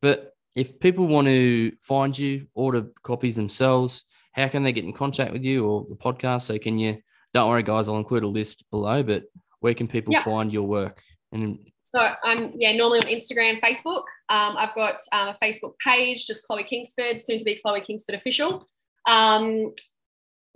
but 0.03 0.33
if 0.57 0.81
people 0.81 1.07
want 1.07 1.29
to 1.29 1.71
find 1.79 2.19
you, 2.19 2.49
order 2.55 2.89
copies 3.05 3.37
themselves, 3.37 4.03
how 4.33 4.49
can 4.49 4.65
they 4.65 4.73
get 4.73 4.83
in 4.83 4.93
contact 4.93 5.33
with 5.33 5.45
you 5.45 5.65
or 5.65 5.87
the 5.89 5.95
podcast? 5.95 6.43
So 6.43 6.59
can 6.59 6.81
you? 6.81 7.03
Don't 7.33 7.49
worry, 7.49 7.63
guys. 7.63 7.89
I'll 7.89 7.99
include 7.99 8.23
a 8.23 8.29
list 8.29 8.65
below. 8.71 9.03
But 9.03 9.25
where 9.61 9.75
can 9.75 9.89
people 9.89 10.13
yeah. 10.13 10.25
find 10.25 10.53
your 10.53 10.67
work? 10.67 11.03
And 11.33 11.59
so 11.83 12.13
I'm 12.25 12.53
yeah 12.57 12.73
normally 12.73 13.01
on 13.01 13.07
Instagram, 13.07 13.61
Facebook. 13.61 14.05
Um, 14.29 14.57
I've 14.57 14.75
got 14.75 15.01
um, 15.13 15.29
a 15.29 15.37
Facebook 15.43 15.79
page, 15.79 16.27
just 16.27 16.45
Chloe 16.45 16.65
Kingsford, 16.65 17.23
soon 17.23 17.39
to 17.39 17.45
be 17.45 17.57
Chloe 17.57 17.81
Kingsford 17.81 18.15
official. 18.15 18.67
Um, 19.09 19.73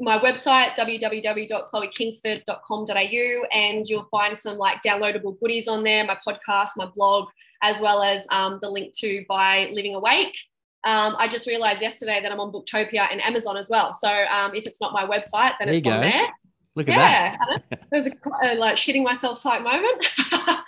my 0.01 0.19
website 0.19 0.75
www.chloekingsford.com.au 0.77 3.47
and 3.53 3.87
you'll 3.87 4.09
find 4.11 4.37
some 4.39 4.57
like 4.57 4.81
downloadable 4.83 5.39
goodies 5.41 5.69
on 5.69 5.85
there 5.85 6.07
my 6.07 6.17
podcast 6.27 6.71
my 6.77 6.87
blog 6.97 7.29
as 7.63 7.79
well 7.81 8.03
as 8.03 8.27
um, 8.33 8.59
the 8.63 8.71
link 8.71 8.95
to 8.97 9.23
buy 9.29 9.71
living 9.73 9.95
awake 9.95 10.35
um, 10.85 11.15
i 11.19 11.29
just 11.29 11.47
realized 11.47 11.83
yesterday 11.83 12.19
that 12.23 12.33
i'm 12.33 12.41
on 12.41 12.51
booktopia 12.51 13.07
and 13.13 13.21
amazon 13.21 13.59
as 13.59 13.69
well 13.69 13.93
so 13.93 14.09
um, 14.09 14.55
if 14.55 14.67
it's 14.67 14.81
not 14.81 14.95
my 14.95 15.05
website 15.05 15.53
then 15.59 15.69
there 15.69 15.75
it's 15.75 15.87
on 15.87 16.01
there 16.01 16.29
look 16.77 16.89
at 16.89 16.95
yeah, 16.97 17.37
that 17.37 17.63
it 17.71 17.81
was 17.91 18.07
a, 18.07 18.53
a, 18.53 18.59
like 18.59 18.77
shitting 18.77 19.03
myself 19.03 19.43
type 19.43 19.63
moment 19.63 20.07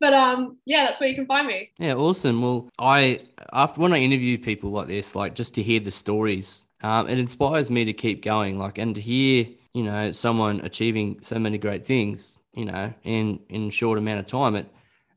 but 0.00 0.12
um 0.12 0.56
yeah 0.64 0.84
that's 0.84 0.98
where 0.98 1.08
you 1.08 1.14
can 1.14 1.26
find 1.26 1.46
me 1.46 1.70
yeah 1.78 1.94
awesome 1.94 2.42
well 2.42 2.68
i 2.78 3.20
after 3.52 3.80
when 3.80 3.92
i 3.92 3.98
interview 3.98 4.36
people 4.36 4.70
like 4.70 4.88
this 4.88 5.14
like 5.14 5.34
just 5.34 5.54
to 5.54 5.62
hear 5.62 5.78
the 5.78 5.90
stories 5.90 6.64
um, 6.82 7.08
it 7.08 7.18
inspires 7.18 7.70
me 7.70 7.84
to 7.84 7.92
keep 7.92 8.22
going. 8.22 8.58
Like, 8.58 8.78
and 8.78 8.94
to 8.94 9.00
hear, 9.00 9.46
you 9.72 9.84
know, 9.84 10.12
someone 10.12 10.60
achieving 10.60 11.18
so 11.22 11.38
many 11.38 11.58
great 11.58 11.86
things, 11.86 12.38
you 12.54 12.64
know, 12.64 12.92
in 13.04 13.40
in 13.48 13.70
short 13.70 13.98
amount 13.98 14.20
of 14.20 14.26
time, 14.26 14.56
it 14.56 14.66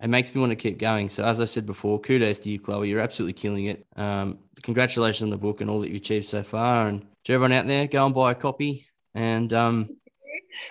it 0.01 0.09
makes 0.09 0.33
me 0.33 0.41
want 0.41 0.51
to 0.51 0.55
keep 0.55 0.77
going. 0.77 1.09
So, 1.09 1.23
as 1.23 1.41
I 1.41 1.45
said 1.45 1.65
before, 1.65 1.99
kudos 1.99 2.39
to 2.39 2.49
you, 2.49 2.59
Chloe. 2.59 2.89
You're 2.89 2.99
absolutely 2.99 3.33
killing 3.33 3.65
it. 3.65 3.85
Um, 3.95 4.39
congratulations 4.61 5.23
on 5.23 5.29
the 5.31 5.37
book 5.37 5.61
and 5.61 5.69
all 5.69 5.79
that 5.81 5.87
you've 5.87 6.01
achieved 6.01 6.25
so 6.25 6.43
far. 6.43 6.87
And 6.87 7.05
to 7.23 7.33
everyone 7.33 7.53
out 7.53 7.67
there, 7.67 7.87
go 7.87 8.05
and 8.05 8.13
buy 8.13 8.31
a 8.31 8.35
copy 8.35 8.87
and 9.15 9.51
um, 9.53 9.89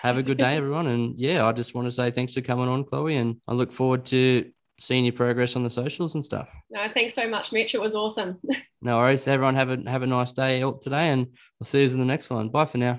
have 0.01 0.17
a 0.17 0.23
good 0.23 0.37
day, 0.37 0.55
everyone. 0.55 0.87
And 0.87 1.19
yeah, 1.19 1.45
I 1.45 1.51
just 1.51 1.75
want 1.75 1.87
to 1.87 1.91
say 1.91 2.11
thanks 2.11 2.33
for 2.33 2.41
coming 2.41 2.67
on, 2.67 2.83
Chloe. 2.83 3.15
And 3.15 3.37
I 3.47 3.53
look 3.53 3.71
forward 3.71 4.05
to 4.07 4.49
seeing 4.79 5.05
your 5.05 5.13
progress 5.13 5.55
on 5.55 5.63
the 5.63 5.69
socials 5.69 6.15
and 6.15 6.25
stuff. 6.25 6.53
No, 6.69 6.87
thanks 6.93 7.13
so 7.13 7.27
much, 7.27 7.51
Mitch. 7.51 7.75
It 7.75 7.81
was 7.81 7.95
awesome. 7.95 8.39
no 8.81 8.97
worries. 8.97 9.27
Everyone 9.27 9.55
have 9.55 9.69
a 9.69 9.89
have 9.89 10.03
a 10.03 10.07
nice 10.07 10.31
day 10.31 10.63
today, 10.81 11.09
and 11.09 11.27
we'll 11.59 11.65
see 11.65 11.83
you 11.83 11.89
in 11.89 11.99
the 11.99 12.05
next 12.05 12.29
one. 12.29 12.49
Bye 12.49 12.65
for 12.65 12.77
now. 12.77 12.93